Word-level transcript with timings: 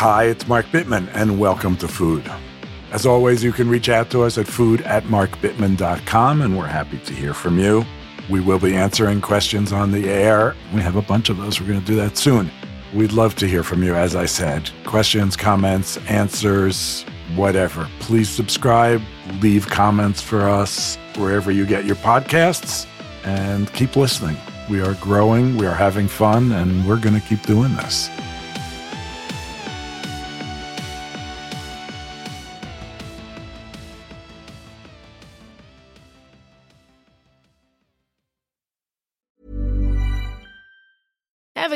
Hi, 0.00 0.24
it's 0.24 0.48
Mark 0.48 0.64
Bittman, 0.68 1.10
and 1.12 1.38
welcome 1.38 1.76
to 1.76 1.86
Food. 1.86 2.24
As 2.90 3.04
always, 3.04 3.44
you 3.44 3.52
can 3.52 3.68
reach 3.68 3.90
out 3.90 4.08
to 4.12 4.22
us 4.22 4.38
at 4.38 4.46
food 4.46 4.80
at 4.80 5.04
markbittman.com, 5.04 6.40
and 6.40 6.56
we're 6.56 6.64
happy 6.64 6.96
to 7.00 7.12
hear 7.12 7.34
from 7.34 7.58
you. 7.58 7.84
We 8.30 8.40
will 8.40 8.58
be 8.58 8.74
answering 8.74 9.20
questions 9.20 9.74
on 9.74 9.92
the 9.92 10.08
air. 10.08 10.56
We 10.72 10.80
have 10.80 10.96
a 10.96 11.02
bunch 11.02 11.28
of 11.28 11.36
those. 11.36 11.60
We're 11.60 11.66
going 11.66 11.80
to 11.80 11.86
do 11.86 11.96
that 11.96 12.16
soon. 12.16 12.50
We'd 12.94 13.12
love 13.12 13.34
to 13.34 13.46
hear 13.46 13.62
from 13.62 13.82
you, 13.82 13.94
as 13.94 14.16
I 14.16 14.24
said. 14.24 14.70
Questions, 14.86 15.36
comments, 15.36 15.98
answers, 16.08 17.04
whatever. 17.36 17.86
Please 17.98 18.30
subscribe, 18.30 19.02
leave 19.42 19.66
comments 19.66 20.22
for 20.22 20.48
us 20.48 20.96
wherever 21.16 21.52
you 21.52 21.66
get 21.66 21.84
your 21.84 21.96
podcasts, 21.96 22.86
and 23.24 23.70
keep 23.74 23.96
listening. 23.96 24.38
We 24.70 24.80
are 24.80 24.94
growing, 24.94 25.58
we 25.58 25.66
are 25.66 25.74
having 25.74 26.08
fun, 26.08 26.52
and 26.52 26.88
we're 26.88 27.00
going 27.00 27.20
to 27.20 27.26
keep 27.28 27.42
doing 27.42 27.74
this. 27.74 28.08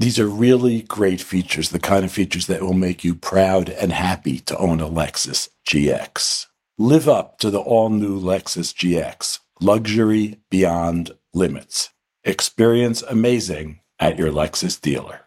These 0.00 0.20
are 0.20 0.28
really 0.28 0.82
great 0.82 1.20
features, 1.20 1.70
the 1.70 1.80
kind 1.80 2.04
of 2.04 2.12
features 2.12 2.46
that 2.46 2.62
will 2.62 2.72
make 2.72 3.02
you 3.02 3.16
proud 3.16 3.68
and 3.68 3.92
happy 3.92 4.38
to 4.40 4.56
own 4.56 4.80
a 4.80 4.88
Lexus 4.88 5.48
GX. 5.66 6.46
Live 6.78 7.08
up 7.08 7.38
to 7.40 7.50
the 7.50 7.58
all 7.58 7.90
new 7.90 8.16
Lexus 8.16 8.72
GX, 8.72 9.40
luxury 9.60 10.38
beyond 10.50 11.10
limits. 11.34 11.90
Experience 12.22 13.02
amazing 13.02 13.80
at 13.98 14.16
your 14.16 14.30
Lexus 14.30 14.80
dealer. 14.80 15.22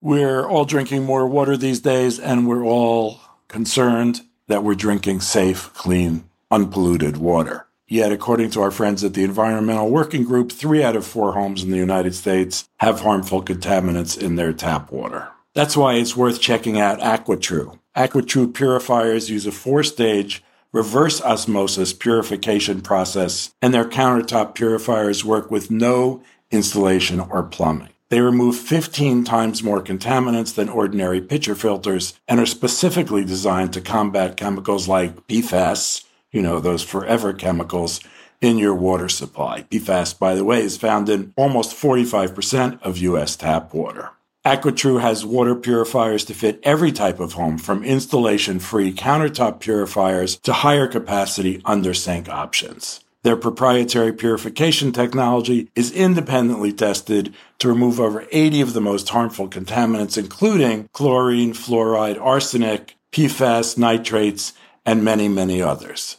We're 0.00 0.48
all 0.48 0.64
drinking 0.64 1.04
more 1.04 1.26
water 1.26 1.58
these 1.58 1.80
days, 1.80 2.18
and 2.18 2.48
we're 2.48 2.64
all 2.64 3.20
concerned 3.48 4.22
that 4.48 4.64
we're 4.64 4.74
drinking 4.74 5.20
safe, 5.20 5.70
clean, 5.74 6.30
unpolluted 6.50 7.18
water. 7.18 7.65
Yet, 7.88 8.10
according 8.10 8.50
to 8.50 8.62
our 8.62 8.72
friends 8.72 9.04
at 9.04 9.14
the 9.14 9.22
Environmental 9.22 9.90
Working 9.90 10.24
Group, 10.24 10.50
three 10.50 10.82
out 10.82 10.96
of 10.96 11.06
four 11.06 11.34
homes 11.34 11.62
in 11.62 11.70
the 11.70 11.76
United 11.76 12.14
States 12.14 12.68
have 12.78 13.00
harmful 13.00 13.42
contaminants 13.44 14.20
in 14.20 14.34
their 14.34 14.52
tap 14.52 14.90
water. 14.90 15.28
That's 15.54 15.76
why 15.76 15.94
it's 15.94 16.16
worth 16.16 16.40
checking 16.40 16.80
out 16.80 16.98
AquaTru. 16.98 17.78
AquaTru 17.96 18.52
purifiers 18.52 19.30
use 19.30 19.46
a 19.46 19.52
four 19.52 19.82
stage 19.84 20.42
reverse 20.72 21.22
osmosis 21.22 21.92
purification 21.92 22.82
process, 22.82 23.54
and 23.62 23.72
their 23.72 23.86
countertop 23.86 24.54
purifiers 24.54 25.24
work 25.24 25.50
with 25.50 25.70
no 25.70 26.22
installation 26.50 27.20
or 27.20 27.42
plumbing. 27.42 27.88
They 28.08 28.20
remove 28.20 28.56
15 28.56 29.24
times 29.24 29.62
more 29.62 29.82
contaminants 29.82 30.54
than 30.54 30.68
ordinary 30.68 31.20
pitcher 31.20 31.54
filters 31.54 32.14
and 32.28 32.38
are 32.38 32.46
specifically 32.46 33.24
designed 33.24 33.72
to 33.72 33.80
combat 33.80 34.36
chemicals 34.36 34.86
like 34.86 35.26
PFAS, 35.26 36.04
you 36.36 36.42
know, 36.42 36.60
those 36.60 36.82
forever 36.82 37.32
chemicals 37.32 37.98
in 38.42 38.58
your 38.58 38.74
water 38.74 39.08
supply. 39.08 39.62
PFAS, 39.70 40.18
by 40.18 40.34
the 40.34 40.44
way, 40.44 40.60
is 40.60 40.76
found 40.76 41.08
in 41.08 41.32
almost 41.34 41.74
45% 41.74 42.78
of 42.82 42.98
U.S. 42.98 43.36
tap 43.36 43.72
water. 43.72 44.10
AquaTru 44.44 45.00
has 45.00 45.24
water 45.24 45.54
purifiers 45.54 46.26
to 46.26 46.34
fit 46.34 46.60
every 46.62 46.92
type 46.92 47.20
of 47.20 47.32
home, 47.32 47.56
from 47.56 47.82
installation 47.82 48.58
free 48.58 48.92
countertop 48.92 49.60
purifiers 49.60 50.36
to 50.40 50.52
higher 50.52 50.86
capacity 50.86 51.62
under 51.64 51.94
sink 51.94 52.28
options. 52.28 53.00
Their 53.22 53.36
proprietary 53.36 54.12
purification 54.12 54.92
technology 54.92 55.70
is 55.74 55.90
independently 55.90 56.72
tested 56.74 57.34
to 57.60 57.68
remove 57.68 57.98
over 57.98 58.26
80 58.30 58.60
of 58.60 58.74
the 58.74 58.82
most 58.82 59.08
harmful 59.08 59.48
contaminants, 59.48 60.18
including 60.18 60.90
chlorine, 60.92 61.54
fluoride, 61.54 62.20
arsenic, 62.20 62.94
PFAS, 63.10 63.78
nitrates, 63.78 64.52
and 64.84 65.02
many, 65.02 65.28
many 65.28 65.62
others. 65.62 66.18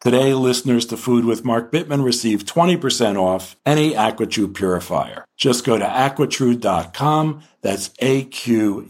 Today, 0.00 0.32
listeners 0.32 0.86
to 0.86 0.96
Food 0.96 1.24
with 1.24 1.44
Mark 1.44 1.72
Bittman 1.72 2.04
receive 2.04 2.44
20% 2.44 3.20
off 3.20 3.56
any 3.66 3.94
AquaTru 3.94 4.54
purifier. 4.54 5.24
Just 5.36 5.64
go 5.64 5.76
to 5.76 5.84
aquatru.com, 5.84 7.42
that's 7.62 7.90
A-Q-U-A-T-R-U 7.98 8.86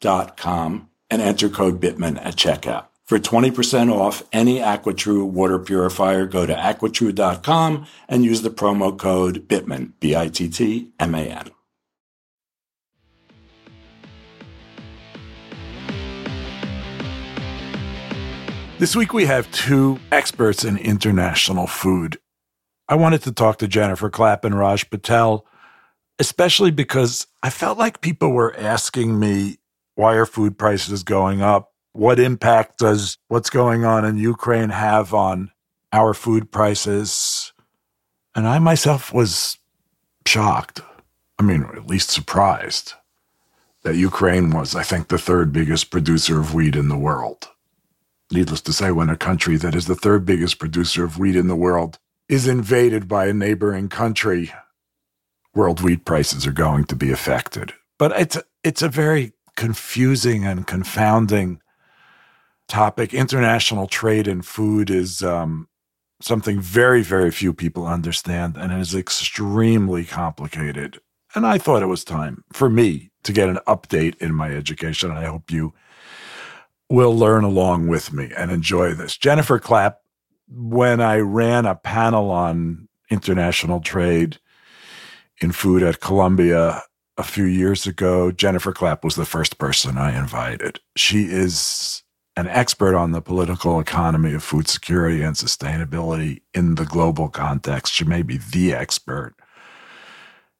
dot 0.00 0.36
com, 0.36 0.88
and 1.10 1.20
enter 1.20 1.48
code 1.48 1.80
Bittman 1.80 2.24
at 2.24 2.36
checkout. 2.36 2.86
For 3.04 3.18
20% 3.18 3.92
off 3.92 4.22
any 4.32 4.60
AquaTru 4.60 5.28
water 5.28 5.58
purifier, 5.58 6.26
go 6.26 6.46
to 6.46 6.54
aquatru.com 6.54 7.86
and 8.08 8.24
use 8.24 8.42
the 8.42 8.50
promo 8.50 8.96
code 8.96 9.48
Bittman, 9.48 9.94
B-I-T-T-M-A-N. 9.98 11.50
This 18.84 18.94
week 18.94 19.14
we 19.14 19.24
have 19.24 19.50
two 19.50 19.98
experts 20.12 20.62
in 20.62 20.76
international 20.76 21.66
food. 21.66 22.18
I 22.86 22.96
wanted 22.96 23.22
to 23.22 23.32
talk 23.32 23.56
to 23.60 23.66
Jennifer 23.66 24.10
Clapp 24.10 24.44
and 24.44 24.58
Raj 24.58 24.90
Patel, 24.90 25.46
especially 26.18 26.70
because 26.70 27.26
I 27.42 27.48
felt 27.48 27.78
like 27.78 28.02
people 28.02 28.32
were 28.32 28.54
asking 28.58 29.18
me 29.18 29.56
why 29.94 30.16
are 30.16 30.26
food 30.26 30.58
prices 30.58 31.02
going 31.02 31.40
up? 31.40 31.72
What 31.92 32.20
impact 32.20 32.76
does 32.76 33.16
what's 33.28 33.48
going 33.48 33.86
on 33.86 34.04
in 34.04 34.18
Ukraine 34.18 34.68
have 34.68 35.14
on 35.14 35.50
our 35.90 36.12
food 36.12 36.52
prices? 36.52 37.54
And 38.34 38.46
I 38.46 38.58
myself 38.58 39.14
was 39.14 39.56
shocked. 40.26 40.82
I 41.38 41.42
mean, 41.42 41.62
at 41.74 41.86
least 41.86 42.10
surprised 42.10 42.92
that 43.82 43.96
Ukraine 43.96 44.50
was, 44.50 44.76
I 44.76 44.82
think, 44.82 45.08
the 45.08 45.16
third 45.16 45.54
biggest 45.54 45.90
producer 45.90 46.38
of 46.38 46.52
wheat 46.52 46.76
in 46.76 46.88
the 46.88 46.98
world. 46.98 47.48
Needless 48.34 48.62
to 48.62 48.72
say, 48.72 48.90
when 48.90 49.10
a 49.10 49.16
country 49.16 49.56
that 49.58 49.76
is 49.76 49.86
the 49.86 49.94
third 49.94 50.26
biggest 50.26 50.58
producer 50.58 51.04
of 51.04 51.18
wheat 51.20 51.36
in 51.36 51.46
the 51.46 51.54
world 51.54 52.00
is 52.28 52.48
invaded 52.48 53.06
by 53.06 53.26
a 53.26 53.32
neighboring 53.32 53.88
country, 53.88 54.52
world 55.54 55.80
wheat 55.80 56.04
prices 56.04 56.44
are 56.44 56.52
going 56.52 56.84
to 56.86 56.96
be 56.96 57.12
affected. 57.12 57.74
But 57.96 58.10
it's 58.18 58.36
it's 58.64 58.82
a 58.82 58.88
very 58.88 59.34
confusing 59.56 60.44
and 60.44 60.66
confounding 60.66 61.60
topic. 62.66 63.14
International 63.14 63.86
trade 63.86 64.26
in 64.26 64.42
food 64.42 64.90
is 64.90 65.22
um, 65.22 65.68
something 66.20 66.60
very, 66.60 67.02
very 67.02 67.30
few 67.30 67.54
people 67.54 67.86
understand 67.86 68.56
and 68.56 68.72
is 68.72 68.96
extremely 68.96 70.04
complicated. 70.04 70.98
And 71.36 71.46
I 71.46 71.58
thought 71.58 71.82
it 71.82 71.86
was 71.86 72.02
time 72.02 72.42
for 72.52 72.68
me 72.68 73.10
to 73.22 73.32
get 73.32 73.48
an 73.48 73.58
update 73.68 74.16
in 74.16 74.34
my 74.34 74.50
education. 74.50 75.10
And 75.10 75.20
I 75.20 75.26
hope 75.26 75.52
you 75.52 75.72
will 76.90 77.16
learn 77.16 77.44
along 77.44 77.88
with 77.88 78.12
me 78.12 78.30
and 78.36 78.50
enjoy 78.50 78.94
this. 78.94 79.16
Jennifer 79.16 79.58
Clapp, 79.58 79.98
when 80.48 81.00
I 81.00 81.18
ran 81.18 81.66
a 81.66 81.74
panel 81.74 82.30
on 82.30 82.88
international 83.10 83.80
trade 83.80 84.38
in 85.40 85.52
food 85.52 85.82
at 85.82 86.00
Columbia 86.00 86.82
a 87.16 87.22
few 87.22 87.44
years 87.44 87.86
ago, 87.86 88.30
Jennifer 88.30 88.72
Clapp 88.72 89.04
was 89.04 89.14
the 89.14 89.24
first 89.24 89.58
person 89.58 89.96
I 89.96 90.18
invited. 90.18 90.80
She 90.96 91.24
is 91.24 92.02
an 92.36 92.48
expert 92.48 92.96
on 92.96 93.12
the 93.12 93.22
political 93.22 93.78
economy 93.78 94.34
of 94.34 94.42
food 94.42 94.68
security 94.68 95.22
and 95.22 95.36
sustainability 95.36 96.42
in 96.52 96.74
the 96.74 96.84
global 96.84 97.28
context. 97.28 97.92
She 97.92 98.04
may 98.04 98.22
be 98.22 98.38
the 98.38 98.74
expert. 98.74 99.34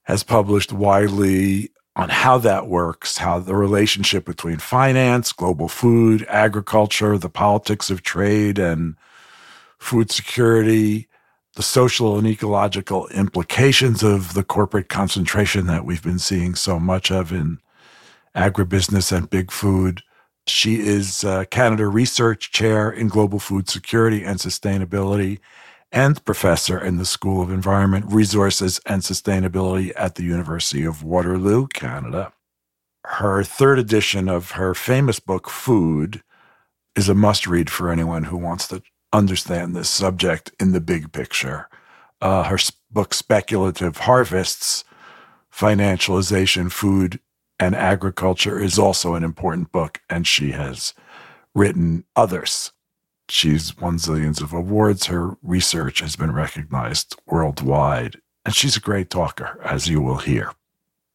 Has 0.05 0.23
published 0.23 0.73
widely 0.73 1.70
on 1.96 2.08
how 2.08 2.38
that 2.38 2.67
works, 2.67 3.19
how 3.19 3.38
the 3.38 3.55
relationship 3.55 4.25
between 4.25 4.58
finance, 4.58 5.32
global 5.32 5.69
food, 5.69 6.26
agriculture, 6.29 7.17
the 7.17 7.29
politics 7.29 7.88
of 7.88 8.02
trade 8.02 8.58
and 8.58 8.96
food 9.79 10.11
security, 10.11 11.06
the 11.55 11.62
social 11.62 12.19
and 12.19 12.26
ecological 12.26 13.06
implications 13.08 14.02
of 14.02 14.35
the 14.35 14.43
corporate 14.43 14.88
concentration 14.88 15.67
that 15.67 15.85
we've 15.85 16.02
been 16.02 16.19
seeing 16.19 16.55
so 16.56 16.81
much 16.81 17.12
of 17.12 17.32
in 17.32 17.58
agribusiness 18.35 19.17
and 19.17 19.31
big 19.31 19.52
food. 19.52 20.02
She 20.49 20.81
is 20.81 21.23
uh, 21.23 21.44
Canada 21.50 21.87
Research 21.87 22.50
Chair 22.50 22.91
in 22.91 23.06
Global 23.06 23.38
Food 23.38 23.69
Security 23.69 24.25
and 24.25 24.41
Sustainability 24.41 25.38
and 25.94 26.23
professor 26.25 26.76
in 26.76 26.96
the 26.96 27.05
School 27.05 27.41
of 27.41 27.52
Environment, 27.52 28.05
Resources, 28.08 28.81
and 28.85 29.00
Sustainability 29.00 29.93
at 29.96 30.17
the 30.17 30.25
University 30.25 30.85
of 30.85 31.05
Waterloo, 31.05 31.69
Canada. 31.69 32.32
Her 33.06 33.44
third 33.44 33.79
edition 33.79 34.29
of 34.29 34.52
her 34.52 34.75
famous 34.75 35.20
book, 35.20 35.49
Food, 35.49 36.23
is 36.96 37.08
a 37.08 37.14
must 37.14 37.46
read 37.46 37.70
for 37.70 37.91
anyone 37.91 38.25
who 38.25 38.37
wants 38.37 38.67
to 38.69 38.82
understand 39.12 39.75
this 39.75 39.88
subject 39.88 40.50
in 40.58 40.73
the 40.73 40.81
big 40.81 41.12
picture. 41.12 41.69
Uh, 42.20 42.43
her 42.43 42.58
book, 42.91 43.14
Speculative 43.14 43.99
Harvests 43.99 44.85
Financialization, 45.52 46.73
Food, 46.73 47.20
and 47.61 47.76
Agriculture, 47.76 48.58
is 48.58 48.81
also 48.81 49.14
an 49.14 49.23
important 49.23 49.70
book, 49.70 50.00
and 50.11 50.26
she 50.26 50.50
has 50.50 50.93
written 51.55 52.05
others. 52.17 52.73
She's 53.29 53.76
won 53.79 53.97
zillions 53.97 54.41
of 54.41 54.53
awards. 54.53 55.06
Her 55.06 55.37
research 55.43 56.00
has 56.00 56.17
been 56.17 56.32
recognized 56.32 57.17
worldwide, 57.26 58.21
and 58.44 58.55
she's 58.55 58.76
a 58.76 58.81
great 58.81 59.11
talker, 59.11 59.59
as 59.65 59.88
you 59.88 60.00
will 60.00 60.19
hear. 60.19 60.53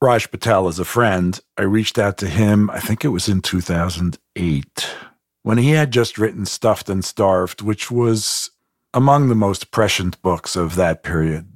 Raj 0.02 0.32
Patel 0.32 0.68
is 0.70 0.80
a 0.80 0.86
friend. 0.86 1.40
I 1.58 1.64
reached 1.64 2.00
out 2.00 2.18
to 2.20 2.28
him, 2.28 2.70
I 2.70 2.80
think 2.80 3.04
it 3.04 3.10
was 3.10 3.28
in 3.28 3.42
2008, 3.42 4.96
when 5.44 5.58
he 5.58 5.72
had 5.72 5.92
just 5.92 6.18
written 6.18 6.46
Stuffed 6.46 6.90
and 6.90 7.04
Starved, 7.04 7.62
which 7.62 7.92
was 7.92 8.50
among 8.94 9.28
the 9.28 9.36
most 9.36 9.72
prescient 9.72 10.22
books 10.22 10.56
of 10.56 10.76
that 10.76 11.04
period. 11.04 11.48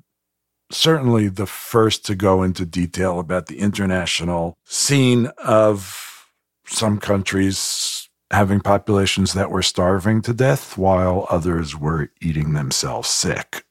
Certainly 0.71 1.29
the 1.29 1.45
first 1.45 2.05
to 2.05 2.15
go 2.15 2.43
into 2.43 2.65
detail 2.65 3.19
about 3.19 3.45
the 3.45 3.59
international 3.59 4.57
scene 4.65 5.27
of 5.37 6.29
some 6.65 6.99
countries 6.99 8.02
having 8.33 8.59
populations 8.59 9.33
that 9.33 9.51
were 9.51 9.61
starving 9.61 10.21
to 10.23 10.33
death 10.33 10.77
while 10.77 11.27
others 11.29 11.77
were 11.77 12.09
eating 12.19 12.53
themselves 12.53 13.07
sick. 13.07 13.63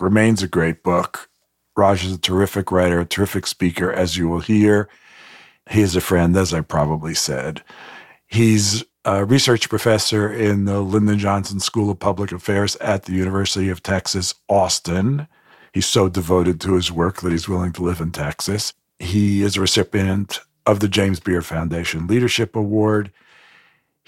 Remains 0.00 0.42
a 0.42 0.48
great 0.48 0.82
book. 0.82 1.28
Raj 1.76 2.04
is 2.04 2.14
a 2.14 2.18
terrific 2.18 2.72
writer, 2.72 3.00
a 3.00 3.04
terrific 3.04 3.46
speaker, 3.46 3.92
as 3.92 4.16
you 4.16 4.26
will 4.28 4.40
hear. 4.40 4.88
He 5.70 5.82
is 5.82 5.94
a 5.94 6.00
friend, 6.00 6.34
as 6.36 6.54
I 6.54 6.62
probably 6.62 7.14
said. 7.14 7.62
He's 8.26 8.82
a 9.04 9.24
research 9.24 9.68
professor 9.68 10.32
in 10.32 10.64
the 10.64 10.80
Lyndon 10.80 11.18
Johnson 11.18 11.60
School 11.60 11.90
of 11.90 11.98
Public 11.98 12.32
Affairs 12.32 12.76
at 12.76 13.04
the 13.04 13.12
University 13.12 13.68
of 13.68 13.82
Texas, 13.82 14.34
Austin. 14.48 15.28
He's 15.72 15.86
so 15.86 16.08
devoted 16.08 16.60
to 16.62 16.74
his 16.74 16.90
work 16.90 17.20
that 17.20 17.32
he's 17.32 17.48
willing 17.48 17.72
to 17.72 17.82
live 17.84 18.00
in 18.00 18.12
Texas. 18.12 18.72
He 18.98 19.42
is 19.42 19.56
a 19.56 19.60
recipient 19.60 20.40
of 20.64 20.80
the 20.80 20.88
James 20.88 21.20
Beard 21.20 21.44
Foundation 21.44 22.06
Leadership 22.06 22.56
Award. 22.56 23.12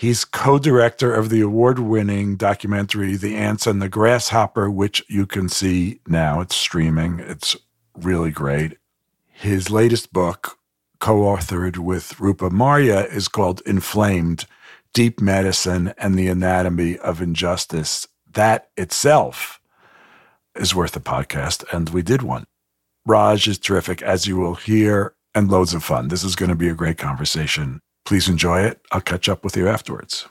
He's 0.00 0.24
co 0.24 0.58
director 0.58 1.12
of 1.12 1.28
the 1.28 1.42
award 1.42 1.78
winning 1.78 2.36
documentary, 2.36 3.16
The 3.16 3.36
Ants 3.36 3.66
and 3.66 3.82
the 3.82 3.88
Grasshopper, 3.90 4.70
which 4.70 5.04
you 5.10 5.26
can 5.26 5.50
see 5.50 6.00
now. 6.06 6.40
It's 6.40 6.56
streaming, 6.56 7.20
it's 7.20 7.54
really 7.94 8.30
great. 8.30 8.78
His 9.26 9.68
latest 9.68 10.10
book, 10.10 10.56
co 11.00 11.16
authored 11.16 11.76
with 11.76 12.18
Rupa 12.18 12.48
Marya, 12.48 13.04
is 13.08 13.28
called 13.28 13.60
Inflamed 13.66 14.46
Deep 14.94 15.20
Medicine 15.20 15.92
and 15.98 16.18
the 16.18 16.28
Anatomy 16.28 16.96
of 16.96 17.20
Injustice. 17.20 18.08
That 18.32 18.70
itself 18.78 19.60
is 20.56 20.74
worth 20.74 20.96
a 20.96 21.00
podcast, 21.00 21.62
and 21.74 21.90
we 21.90 22.00
did 22.00 22.22
one. 22.22 22.46
Raj 23.04 23.46
is 23.46 23.58
terrific, 23.58 24.00
as 24.00 24.26
you 24.26 24.38
will 24.38 24.54
hear, 24.54 25.14
and 25.34 25.50
loads 25.50 25.74
of 25.74 25.84
fun. 25.84 26.08
This 26.08 26.24
is 26.24 26.36
going 26.36 26.48
to 26.48 26.56
be 26.56 26.70
a 26.70 26.74
great 26.74 26.96
conversation. 26.96 27.82
Please 28.10 28.28
enjoy 28.28 28.62
it. 28.62 28.80
I'll 28.90 29.00
catch 29.00 29.28
up 29.28 29.44
with 29.44 29.56
you 29.56 29.68
afterwards. 29.68 30.26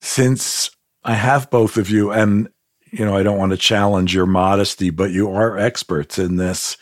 Since 0.00 0.70
I 1.02 1.14
have 1.14 1.50
both 1.50 1.78
of 1.78 1.90
you, 1.90 2.12
and 2.12 2.48
you 2.92 3.04
know, 3.04 3.16
I 3.16 3.24
don't 3.24 3.38
want 3.38 3.50
to 3.50 3.56
challenge 3.56 4.14
your 4.14 4.24
modesty, 4.24 4.90
but 4.90 5.10
you 5.10 5.28
are 5.28 5.58
experts 5.58 6.16
in 6.16 6.36
this. 6.36 6.76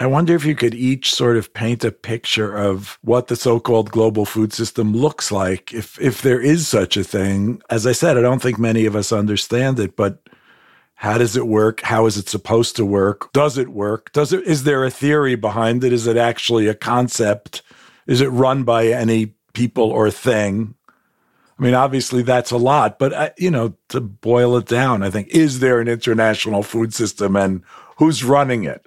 I 0.00 0.06
wonder 0.06 0.34
if 0.34 0.44
you 0.44 0.56
could 0.56 0.74
each 0.74 1.14
sort 1.14 1.36
of 1.36 1.54
paint 1.54 1.84
a 1.84 1.92
picture 1.92 2.56
of 2.56 2.98
what 3.02 3.28
the 3.28 3.36
so-called 3.36 3.92
global 3.92 4.24
food 4.24 4.52
system 4.52 4.92
looks 4.92 5.30
like, 5.30 5.72
if 5.72 5.96
if 6.00 6.22
there 6.22 6.40
is 6.40 6.66
such 6.66 6.96
a 6.96 7.04
thing. 7.04 7.62
As 7.70 7.86
I 7.86 7.92
said, 7.92 8.18
I 8.18 8.22
don't 8.22 8.42
think 8.42 8.58
many 8.58 8.84
of 8.84 8.96
us 8.96 9.12
understand 9.12 9.78
it, 9.78 9.94
but 9.94 10.28
how 10.96 11.18
does 11.18 11.36
it 11.36 11.46
work? 11.46 11.82
How 11.82 12.06
is 12.06 12.16
it 12.16 12.28
supposed 12.28 12.74
to 12.74 12.84
work? 12.84 13.32
Does 13.32 13.58
it 13.58 13.68
work? 13.68 14.10
Does 14.10 14.32
it 14.32 14.42
is 14.42 14.64
there 14.64 14.84
a 14.84 14.90
theory 14.90 15.36
behind 15.36 15.84
it? 15.84 15.92
Is 15.92 16.08
it 16.08 16.16
actually 16.16 16.66
a 16.66 16.74
concept? 16.74 17.62
Is 18.08 18.20
it 18.20 18.28
run 18.28 18.64
by 18.64 18.88
any 18.88 19.35
people 19.56 19.90
or 19.90 20.10
thing? 20.10 20.74
I 21.58 21.62
mean, 21.62 21.72
obviously 21.72 22.22
that's 22.22 22.50
a 22.50 22.58
lot, 22.58 22.98
but 22.98 23.12
uh, 23.14 23.30
you 23.38 23.50
know, 23.50 23.74
to 23.88 24.00
boil 24.00 24.56
it 24.58 24.66
down, 24.66 25.02
I 25.02 25.08
think 25.08 25.28
is 25.28 25.60
there 25.60 25.80
an 25.80 25.88
international 25.88 26.62
food 26.62 26.92
system 26.92 27.34
and 27.34 27.62
who's 27.96 28.22
running 28.22 28.64
it? 28.64 28.86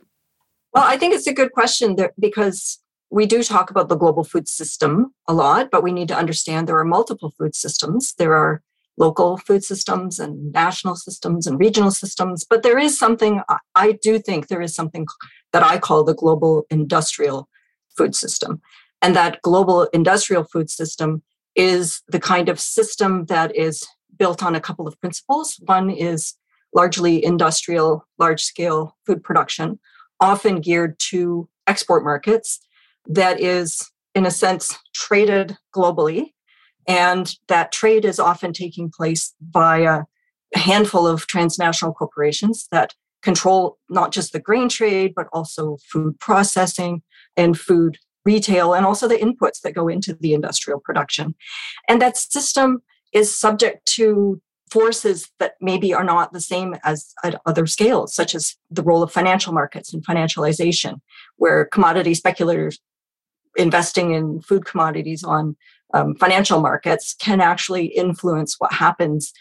Well, 0.74 0.84
I 0.84 0.96
think 0.98 1.16
it's 1.16 1.26
a 1.26 1.34
good 1.34 1.52
question 1.52 1.98
because 2.20 2.80
we 3.10 3.26
do 3.26 3.42
talk 3.42 3.72
about 3.72 3.90
the 3.90 3.98
global 3.98 4.24
food 4.24 4.48
system 4.48 5.16
a 5.28 5.34
lot, 5.34 5.72
but 5.72 5.82
we 5.82 5.92
need 5.92 6.08
to 6.10 6.16
understand 6.16 6.68
there 6.68 6.78
are 6.78 6.86
multiple 6.86 7.34
food 7.36 7.56
systems. 7.56 8.14
There 8.14 8.36
are 8.36 8.62
local 8.98 9.38
food 9.38 9.64
systems 9.64 10.20
and 10.20 10.52
national 10.52 10.96
systems 10.96 11.48
and 11.48 11.60
regional 11.60 11.90
systems, 11.90 12.46
but 12.48 12.62
there 12.62 12.78
is 12.78 13.00
something 13.00 13.42
I 13.74 13.94
do 13.94 14.20
think 14.20 14.48
there 14.48 14.62
is 14.62 14.76
something 14.76 15.08
that 15.54 15.64
I 15.64 15.80
call 15.80 16.04
the 16.04 16.14
global 16.14 16.66
industrial 16.70 17.50
food 17.98 18.14
system. 18.14 18.62
And 19.02 19.16
that 19.16 19.42
global 19.42 19.84
industrial 19.94 20.44
food 20.44 20.70
system 20.70 21.24
is 21.56 22.02
the 22.08 22.20
kind 22.20 22.50
of 22.50 22.60
system 22.60 23.26
that 23.26 23.56
is 23.56 23.88
built 24.18 24.44
on 24.44 24.56
a 24.56 24.62
couple 24.62 24.88
of 24.88 25.00
principles. 25.00 25.60
One 25.66 25.90
is 25.90 26.36
largely 26.76 27.24
industrial, 27.24 28.06
large 28.18 28.44
scale 28.44 28.98
food 29.06 29.24
production, 29.24 29.80
often 30.20 30.62
geared 30.62 31.00
to 31.00 31.50
export 31.66 32.04
markets, 32.04 32.60
that 33.08 33.40
is, 33.40 33.90
in 34.14 34.26
a 34.26 34.32
sense, 34.32 34.78
traded 34.94 35.58
globally 35.76 36.34
And 36.90 37.36
that 37.48 37.72
trade 37.72 38.04
is 38.04 38.20
often 38.20 38.52
taking 38.52 38.90
place 38.90 39.36
via 39.52 40.04
a 40.56 40.58
handful 40.58 41.06
of 41.06 41.28
transnational 41.28 41.94
corporations 41.94 42.68
that 42.72 42.96
control 43.22 43.78
not 43.90 44.12
just 44.12 44.34
the 44.34 44.40
grain 44.40 44.70
trade, 44.70 45.14
but 45.16 45.28
also 45.32 45.78
food 45.88 46.20
processing 46.20 47.04
and 47.38 47.58
food 47.60 48.00
retail, 48.26 48.74
and 48.74 48.86
also 48.86 49.08
the 49.08 49.18
inputs 49.18 49.62
that 49.64 49.74
go 49.74 49.88
into 49.88 50.14
the 50.14 50.34
industrial 50.34 50.80
production. 50.80 51.36
And 51.88 52.02
that 52.02 52.18
system 52.18 52.82
is 53.14 53.36
subject 53.36 53.86
to 53.96 54.42
forces 54.72 55.32
that 55.40 55.54
maybe 55.62 55.94
are 55.94 56.04
not 56.04 56.32
the 56.32 56.42
same 56.42 56.76
as 56.84 57.12
at 57.24 57.42
other 57.46 57.66
scales, 57.66 58.14
such 58.14 58.36
as 58.36 58.56
the 58.70 58.84
role 58.84 59.02
of 59.02 59.12
financial 59.12 59.52
markets 59.52 59.94
and 59.94 60.06
financialization, 60.06 61.02
where 61.38 61.66
commodity 61.66 62.14
speculators 62.14 62.80
investing 63.56 64.14
in 64.14 64.42
food 64.42 64.66
commodities 64.66 65.24
on 65.24 65.56
um, 65.94 66.16
financial 66.16 66.62
markets 66.62 67.16
can 67.20 67.42
actually 67.42 67.86
influence 67.88 68.56
what 68.60 68.72
happens 68.72 69.34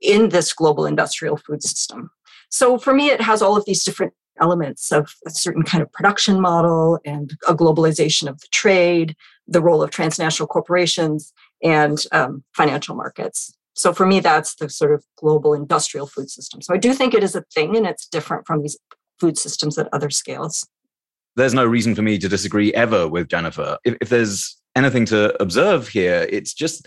in 0.00 0.28
this 0.28 0.52
global 0.52 0.86
industrial 0.86 1.36
food 1.36 1.62
system. 1.62 2.10
So 2.48 2.78
for 2.78 2.94
me, 2.94 3.08
it 3.08 3.20
has 3.20 3.42
all 3.42 3.56
of 3.56 3.64
these 3.64 3.82
different 3.82 4.12
elements 4.40 4.92
of 4.92 5.12
a 5.26 5.30
certain 5.30 5.62
kind 5.62 5.82
of 5.82 5.92
production 5.92 6.40
model 6.40 6.98
and 7.04 7.36
a 7.48 7.54
globalization 7.54 8.28
of 8.28 8.40
the 8.40 8.48
trade, 8.50 9.16
the 9.46 9.60
role 9.60 9.82
of 9.82 9.90
transnational 9.90 10.46
corporations, 10.46 11.32
and 11.62 12.04
um, 12.12 12.44
financial 12.54 12.94
markets. 12.94 13.52
So 13.74 13.92
for 13.92 14.06
me, 14.06 14.20
that's 14.20 14.54
the 14.54 14.70
sort 14.70 14.92
of 14.92 15.04
global 15.18 15.52
industrial 15.52 16.06
food 16.06 16.30
system. 16.30 16.62
So 16.62 16.74
I 16.74 16.78
do 16.78 16.94
think 16.94 17.12
it 17.12 17.22
is 17.22 17.34
a 17.34 17.42
thing 17.54 17.76
and 17.76 17.86
it's 17.86 18.06
different 18.06 18.46
from 18.46 18.62
these 18.62 18.78
food 19.20 19.36
systems 19.38 19.78
at 19.78 19.88
other 19.92 20.10
scales. 20.10 20.66
There's 21.36 21.54
no 21.54 21.66
reason 21.66 21.94
for 21.94 22.02
me 22.02 22.18
to 22.18 22.28
disagree 22.28 22.72
ever 22.72 23.06
with 23.06 23.28
Jennifer. 23.28 23.76
If, 23.84 23.96
if 24.00 24.08
there's 24.08 24.56
anything 24.74 25.04
to 25.06 25.40
observe 25.42 25.88
here, 25.88 26.26
it's 26.30 26.54
just 26.54 26.86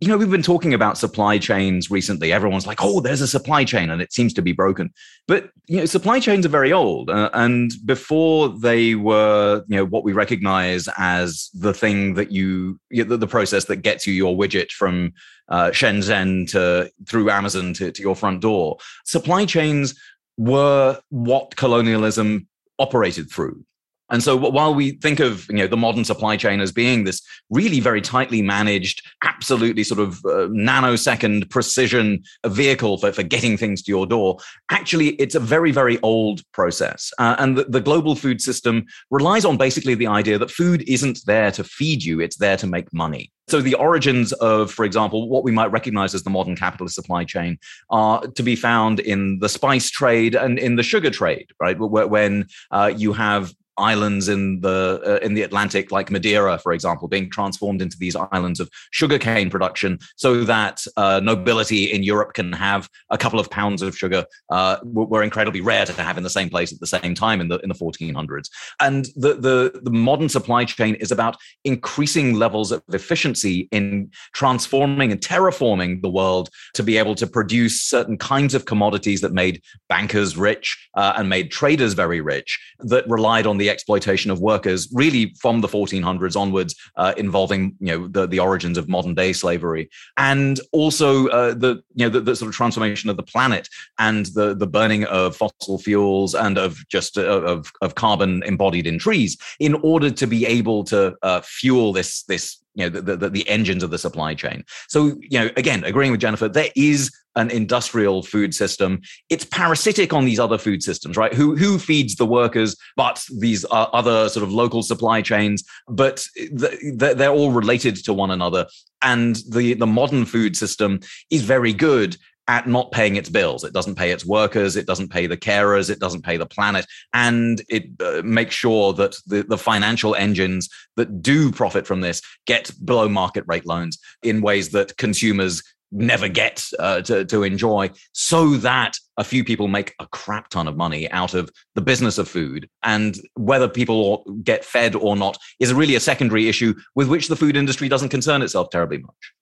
you 0.00 0.06
know, 0.06 0.16
we've 0.16 0.30
been 0.30 0.42
talking 0.42 0.74
about 0.74 0.96
supply 0.96 1.38
chains 1.38 1.90
recently. 1.90 2.32
Everyone's 2.32 2.66
like, 2.66 2.78
oh, 2.80 3.00
there's 3.00 3.20
a 3.20 3.26
supply 3.26 3.64
chain 3.64 3.90
and 3.90 4.00
it 4.00 4.12
seems 4.12 4.32
to 4.34 4.42
be 4.42 4.52
broken. 4.52 4.92
But, 5.26 5.50
you 5.66 5.78
know, 5.78 5.86
supply 5.86 6.20
chains 6.20 6.46
are 6.46 6.50
very 6.50 6.72
old. 6.72 7.10
Uh, 7.10 7.30
and 7.34 7.72
before 7.84 8.48
they 8.48 8.94
were, 8.94 9.64
you 9.66 9.76
know, 9.76 9.84
what 9.84 10.04
we 10.04 10.12
recognize 10.12 10.88
as 10.96 11.50
the 11.52 11.74
thing 11.74 12.14
that 12.14 12.30
you, 12.30 12.78
the, 12.90 13.16
the 13.16 13.26
process 13.26 13.64
that 13.64 13.76
gets 13.76 14.06
you 14.06 14.12
your 14.12 14.36
widget 14.36 14.70
from 14.70 15.12
uh, 15.48 15.70
Shenzhen 15.70 16.48
to 16.52 16.90
through 17.08 17.30
Amazon 17.30 17.72
to, 17.74 17.90
to 17.90 18.02
your 18.02 18.14
front 18.14 18.40
door, 18.40 18.76
supply 19.04 19.46
chains 19.46 19.98
were 20.36 21.00
what 21.08 21.56
colonialism 21.56 22.46
operated 22.78 23.30
through. 23.30 23.64
And 24.10 24.22
so 24.22 24.36
while 24.36 24.74
we 24.74 24.92
think 24.92 25.20
of 25.20 25.46
you 25.48 25.56
know 25.56 25.66
the 25.66 25.76
modern 25.76 26.04
supply 26.04 26.36
chain 26.36 26.60
as 26.60 26.72
being 26.72 27.04
this 27.04 27.22
really 27.50 27.80
very 27.80 28.00
tightly 28.00 28.42
managed, 28.42 29.06
absolutely 29.22 29.84
sort 29.84 30.00
of 30.00 30.18
uh, 30.24 30.48
nanosecond 30.48 31.50
precision 31.50 32.22
vehicle 32.46 32.98
for, 32.98 33.12
for 33.12 33.22
getting 33.22 33.56
things 33.56 33.82
to 33.82 33.90
your 33.90 34.06
door, 34.06 34.38
actually 34.70 35.08
it's 35.16 35.34
a 35.34 35.40
very, 35.40 35.70
very 35.70 35.98
old 36.00 36.42
process. 36.52 37.12
Uh, 37.18 37.36
and 37.38 37.58
the, 37.58 37.64
the 37.64 37.80
global 37.80 38.14
food 38.14 38.40
system 38.40 38.86
relies 39.10 39.44
on 39.44 39.56
basically 39.56 39.94
the 39.94 40.06
idea 40.06 40.38
that 40.38 40.50
food 40.50 40.82
isn't 40.86 41.20
there 41.26 41.50
to 41.50 41.64
feed 41.64 42.02
you, 42.02 42.20
it's 42.20 42.36
there 42.36 42.56
to 42.56 42.66
make 42.66 42.92
money. 42.92 43.30
So 43.48 43.62
the 43.62 43.74
origins 43.74 44.32
of, 44.34 44.70
for 44.70 44.84
example, 44.84 45.28
what 45.28 45.42
we 45.42 45.52
might 45.52 45.72
recognize 45.72 46.14
as 46.14 46.22
the 46.22 46.30
modern 46.30 46.54
capitalist 46.54 46.94
supply 46.94 47.24
chain 47.24 47.58
are 47.88 48.20
to 48.20 48.42
be 48.42 48.54
found 48.54 49.00
in 49.00 49.38
the 49.38 49.48
spice 49.48 49.90
trade 49.90 50.34
and 50.34 50.58
in 50.58 50.76
the 50.76 50.82
sugar 50.82 51.10
trade, 51.10 51.48
right? 51.58 51.78
When 51.78 52.46
uh, 52.70 52.92
you 52.94 53.14
have 53.14 53.54
islands 53.78 54.28
in 54.28 54.60
the 54.60 55.00
uh, 55.06 55.24
in 55.24 55.34
the 55.34 55.42
Atlantic, 55.42 55.90
like 55.92 56.10
Madeira, 56.10 56.58
for 56.58 56.72
example, 56.72 57.08
being 57.08 57.30
transformed 57.30 57.80
into 57.80 57.96
these 57.98 58.16
islands 58.16 58.60
of 58.60 58.68
sugarcane 58.90 59.50
production, 59.50 59.98
so 60.16 60.44
that 60.44 60.84
uh, 60.96 61.20
nobility 61.22 61.84
in 61.84 62.02
Europe 62.02 62.34
can 62.34 62.52
have 62.52 62.88
a 63.10 63.18
couple 63.18 63.40
of 63.40 63.50
pounds 63.50 63.82
of 63.82 63.96
sugar. 63.96 64.24
Uh, 64.50 64.78
were 64.84 65.22
incredibly 65.22 65.60
rare 65.60 65.86
to 65.86 65.92
have 65.92 66.16
in 66.16 66.22
the 66.22 66.30
same 66.30 66.50
place 66.50 66.72
at 66.72 66.80
the 66.80 66.86
same 66.86 67.14
time 67.14 67.40
in 67.40 67.48
the 67.48 67.58
in 67.60 67.68
the 67.68 67.74
1400s. 67.74 68.48
And 68.80 69.06
the 69.16 69.34
the 69.34 69.80
the 69.82 69.90
modern 69.90 70.28
supply 70.28 70.64
chain 70.64 70.94
is 70.96 71.12
about 71.12 71.36
increasing 71.64 72.34
levels 72.34 72.72
of 72.72 72.82
efficiency 72.92 73.68
in 73.70 74.10
transforming 74.32 75.12
and 75.12 75.20
terraforming 75.20 76.02
the 76.02 76.08
world 76.08 76.48
to 76.74 76.82
be 76.82 76.96
able 76.96 77.14
to 77.14 77.26
produce 77.26 77.80
certain 77.82 78.16
kinds 78.16 78.54
of 78.54 78.64
commodities 78.64 79.20
that 79.20 79.32
made 79.32 79.62
bankers 79.88 80.36
rich 80.36 80.88
uh, 80.94 81.14
and 81.16 81.28
made 81.28 81.50
traders 81.50 81.94
very 81.94 82.20
rich 82.20 82.58
that 82.80 83.08
relied 83.08 83.46
on 83.46 83.58
the 83.58 83.67
exploitation 83.70 84.30
of 84.30 84.40
workers, 84.40 84.88
really 84.92 85.34
from 85.40 85.60
the 85.60 85.68
1400s 85.68 86.36
onwards, 86.36 86.74
uh, 86.96 87.14
involving 87.16 87.74
you 87.80 87.98
know 87.98 88.08
the, 88.08 88.26
the 88.26 88.38
origins 88.38 88.78
of 88.78 88.88
modern 88.88 89.14
day 89.14 89.32
slavery, 89.32 89.88
and 90.16 90.60
also 90.72 91.28
uh, 91.28 91.54
the 91.54 91.82
you 91.94 92.06
know 92.06 92.10
the, 92.10 92.20
the, 92.20 92.36
sort 92.36 92.48
of 92.48 92.54
transformation 92.54 93.10
of 93.10 93.16
the 93.16 93.22
planet 93.22 93.68
and 93.98 94.26
the 94.26 94.54
the 94.54 94.66
burning 94.66 95.04
of 95.04 95.36
fossil 95.36 95.78
fuels 95.78 96.34
and 96.34 96.58
of 96.58 96.86
just 96.88 97.18
uh, 97.18 97.22
of 97.22 97.72
of 97.82 97.94
carbon 97.94 98.42
embodied 98.44 98.86
in 98.86 98.98
trees 98.98 99.36
in 99.60 99.74
order 99.76 100.10
to 100.10 100.26
be 100.26 100.46
able 100.46 100.84
to 100.84 101.16
uh, 101.22 101.40
fuel 101.40 101.92
this 101.92 102.22
this 102.24 102.58
you 102.78 102.88
know 102.88 103.00
the, 103.00 103.16
the, 103.16 103.28
the 103.28 103.48
engines 103.48 103.82
of 103.82 103.90
the 103.90 103.98
supply 103.98 104.34
chain. 104.34 104.64
So 104.88 105.18
you 105.20 105.38
know 105.38 105.50
again 105.56 105.84
agreeing 105.84 106.12
with 106.12 106.20
jennifer 106.20 106.48
there 106.48 106.70
is 106.76 107.10
an 107.36 107.50
industrial 107.50 108.22
food 108.22 108.52
system. 108.52 109.00
It's 109.28 109.44
parasitic 109.44 110.12
on 110.12 110.24
these 110.24 110.40
other 110.40 110.58
food 110.58 110.82
systems 110.82 111.16
right? 111.16 111.34
Who 111.34 111.56
who 111.56 111.78
feeds 111.78 112.16
the 112.16 112.26
workers 112.26 112.76
but 112.96 113.24
these 113.38 113.64
uh, 113.66 113.86
other 113.92 114.28
sort 114.28 114.44
of 114.44 114.52
local 114.52 114.82
supply 114.82 115.22
chains? 115.22 115.64
But 115.88 116.24
they're 116.52 117.30
all 117.30 117.52
related 117.52 117.96
to 118.04 118.12
one 118.12 118.30
another. 118.30 118.66
And 119.02 119.36
the 119.50 119.74
the 119.74 119.86
modern 119.86 120.24
food 120.24 120.56
system 120.56 121.00
is 121.30 121.42
very 121.42 121.72
good 121.72 122.16
at 122.48 122.66
not 122.66 122.90
paying 122.90 123.16
its 123.16 123.28
bills. 123.28 123.62
It 123.62 123.74
doesn't 123.74 123.96
pay 123.96 124.10
its 124.10 124.24
workers, 124.24 124.74
it 124.74 124.86
doesn't 124.86 125.10
pay 125.10 125.26
the 125.26 125.36
carers, 125.36 125.90
it 125.90 126.00
doesn't 126.00 126.22
pay 126.22 126.38
the 126.38 126.46
planet, 126.46 126.86
and 127.12 127.62
it 127.68 127.84
uh, 128.00 128.22
makes 128.24 128.54
sure 128.54 128.92
that 128.94 129.16
the, 129.26 129.42
the 129.42 129.58
financial 129.58 130.14
engines 130.14 130.68
that 130.96 131.22
do 131.22 131.52
profit 131.52 131.86
from 131.86 132.00
this 132.00 132.22
get 132.46 132.72
below 132.84 133.08
market 133.08 133.44
rate 133.46 133.66
loans 133.66 133.98
in 134.22 134.40
ways 134.40 134.70
that 134.70 134.96
consumers 134.96 135.62
never 135.90 136.28
get 136.28 136.66
uh, 136.78 137.00
to, 137.00 137.24
to 137.24 137.42
enjoy 137.42 137.90
so 138.12 138.56
that 138.56 138.94
a 139.16 139.24
few 139.24 139.42
people 139.42 139.68
make 139.68 139.94
a 140.00 140.06
crap 140.06 140.48
ton 140.50 140.68
of 140.68 140.76
money 140.76 141.10
out 141.10 141.34
of 141.34 141.50
the 141.74 141.80
business 141.80 142.18
of 142.18 142.28
food. 142.28 142.68
And 142.82 143.18
whether 143.34 143.68
people 143.68 144.24
get 144.42 144.64
fed 144.64 144.94
or 144.94 145.16
not 145.16 145.38
is 145.60 145.72
really 145.72 145.94
a 145.94 146.00
secondary 146.00 146.48
issue 146.48 146.74
with 146.94 147.08
which 147.08 147.28
the 147.28 147.36
food 147.36 147.56
industry 147.56 147.88
doesn't 147.88 148.10
concern 148.10 148.42
itself 148.42 148.68
terribly 148.70 148.98
much 148.98 149.32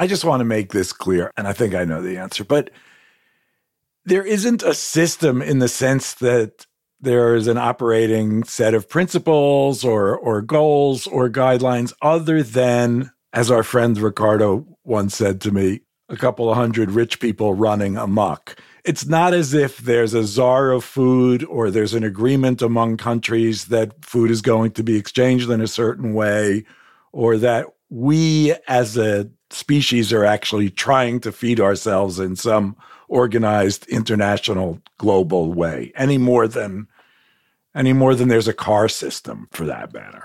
I 0.00 0.06
just 0.06 0.24
want 0.24 0.40
to 0.40 0.46
make 0.46 0.72
this 0.72 0.94
clear, 0.94 1.30
and 1.36 1.46
I 1.46 1.52
think 1.52 1.74
I 1.74 1.84
know 1.84 2.00
the 2.00 2.16
answer, 2.16 2.42
but 2.42 2.70
there 4.06 4.24
isn't 4.24 4.62
a 4.62 4.72
system 4.72 5.42
in 5.42 5.58
the 5.58 5.68
sense 5.68 6.14
that 6.14 6.64
there 7.02 7.34
is 7.34 7.46
an 7.46 7.58
operating 7.58 8.42
set 8.44 8.72
of 8.72 8.88
principles 8.88 9.84
or 9.84 10.16
or 10.16 10.40
goals 10.40 11.06
or 11.06 11.28
guidelines 11.28 11.92
other 12.00 12.42
than 12.42 13.12
as 13.34 13.50
our 13.50 13.62
friend 13.62 13.98
Ricardo 13.98 14.66
once 14.84 15.14
said 15.14 15.38
to 15.42 15.50
me 15.50 15.80
a 16.08 16.16
couple 16.16 16.50
of 16.50 16.56
hundred 16.56 16.90
rich 16.92 17.20
people 17.20 17.52
running 17.52 17.98
amok. 17.98 18.58
It's 18.84 19.04
not 19.04 19.34
as 19.34 19.52
if 19.52 19.76
there's 19.78 20.14
a 20.14 20.24
czar 20.24 20.70
of 20.70 20.82
food 20.82 21.44
or 21.44 21.70
there's 21.70 21.92
an 21.92 22.04
agreement 22.04 22.62
among 22.62 22.96
countries 22.96 23.66
that 23.66 24.02
food 24.02 24.30
is 24.30 24.40
going 24.40 24.72
to 24.72 24.82
be 24.82 24.96
exchanged 24.96 25.50
in 25.50 25.60
a 25.60 25.66
certain 25.66 26.14
way 26.14 26.64
or 27.12 27.36
that 27.36 27.66
we 27.90 28.54
as 28.68 28.96
a 28.96 29.28
species 29.50 30.12
are 30.12 30.24
actually 30.24 30.70
trying 30.70 31.20
to 31.20 31.32
feed 31.32 31.60
ourselves 31.60 32.18
in 32.18 32.36
some 32.36 32.76
organized 33.08 33.86
international 33.88 34.80
global 34.96 35.52
way 35.52 35.92
any 35.96 36.16
more 36.16 36.46
than 36.46 36.86
any 37.74 37.92
more 37.92 38.14
than 38.14 38.28
there's 38.28 38.48
a 38.48 38.52
car 38.52 38.88
system 38.88 39.48
for 39.52 39.66
that 39.66 39.92
matter. 39.92 40.24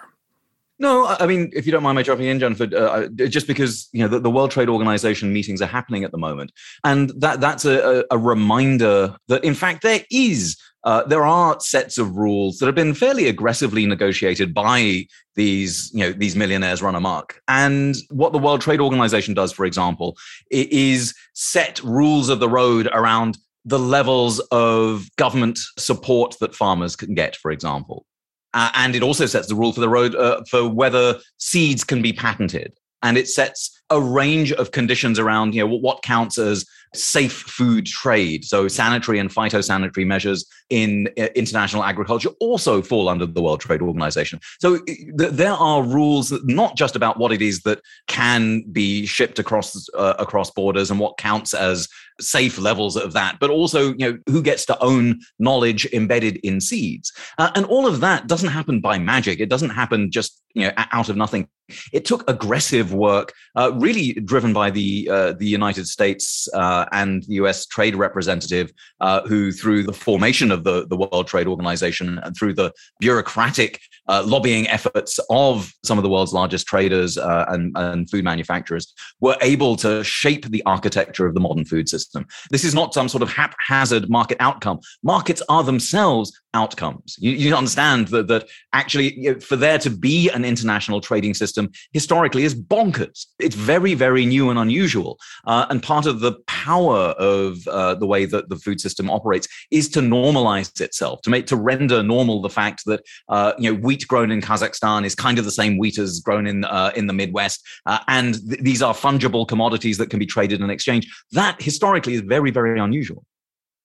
No, 0.78 1.06
I 1.08 1.26
mean, 1.26 1.52
if 1.54 1.66
you 1.66 1.72
don't 1.72 1.84
mind 1.84 1.96
my 1.96 2.04
jumping 2.04 2.28
in, 2.28 2.38
Jennifer, 2.38 2.68
uh, 2.76 3.08
just 3.08 3.48
because 3.48 3.88
you 3.94 4.02
know 4.02 4.10
the, 4.10 4.20
the, 4.20 4.30
World 4.30 4.52
Trade 4.52 4.68
Organization 4.68 5.32
meetings 5.32 5.62
are 5.62 5.68
happening 5.68 6.04
at 6.04 6.12
the 6.12 6.18
moment, 6.18 6.52
and 6.84 7.12
that 7.22 7.40
that's 7.40 7.64
a, 7.64 8.04
a 8.12 8.18
reminder 8.18 9.16
that 9.30 9.44
in 9.46 9.54
fact 9.54 9.84
there 9.84 10.02
is 10.12 10.58
uh, 10.86 11.04
there 11.04 11.26
are 11.26 11.60
sets 11.60 11.98
of 11.98 12.16
rules 12.16 12.60
that 12.60 12.68
have 12.68 12.76
been 12.76 12.94
fairly 12.94 13.28
aggressively 13.28 13.86
negotiated 13.88 14.54
by 14.54 15.06
these, 15.34 15.92
you 15.94 16.00
know, 16.00 16.12
these 16.12 16.36
millionaires 16.36 16.82
run 16.82 16.94
amok. 16.94 17.42
And 17.48 17.96
what 18.12 18.32
the 18.32 18.38
World 18.38 18.62
Trade 18.62 18.80
Organization 18.80 19.34
does, 19.34 19.52
for 19.52 19.66
example, 19.66 20.16
is 20.52 21.16
set 21.34 21.84
rules 21.84 22.30
of 22.30 22.40
the 22.40 22.48
road 22.48 22.88
around 22.94 23.38
the 23.66 23.80
levels 23.80 24.40
of 24.52 25.10
government 25.16 25.58
support 25.78 26.38
that 26.40 26.54
farmers 26.54 26.96
can 26.96 27.16
get, 27.16 27.36
for 27.36 27.50
example. 27.50 28.06
Uh, 28.54 28.70
and 28.76 28.96
it 28.96 29.02
also 29.02 29.26
sets 29.26 29.48
the 29.48 29.56
rule 29.56 29.74
for 29.74 29.82
the 29.82 29.90
road 29.90 30.16
uh, 30.16 30.42
for 30.50 30.70
whether 30.70 31.20
seeds 31.38 31.84
can 31.84 32.02
be 32.02 32.14
patented. 32.14 32.72
And 33.02 33.18
it 33.18 33.28
sets 33.28 33.82
a 33.90 34.00
range 34.00 34.52
of 34.54 34.72
conditions 34.72 35.18
around, 35.18 35.56
you 35.56 35.68
know, 35.68 35.76
what 35.76 36.04
counts 36.04 36.38
as 36.38 36.66
safe 36.98 37.34
food 37.34 37.86
trade. 37.86 38.46
So 38.46 38.68
sanitary 38.68 39.20
and 39.20 39.30
phytosanitary 39.30 40.06
measures 40.06 40.46
in 40.70 41.10
uh, 41.18 41.28
international 41.36 41.84
agriculture 41.84 42.30
also 42.40 42.82
fall 42.82 43.10
under 43.10 43.26
the 43.26 43.42
World 43.42 43.62
Trade 43.62 43.82
Organization. 43.82 44.40
So 44.60 44.80
there 45.14 45.54
are 45.54 45.84
rules 45.84 46.32
not 46.44 46.76
just 46.76 46.96
about 46.96 47.18
what 47.18 47.32
it 47.32 47.42
is 47.42 47.62
that 47.62 47.82
can 48.08 48.62
be 48.72 49.06
shipped 49.06 49.40
across 49.40 49.88
uh, 49.96 50.16
across 50.20 50.52
borders 50.52 50.92
and 50.92 51.00
what 51.00 51.18
counts 51.18 51.54
as 51.54 51.88
safe 52.20 52.58
levels 52.58 52.96
of 52.96 53.14
that, 53.14 53.38
but 53.40 53.50
also 53.50 53.94
you 53.94 54.12
know 54.12 54.18
who 54.28 54.42
gets 54.42 54.66
to 54.66 54.84
own 54.84 55.20
knowledge 55.40 55.86
embedded 55.94 56.38
in 56.38 56.62
seeds, 56.62 57.12
uh, 57.38 57.52
and 57.56 57.66
all 57.66 57.88
of 57.88 58.00
that 58.02 58.28
doesn't 58.28 58.50
happen 58.50 58.80
by 58.80 58.98
magic. 58.98 59.40
It 59.40 59.50
doesn't 59.50 59.72
happen 59.72 60.12
just 60.12 60.42
you 60.54 60.66
know 60.66 60.74
out 60.78 61.10
of 61.10 61.18
nothing. 61.18 61.48
It 61.92 62.06
took 62.06 62.30
aggressive 62.30 62.94
work, 62.94 63.34
uh, 63.56 63.72
really 63.76 64.14
driven 64.14 64.54
by 64.54 64.70
the 64.70 65.10
uh, 65.12 65.34
the 65.34 65.48
United 65.48 65.88
States 65.88 66.48
uh, 66.54 66.86
and 66.92 67.24
the 67.24 67.36
U.S. 67.36 67.66
trade 67.66 67.96
representative, 67.96 68.72
uh, 69.02 69.22
who 69.28 69.52
through 69.52 69.84
the 69.84 69.94
formation 69.94 70.52
of 70.52 70.64
the 70.64 70.88
the 70.88 70.98
World 70.98 71.28
Trade 71.28 71.48
Organization 71.48 72.20
and 72.20 72.36
through 72.38 72.54
the 72.54 72.72
bureaucratic 73.00 73.82
uh, 74.08 74.24
lobbying 74.26 74.68
efforts 74.68 75.20
of 75.30 75.72
some 75.84 75.98
of 75.98 76.04
the 76.04 76.10
world's 76.10 76.34
largest 76.34 76.68
traders 76.68 77.18
uh, 77.18 77.46
and, 77.50 77.76
and 77.76 78.10
food 78.10 78.24
manufacturers, 78.24 78.94
were 79.20 79.38
able 79.42 79.76
to 79.76 80.04
shape 80.04 80.46
the 80.46 80.64
architecture 80.66 81.26
of 81.26 81.34
the 81.34 81.40
modern 81.40 81.66
food 81.66 81.90
system. 81.90 82.26
This 82.52 82.64
is 82.64 82.74
not 82.74 82.94
some 82.94 83.10
sort 83.10 83.24
of 83.24 83.30
haphazard 83.30 84.10
market 84.10 84.38
outcome. 84.40 84.80
Markets 85.04 85.42
are 85.50 85.64
themselves 85.64 86.40
outcomes. 86.56 87.16
You, 87.20 87.32
you 87.32 87.56
understand 87.56 88.08
that, 88.08 88.28
that 88.28 88.48
actually, 88.74 89.20
you 89.20 89.34
know, 89.34 89.40
for 89.40 89.56
there 89.56 89.78
to 89.80 89.90
be 89.90 90.30
an 90.30 90.44
international 90.46 91.02
trading 91.02 91.34
system 91.34 91.70
historically 91.92 92.44
is 92.44 92.56
bonkers. 92.56 93.26
It's 93.40 93.56
very, 93.56 93.94
very 93.94 94.26
new 94.26 94.50
and 94.50 94.58
unusual. 94.58 95.20
Uh, 95.46 95.66
and 95.70 95.84
part 95.84 96.06
of 96.06 96.22
the 96.22 96.34
power 96.48 97.14
of 97.36 97.68
uh, 97.68 97.96
the 97.96 98.08
way 98.08 98.26
that 98.26 98.50
the 98.50 98.56
food 98.56 98.80
system 98.80 99.10
operates 99.10 99.48
is 99.70 99.90
to 99.90 100.00
normalize 100.00 100.82
itself, 100.82 101.22
to 101.22 101.30
make 101.30 101.46
to 101.48 101.58
render 101.58 102.02
normal 102.02 102.42
the 102.42 102.50
fact 102.50 102.84
that 102.86 103.02
uh, 103.30 103.54
you 103.60 103.72
know 103.72 103.80
wheat 103.80 104.08
grown 104.08 104.32
in 104.32 104.42
Kazakhstan 104.42 105.06
is 105.06 105.14
kind 105.14 105.38
of 105.38 105.46
the 105.46 105.52
same 105.52 105.78
wheat 105.78 105.98
as 105.98 106.20
grown 106.22 106.48
in 106.48 106.64
uh, 106.66 106.92
in 106.96 107.08
the 107.08 107.14
Midwest, 107.14 107.62
uh, 107.86 108.00
and 108.08 108.36
th- 108.50 108.62
these 108.62 108.82
are 108.82 108.94
fungible 108.94 109.48
commodities 109.48 109.98
that 109.98 110.10
can 110.10 110.20
be 110.20 110.26
traded 110.26 110.62
and 110.62 110.72
exchanged. 110.72 111.08
That 111.32 111.62
historically 111.62 112.14
is 112.14 112.22
very, 112.22 112.52
very 112.52 112.80
unusual. 112.80 113.26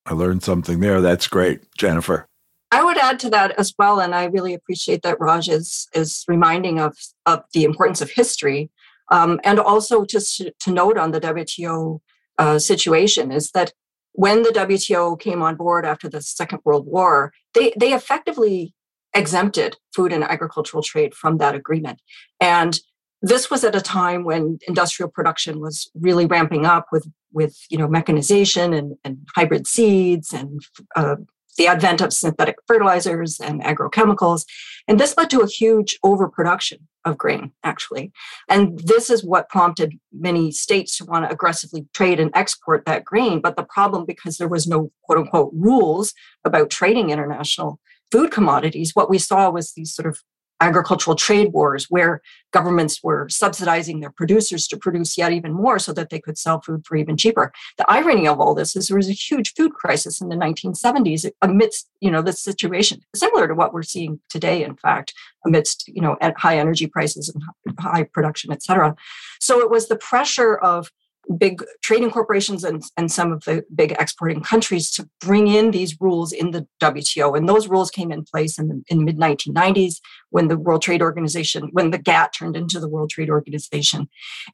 I 0.06 0.14
learned 0.14 0.42
something 0.42 0.80
there. 0.80 1.00
That's 1.00 1.28
great, 1.28 1.60
Jennifer. 1.76 2.29
I 2.72 2.84
would 2.84 2.98
add 2.98 3.18
to 3.20 3.30
that 3.30 3.58
as 3.58 3.74
well, 3.78 4.00
and 4.00 4.14
I 4.14 4.26
really 4.26 4.54
appreciate 4.54 5.02
that 5.02 5.20
Raj 5.20 5.48
is 5.48 5.88
is 5.94 6.24
reminding 6.28 6.78
of 6.78 6.96
of 7.26 7.42
the 7.52 7.64
importance 7.64 8.00
of 8.00 8.10
history, 8.10 8.70
um, 9.10 9.40
and 9.44 9.58
also 9.58 10.04
just 10.04 10.42
to, 10.60 10.70
note 10.70 10.96
on 10.96 11.10
the 11.10 11.20
WTO 11.20 12.00
uh, 12.38 12.58
situation 12.58 13.32
is 13.32 13.50
that 13.52 13.72
when 14.12 14.42
the 14.42 14.50
WTO 14.50 15.18
came 15.18 15.42
on 15.42 15.56
board 15.56 15.84
after 15.84 16.08
the 16.08 16.22
Second 16.22 16.60
World 16.64 16.86
War, 16.86 17.32
they 17.54 17.72
they 17.76 17.92
effectively 17.92 18.74
exempted 19.14 19.76
food 19.94 20.12
and 20.12 20.22
agricultural 20.22 20.84
trade 20.84 21.14
from 21.14 21.38
that 21.38 21.56
agreement, 21.56 22.00
and 22.40 22.78
this 23.22 23.50
was 23.50 23.64
at 23.64 23.74
a 23.74 23.80
time 23.80 24.24
when 24.24 24.58
industrial 24.66 25.10
production 25.10 25.60
was 25.60 25.90
really 25.94 26.26
ramping 26.26 26.66
up 26.66 26.86
with 26.92 27.06
with 27.32 27.56
you 27.68 27.78
know 27.78 27.88
mechanization 27.88 28.72
and, 28.72 28.96
and 29.04 29.26
hybrid 29.34 29.66
seeds 29.66 30.32
and 30.32 30.62
uh, 30.96 31.16
the 31.56 31.66
advent 31.66 32.00
of 32.00 32.12
synthetic 32.12 32.56
fertilizers 32.66 33.40
and 33.40 33.62
agrochemicals. 33.62 34.44
And 34.88 34.98
this 34.98 35.16
led 35.16 35.30
to 35.30 35.40
a 35.40 35.46
huge 35.46 35.98
overproduction 36.02 36.88
of 37.04 37.18
grain, 37.18 37.52
actually. 37.64 38.12
And 38.48 38.78
this 38.80 39.10
is 39.10 39.24
what 39.24 39.48
prompted 39.48 39.98
many 40.12 40.50
states 40.52 40.98
to 40.98 41.04
want 41.04 41.24
to 41.24 41.32
aggressively 41.32 41.86
trade 41.94 42.20
and 42.20 42.30
export 42.34 42.84
that 42.86 43.04
grain. 43.04 43.40
But 43.40 43.56
the 43.56 43.64
problem, 43.64 44.04
because 44.04 44.36
there 44.36 44.48
was 44.48 44.66
no 44.66 44.90
quote 45.04 45.18
unquote 45.18 45.50
rules 45.54 46.12
about 46.44 46.70
trading 46.70 47.10
international 47.10 47.80
food 48.12 48.30
commodities, 48.30 48.92
what 48.94 49.10
we 49.10 49.18
saw 49.18 49.50
was 49.50 49.72
these 49.72 49.94
sort 49.94 50.08
of 50.08 50.20
agricultural 50.60 51.16
trade 51.16 51.52
wars 51.52 51.86
where 51.88 52.20
governments 52.52 53.02
were 53.02 53.28
subsidizing 53.28 54.00
their 54.00 54.10
producers 54.10 54.66
to 54.68 54.76
produce 54.76 55.16
yet 55.16 55.32
even 55.32 55.52
more 55.52 55.78
so 55.78 55.92
that 55.92 56.10
they 56.10 56.20
could 56.20 56.36
sell 56.36 56.60
food 56.60 56.84
for 56.86 56.96
even 56.96 57.16
cheaper. 57.16 57.52
The 57.78 57.90
irony 57.90 58.28
of 58.28 58.40
all 58.40 58.54
this 58.54 58.76
is 58.76 58.88
there 58.88 58.96
was 58.96 59.08
a 59.08 59.12
huge 59.12 59.54
food 59.54 59.72
crisis 59.72 60.20
in 60.20 60.28
the 60.28 60.36
1970s 60.36 61.30
amidst, 61.42 61.88
you 62.00 62.10
know, 62.10 62.22
this 62.22 62.42
situation, 62.42 63.00
similar 63.14 63.48
to 63.48 63.54
what 63.54 63.72
we're 63.72 63.82
seeing 63.82 64.20
today, 64.28 64.62
in 64.62 64.76
fact, 64.76 65.14
amidst, 65.46 65.88
you 65.88 66.02
know, 66.02 66.16
at 66.20 66.38
high 66.38 66.58
energy 66.58 66.86
prices 66.86 67.28
and 67.28 67.42
high 67.78 68.02
production, 68.02 68.52
et 68.52 68.62
cetera. 68.62 68.94
So 69.40 69.60
it 69.60 69.70
was 69.70 69.88
the 69.88 69.96
pressure 69.96 70.56
of 70.56 70.90
big 71.38 71.62
trading 71.82 72.10
corporations 72.10 72.64
and, 72.64 72.82
and 72.96 73.10
some 73.10 73.32
of 73.32 73.44
the 73.44 73.64
big 73.74 73.92
exporting 73.92 74.42
countries 74.42 74.90
to 74.90 75.08
bring 75.20 75.46
in 75.46 75.70
these 75.70 75.96
rules 76.00 76.32
in 76.32 76.50
the 76.50 76.66
WTO. 76.80 77.36
And 77.36 77.48
those 77.48 77.68
rules 77.68 77.90
came 77.90 78.10
in 78.10 78.24
place 78.24 78.58
in 78.58 78.68
the 78.68 78.82
in 78.88 79.04
mid 79.04 79.18
1990s 79.18 79.96
when 80.30 80.48
the 80.48 80.58
World 80.58 80.82
Trade 80.82 81.02
Organization, 81.02 81.68
when 81.72 81.90
the 81.90 81.98
GATT 81.98 82.34
turned 82.34 82.56
into 82.56 82.80
the 82.80 82.88
World 82.88 83.10
Trade 83.10 83.30
Organization. 83.30 84.08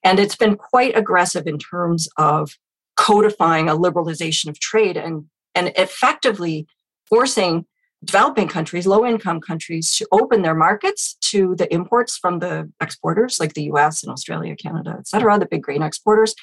And 0.04 0.18
it's 0.18 0.36
been 0.36 0.56
quite 0.56 0.96
aggressive 0.96 1.46
in 1.46 1.58
terms 1.58 2.08
of 2.16 2.52
codifying 2.96 3.68
a 3.68 3.76
liberalization 3.76 4.48
of 4.48 4.58
trade 4.58 4.96
and, 4.96 5.26
and 5.54 5.72
effectively 5.76 6.66
forcing 7.08 7.66
developing 8.04 8.46
countries, 8.46 8.86
low 8.86 9.04
income 9.04 9.40
countries, 9.40 9.94
to 9.96 10.06
open 10.12 10.42
their 10.42 10.54
markets 10.54 11.16
to 11.20 11.54
the 11.56 11.72
imports 11.72 12.16
from 12.16 12.38
the 12.38 12.70
exporters 12.80 13.40
like 13.40 13.54
the 13.54 13.64
US 13.64 14.02
and 14.02 14.12
Australia, 14.12 14.54
Canada, 14.54 14.96
et 14.98 15.08
cetera, 15.08 15.38
the 15.38 15.46
big 15.46 15.62
grain 15.62 15.82
exporters, 15.82 16.34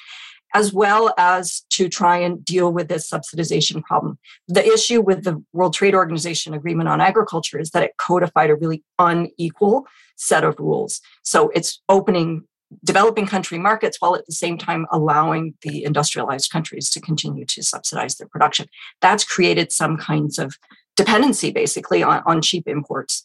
as 0.54 0.72
well 0.72 1.12
as 1.18 1.62
to 1.68 1.88
try 1.88 2.16
and 2.16 2.44
deal 2.44 2.72
with 2.72 2.88
this 2.88 3.10
subsidization 3.10 3.82
problem. 3.82 4.18
The 4.46 4.64
issue 4.64 5.00
with 5.00 5.24
the 5.24 5.42
World 5.52 5.74
Trade 5.74 5.94
Organization 5.94 6.54
Agreement 6.54 6.88
on 6.88 7.00
Agriculture 7.00 7.58
is 7.58 7.70
that 7.70 7.82
it 7.82 7.96
codified 7.98 8.50
a 8.50 8.54
really 8.54 8.84
unequal 8.98 9.86
set 10.16 10.44
of 10.44 10.58
rules. 10.60 11.00
So 11.24 11.50
it's 11.50 11.82
opening 11.88 12.44
developing 12.82 13.26
country 13.26 13.58
markets 13.58 13.98
while 14.00 14.16
at 14.16 14.26
the 14.26 14.32
same 14.32 14.56
time 14.56 14.86
allowing 14.90 15.54
the 15.62 15.84
industrialized 15.84 16.50
countries 16.50 16.88
to 16.90 17.00
continue 17.00 17.44
to 17.44 17.62
subsidize 17.62 18.16
their 18.16 18.28
production. 18.28 18.66
That's 19.00 19.24
created 19.24 19.70
some 19.70 19.96
kinds 19.96 20.38
of 20.38 20.56
dependency 20.96 21.50
basically 21.50 22.02
on, 22.02 22.22
on 22.26 22.40
cheap 22.40 22.68
imports 22.68 23.22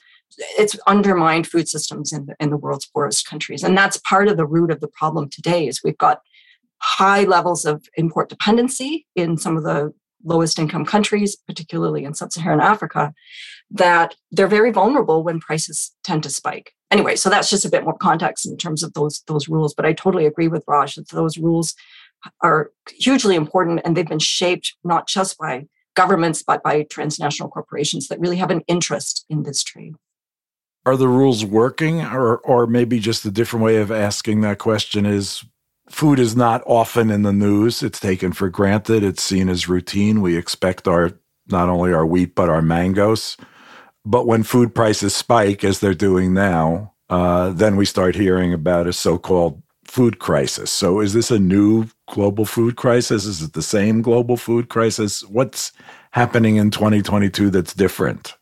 it's 0.58 0.78
undermined 0.86 1.48
food 1.48 1.68
systems 1.68 2.14
in 2.14 2.28
the, 2.28 2.36
in 2.40 2.50
the 2.50 2.58
world's 2.58 2.86
poorest 2.86 3.28
countries 3.28 3.64
and 3.64 3.78
that's 3.78 3.98
part 3.98 4.28
of 4.28 4.38
the 4.38 4.46
root 4.46 4.72
of 4.72 4.80
the 4.80 4.88
problem 4.88 5.30
today 5.30 5.68
is 5.68 5.84
we've 5.84 5.98
got 5.98 6.22
high 6.82 7.24
levels 7.24 7.66
of 7.66 7.86
import 7.98 8.30
dependency 8.30 9.06
in 9.16 9.38
some 9.38 9.58
of 9.58 9.64
the 9.64 9.94
lowest 10.24 10.60
income 10.60 10.86
countries 10.86 11.38
particularly 11.48 12.04
in 12.04 12.14
sub-saharan 12.14 12.60
africa 12.60 13.14
that 13.72 14.16
they're 14.32 14.48
very 14.48 14.72
vulnerable 14.72 15.24
when 15.24 15.40
prices 15.40 15.92
tend 16.04 16.22
to 16.24 16.30
spike 16.30 16.74
anyway 16.92 17.16
so 17.16 17.30
that's 17.30 17.50
just 17.50 17.64
a 17.64 17.70
bit 17.70 17.86
more 17.86 17.98
context 17.98 18.46
in 18.46 18.58
terms 18.58 18.84
of 18.84 18.94
those 18.94 19.24
those 19.28 19.48
rules 19.48 19.74
but 19.74 19.86
i 19.86 19.94
totally 19.94 20.26
agree 20.26 20.50
with 20.50 20.64
raj 20.68 20.96
that 20.96 21.08
those 21.10 21.38
rules 21.38 21.74
are 22.42 22.72
hugely 22.90 23.36
important 23.36 23.80
and 23.86 23.96
they've 23.96 24.08
been 24.08 24.20
shaped 24.20 24.76
not 24.84 25.08
just 25.08 25.38
by 25.38 25.66
governments, 25.96 26.44
but 26.44 26.64
by 26.64 26.84
transnational 26.84 27.50
corporations 27.50 28.08
that 28.08 28.20
really 28.20 28.38
have 28.38 28.52
an 28.52 28.62
interest 28.68 29.26
in 29.30 29.44
this 29.44 29.64
trade. 29.64 29.96
Are 30.86 30.96
the 30.96 31.10
rules 31.10 31.44
working, 31.44 32.02
or, 32.02 32.38
or 32.38 32.66
maybe 32.68 33.00
just 33.00 33.26
a 33.26 33.32
different 33.32 33.66
way 33.66 33.78
of 33.78 33.92
asking 33.92 34.42
that 34.42 34.60
question 34.60 35.06
is 35.06 35.44
food 35.90 36.20
is 36.20 36.36
not 36.36 36.62
often 36.66 37.10
in 37.10 37.24
the 37.24 37.34
news. 37.34 37.84
It's 37.84 38.00
taken 38.00 38.32
for 38.32 38.50
granted. 38.50 39.04
It's 39.04 39.24
seen 39.24 39.50
as 39.50 39.68
routine. 39.68 40.22
We 40.22 40.38
expect 40.38 40.88
our 40.88 41.12
not 41.48 41.70
only 41.70 41.94
our 41.94 42.06
wheat 42.06 42.36
but 42.36 42.50
our 42.50 42.62
mangoes. 42.62 43.36
But 44.06 44.28
when 44.28 44.44
food 44.44 44.74
prices 44.74 45.16
spike, 45.16 45.64
as 45.64 45.80
they're 45.80 45.94
doing 45.94 46.34
now, 46.34 46.94
uh, 47.10 47.50
then 47.52 47.76
we 47.76 47.86
start 47.86 48.16
hearing 48.16 48.54
about 48.54 48.88
a 48.88 48.94
so-called 48.94 49.62
food 49.84 50.20
crisis. 50.20 50.72
So 50.72 51.00
is 51.00 51.14
this 51.14 51.32
a 51.32 51.40
new 51.40 51.88
global 52.08 52.46
food 52.46 52.76
crisis? 52.76 53.26
Is 53.26 53.42
it 53.42 53.54
the 53.54 53.62
same 53.62 54.02
global 54.02 54.38
food 54.38 54.70
crisis? 54.70 55.24
What's 55.26 55.72
happening 56.12 56.58
in 56.58 56.72
2022 56.72 57.50
that's 57.50 57.74
different? 57.74 58.36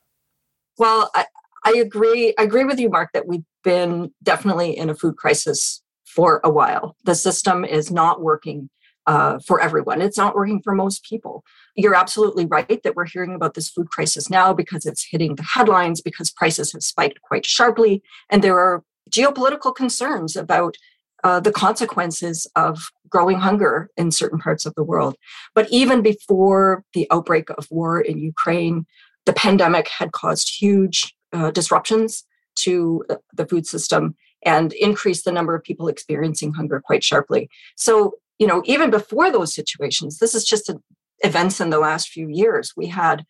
Well, 0.78 1.10
I, 1.16 1.26
I 1.64 1.72
agree. 1.78 2.34
I 2.38 2.44
agree 2.44 2.66
with 2.66 2.80
you, 2.80 2.90
Mark, 2.90 3.12
that 3.14 3.28
we've 3.28 3.46
been 3.64 4.14
definitely 4.24 4.78
in 4.78 4.90
a 4.90 4.96
food 4.96 5.18
crisis 5.18 5.82
for 6.18 6.42
a 6.44 6.50
while. 6.50 6.96
The 7.04 7.14
system 7.14 7.64
is 7.64 7.92
not 7.92 8.24
working 8.24 8.72
uh, 9.06 9.38
for 9.46 9.62
everyone. 9.62 10.02
It's 10.02 10.18
not 10.18 10.36
working 10.36 10.64
for 10.64 10.74
most 10.74 11.04
people. 11.04 11.44
You're 11.76 11.94
absolutely 11.94 12.48
right 12.48 12.82
that 12.82 12.96
we're 12.96 13.06
hearing 13.06 13.36
about 13.36 13.54
this 13.54 13.70
food 13.70 13.90
crisis 13.92 14.28
now 14.28 14.52
because 14.52 14.88
it's 14.88 15.06
hitting 15.12 15.36
the 15.36 15.44
headlines 15.44 16.02
because 16.02 16.32
prices 16.32 16.74
have 16.74 16.82
spiked 16.82 17.22
quite 17.22 17.46
sharply. 17.46 18.02
And 18.32 18.44
there 18.44 18.58
are 18.58 18.84
geopolitical 19.12 19.76
concerns 19.76 20.36
about 20.36 20.76
uh, 21.24 21.40
the 21.40 21.52
consequences 21.52 22.48
of 22.56 22.90
growing 23.08 23.38
hunger 23.38 23.92
in 23.96 24.10
certain 24.10 24.40
parts 24.40 24.66
of 24.66 24.74
the 24.74 24.84
world. 24.84 25.16
But 25.54 25.70
even 25.70 26.02
before 26.02 26.84
the 26.96 27.06
outbreak 27.12 27.52
of 27.52 27.68
war 27.70 28.02
in 28.02 28.18
Ukraine, 28.18 28.88
the 29.28 29.34
pandemic 29.34 29.88
had 29.88 30.14
caused 30.14 30.56
huge 30.60 31.14
uh, 31.32 31.52
disruptions 31.52 32.24
to 32.66 33.06
the 33.34 33.46
food 33.46 33.68
system 33.68 34.16
and 34.46 34.74
increased 34.74 35.26
the 35.26 35.32
number 35.32 35.56
of 35.56 35.64
people 35.64 35.88
experiencing 35.88 36.54
hunger 36.54 36.82
quite 36.84 37.04
sharply. 37.04 37.50
So 37.76 38.16
you 38.40 38.48
know, 38.48 38.62
even 38.66 38.90
before 38.90 39.32
those 39.32 39.54
situations, 39.54 40.20
this 40.20 40.36
is 40.36 40.46
just 40.46 40.70
a, 40.70 40.80
events 41.20 41.60
in 41.60 41.70
the 41.70 41.80
last 41.80 42.10
few 42.10 42.28
years. 42.30 42.74
We 42.78 42.88
had 42.88 43.26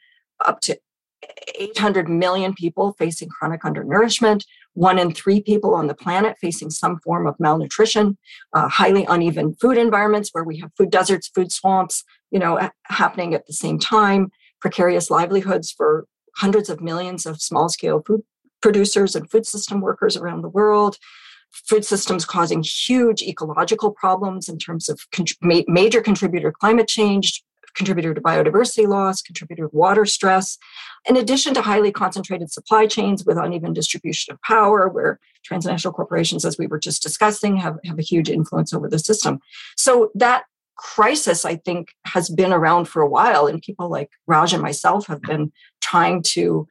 up 0.45 0.59
to 0.61 0.77
800 1.55 2.09
million 2.09 2.53
people 2.53 2.93
facing 2.93 3.29
chronic 3.29 3.61
undernourishment, 3.61 4.45
one 4.73 4.99
in 4.99 5.11
three 5.11 5.41
people 5.41 5.73
on 5.73 5.87
the 5.87 5.95
planet 5.95 6.37
facing 6.39 6.69
some 6.69 6.99
form 6.99 7.25
of 7.25 7.39
malnutrition, 7.39 8.17
uh, 8.53 8.67
highly 8.67 9.05
uneven 9.05 9.55
food 9.55 9.77
environments 9.77 10.29
where 10.31 10.43
we 10.43 10.59
have 10.59 10.71
food 10.77 10.91
deserts, 10.91 11.29
food 11.29 11.51
swamps, 11.51 12.03
you 12.29 12.39
know, 12.39 12.69
happening 12.83 13.33
at 13.33 13.47
the 13.47 13.53
same 13.53 13.79
time, 13.79 14.29
precarious 14.61 15.09
livelihoods 15.09 15.71
for 15.71 16.05
hundreds 16.35 16.69
of 16.69 16.81
millions 16.81 17.25
of 17.25 17.41
small 17.41 17.67
scale 17.69 18.03
food 18.05 18.21
producers 18.61 19.15
and 19.15 19.29
food 19.29 19.45
system 19.45 19.81
workers 19.81 20.17
around 20.17 20.41
the 20.41 20.49
world, 20.49 20.97
food 21.51 21.85
systems 21.85 22.25
causing 22.25 22.63
huge 22.63 23.21
ecological 23.21 23.91
problems 23.91 24.49
in 24.49 24.57
terms 24.57 24.89
of 24.89 24.99
con- 25.11 25.25
major 25.67 26.01
contributor 26.01 26.51
to 26.51 26.57
climate 26.57 26.87
change, 26.87 27.43
contributor 27.75 28.13
to 28.13 28.21
biodiversity 28.21 28.87
loss, 28.87 29.21
contributor 29.21 29.67
to 29.67 29.75
water 29.75 30.05
stress, 30.05 30.57
in 31.07 31.15
addition 31.15 31.53
to 31.53 31.61
highly 31.61 31.91
concentrated 31.91 32.51
supply 32.51 32.87
chains 32.87 33.23
with 33.23 33.37
uneven 33.37 33.71
distribution 33.71 34.33
of 34.33 34.41
power, 34.41 34.89
where 34.89 35.19
transnational 35.43 35.93
corporations, 35.93 36.43
as 36.43 36.57
we 36.57 36.67
were 36.67 36.79
just 36.79 37.03
discussing, 37.03 37.55
have, 37.55 37.77
have 37.85 37.99
a 37.99 38.03
huge 38.03 38.29
influence 38.29 38.73
over 38.73 38.89
the 38.89 38.99
system. 38.99 39.39
So 39.77 40.11
that 40.15 40.43
crisis, 40.75 41.45
I 41.45 41.55
think, 41.55 41.93
has 42.05 42.29
been 42.29 42.51
around 42.51 42.85
for 42.85 43.01
a 43.01 43.09
while, 43.09 43.47
and 43.47 43.61
people 43.61 43.89
like 43.89 44.09
Raj 44.25 44.53
and 44.53 44.61
myself 44.61 45.07
have 45.07 45.21
been 45.21 45.51
trying 45.81 46.23
to 46.23 46.67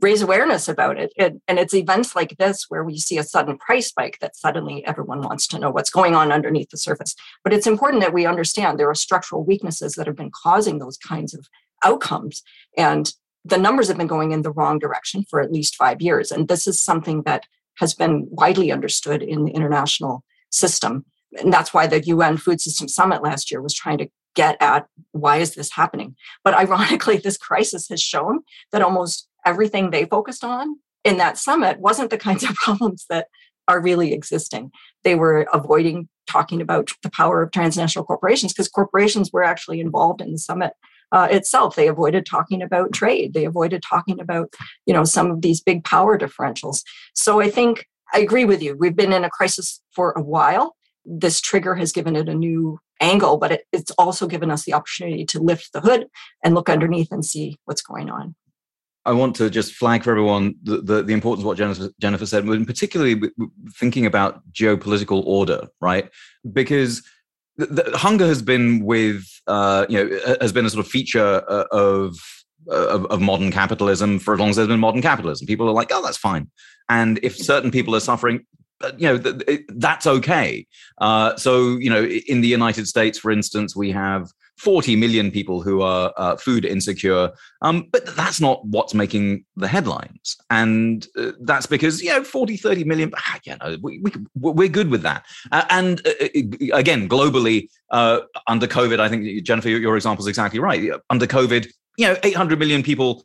raise 0.00 0.22
awareness 0.22 0.68
about 0.68 0.98
it. 0.98 1.12
it. 1.16 1.40
And 1.48 1.58
it's 1.58 1.74
events 1.74 2.14
like 2.14 2.36
this 2.38 2.66
where 2.68 2.84
we 2.84 2.98
see 2.98 3.18
a 3.18 3.22
sudden 3.22 3.58
price 3.58 3.88
spike 3.88 4.18
that 4.20 4.36
suddenly 4.36 4.84
everyone 4.86 5.22
wants 5.22 5.46
to 5.48 5.58
know 5.58 5.70
what's 5.70 5.90
going 5.90 6.14
on 6.14 6.32
underneath 6.32 6.70
the 6.70 6.76
surface. 6.76 7.14
But 7.42 7.52
it's 7.52 7.66
important 7.66 8.02
that 8.02 8.12
we 8.12 8.26
understand 8.26 8.78
there 8.78 8.90
are 8.90 8.94
structural 8.94 9.44
weaknesses 9.44 9.94
that 9.94 10.06
have 10.06 10.16
been 10.16 10.30
causing 10.30 10.78
those 10.78 10.96
kinds 10.96 11.34
of 11.34 11.46
outcomes. 11.84 12.42
And 12.76 13.12
the 13.44 13.58
numbers 13.58 13.88
have 13.88 13.96
been 13.96 14.06
going 14.06 14.32
in 14.32 14.42
the 14.42 14.52
wrong 14.52 14.78
direction 14.78 15.24
for 15.28 15.40
at 15.40 15.52
least 15.52 15.76
five 15.76 16.00
years. 16.00 16.30
And 16.30 16.48
this 16.48 16.66
is 16.66 16.80
something 16.80 17.22
that 17.22 17.44
has 17.78 17.94
been 17.94 18.26
widely 18.30 18.72
understood 18.72 19.22
in 19.22 19.44
the 19.44 19.52
international 19.52 20.24
system. 20.50 21.04
And 21.40 21.52
that's 21.52 21.72
why 21.72 21.86
the 21.86 22.02
UN 22.06 22.36
Food 22.36 22.60
System 22.60 22.88
Summit 22.88 23.22
last 23.22 23.50
year 23.50 23.62
was 23.62 23.74
trying 23.74 23.98
to 23.98 24.08
get 24.34 24.56
at 24.60 24.86
why 25.12 25.38
is 25.38 25.54
this 25.54 25.72
happening. 25.72 26.16
But 26.44 26.54
ironically, 26.54 27.16
this 27.24 27.36
crisis 27.36 27.88
has 27.88 28.02
shown 28.02 28.40
that 28.72 28.82
almost 28.82 29.27
everything 29.48 29.90
they 29.90 30.04
focused 30.04 30.44
on 30.44 30.76
in 31.04 31.16
that 31.16 31.38
summit 31.38 31.80
wasn't 31.80 32.10
the 32.10 32.18
kinds 32.18 32.44
of 32.44 32.50
problems 32.64 33.06
that 33.08 33.28
are 33.66 33.80
really 33.80 34.12
existing. 34.12 34.70
They 35.04 35.14
were 35.14 35.46
avoiding 35.52 36.08
talking 36.26 36.60
about 36.60 36.90
the 37.02 37.10
power 37.10 37.42
of 37.42 37.50
transnational 37.50 38.04
corporations 38.04 38.52
because 38.52 38.68
corporations 38.68 39.30
were 39.32 39.42
actually 39.42 39.80
involved 39.80 40.20
in 40.20 40.32
the 40.32 40.38
summit 40.38 40.72
uh, 41.12 41.28
itself. 41.30 41.74
They 41.74 41.88
avoided 41.88 42.26
talking 42.26 42.62
about 42.62 42.92
trade. 42.92 43.32
They 43.32 43.46
avoided 43.46 43.82
talking 43.82 44.20
about, 44.20 44.52
you 44.84 44.92
know, 44.92 45.04
some 45.04 45.30
of 45.30 45.40
these 45.40 45.62
big 45.62 45.84
power 45.84 46.18
differentials. 46.18 46.82
So 47.14 47.40
I 47.40 47.50
think 47.50 47.86
I 48.12 48.18
agree 48.20 48.44
with 48.44 48.62
you. 48.62 48.76
We've 48.78 48.96
been 48.96 49.12
in 49.12 49.24
a 49.24 49.30
crisis 49.30 49.80
for 49.92 50.12
a 50.12 50.22
while. 50.22 50.76
This 51.04 51.40
trigger 51.40 51.74
has 51.76 51.92
given 51.92 52.16
it 52.16 52.28
a 52.28 52.34
new 52.34 52.78
angle, 53.00 53.38
but 53.38 53.52
it, 53.52 53.62
it's 53.72 53.92
also 53.92 54.26
given 54.26 54.50
us 54.50 54.64
the 54.64 54.74
opportunity 54.74 55.24
to 55.26 55.40
lift 55.40 55.72
the 55.72 55.80
hood 55.80 56.06
and 56.44 56.54
look 56.54 56.68
underneath 56.68 57.10
and 57.10 57.24
see 57.24 57.56
what's 57.64 57.82
going 57.82 58.10
on. 58.10 58.34
I 59.04 59.12
want 59.12 59.36
to 59.36 59.48
just 59.48 59.74
flag 59.74 60.02
for 60.02 60.10
everyone 60.10 60.54
the, 60.62 60.82
the, 60.82 61.02
the 61.02 61.14
importance 61.14 61.42
of 61.42 61.46
what 61.46 61.56
Jennifer, 61.56 61.88
Jennifer 62.00 62.26
said, 62.26 62.44
and 62.44 62.66
particularly 62.66 63.30
thinking 63.72 64.06
about 64.06 64.42
geopolitical 64.52 65.24
order, 65.24 65.68
right? 65.80 66.10
Because 66.52 67.02
the, 67.56 67.66
the 67.66 67.96
hunger 67.96 68.26
has 68.26 68.42
been 68.42 68.84
with, 68.84 69.24
uh, 69.46 69.86
you 69.88 70.04
know, 70.04 70.36
has 70.40 70.52
been 70.52 70.66
a 70.66 70.70
sort 70.70 70.84
of 70.84 70.90
feature 70.90 71.42
uh, 71.48 71.64
of, 71.72 72.18
of, 72.68 73.06
of 73.06 73.20
modern 73.20 73.50
capitalism 73.50 74.18
for 74.18 74.34
as 74.34 74.40
long 74.40 74.50
as 74.50 74.56
there's 74.56 74.68
been 74.68 74.80
modern 74.80 75.02
capitalism. 75.02 75.46
People 75.46 75.68
are 75.68 75.72
like, 75.72 75.90
oh, 75.92 76.02
that's 76.02 76.18
fine. 76.18 76.50
And 76.88 77.18
if 77.22 77.36
certain 77.36 77.70
people 77.70 77.94
are 77.96 78.00
suffering, 78.00 78.44
uh, 78.80 78.92
you 78.96 79.08
know 79.08 79.18
th- 79.18 79.44
th- 79.44 79.60
that's 79.70 80.06
okay 80.06 80.64
uh, 80.98 81.34
so 81.34 81.76
you 81.78 81.90
know 81.90 82.04
in 82.04 82.42
the 82.42 82.46
united 82.46 82.86
states 82.86 83.18
for 83.18 83.32
instance 83.32 83.74
we 83.74 83.90
have 83.90 84.30
40 84.58 84.96
million 84.96 85.30
people 85.30 85.62
who 85.62 85.82
are 85.82 86.12
uh, 86.16 86.36
food 86.36 86.64
insecure. 86.64 87.30
Um, 87.62 87.88
but 87.92 88.04
that's 88.16 88.40
not 88.40 88.64
what's 88.66 88.92
making 88.92 89.44
the 89.56 89.68
headlines. 89.68 90.36
And 90.50 91.06
uh, 91.16 91.32
that's 91.40 91.66
because 91.66 92.02
you 92.02 92.10
know 92.10 92.24
40 92.24 92.56
30 92.56 92.84
million 92.84 93.12
ah, 93.16 93.38
you 93.44 93.56
know 93.56 93.76
we, 93.82 94.00
we, 94.00 94.12
we're 94.34 94.68
good 94.68 94.90
with 94.90 95.02
that. 95.02 95.24
Uh, 95.52 95.64
and 95.70 96.06
uh, 96.06 96.26
again 96.74 97.08
globally 97.08 97.68
under 98.46 98.66
covid 98.66 99.00
i 99.00 99.08
think 99.08 99.42
jennifer 99.44 99.68
your, 99.68 99.80
your 99.80 99.96
example 99.96 100.22
is 100.22 100.28
exactly 100.28 100.58
right. 100.58 100.90
Under 101.10 101.26
covid 101.26 101.68
you 101.96 102.06
know 102.06 102.16
800 102.22 102.58
million 102.58 102.82
people 102.82 103.24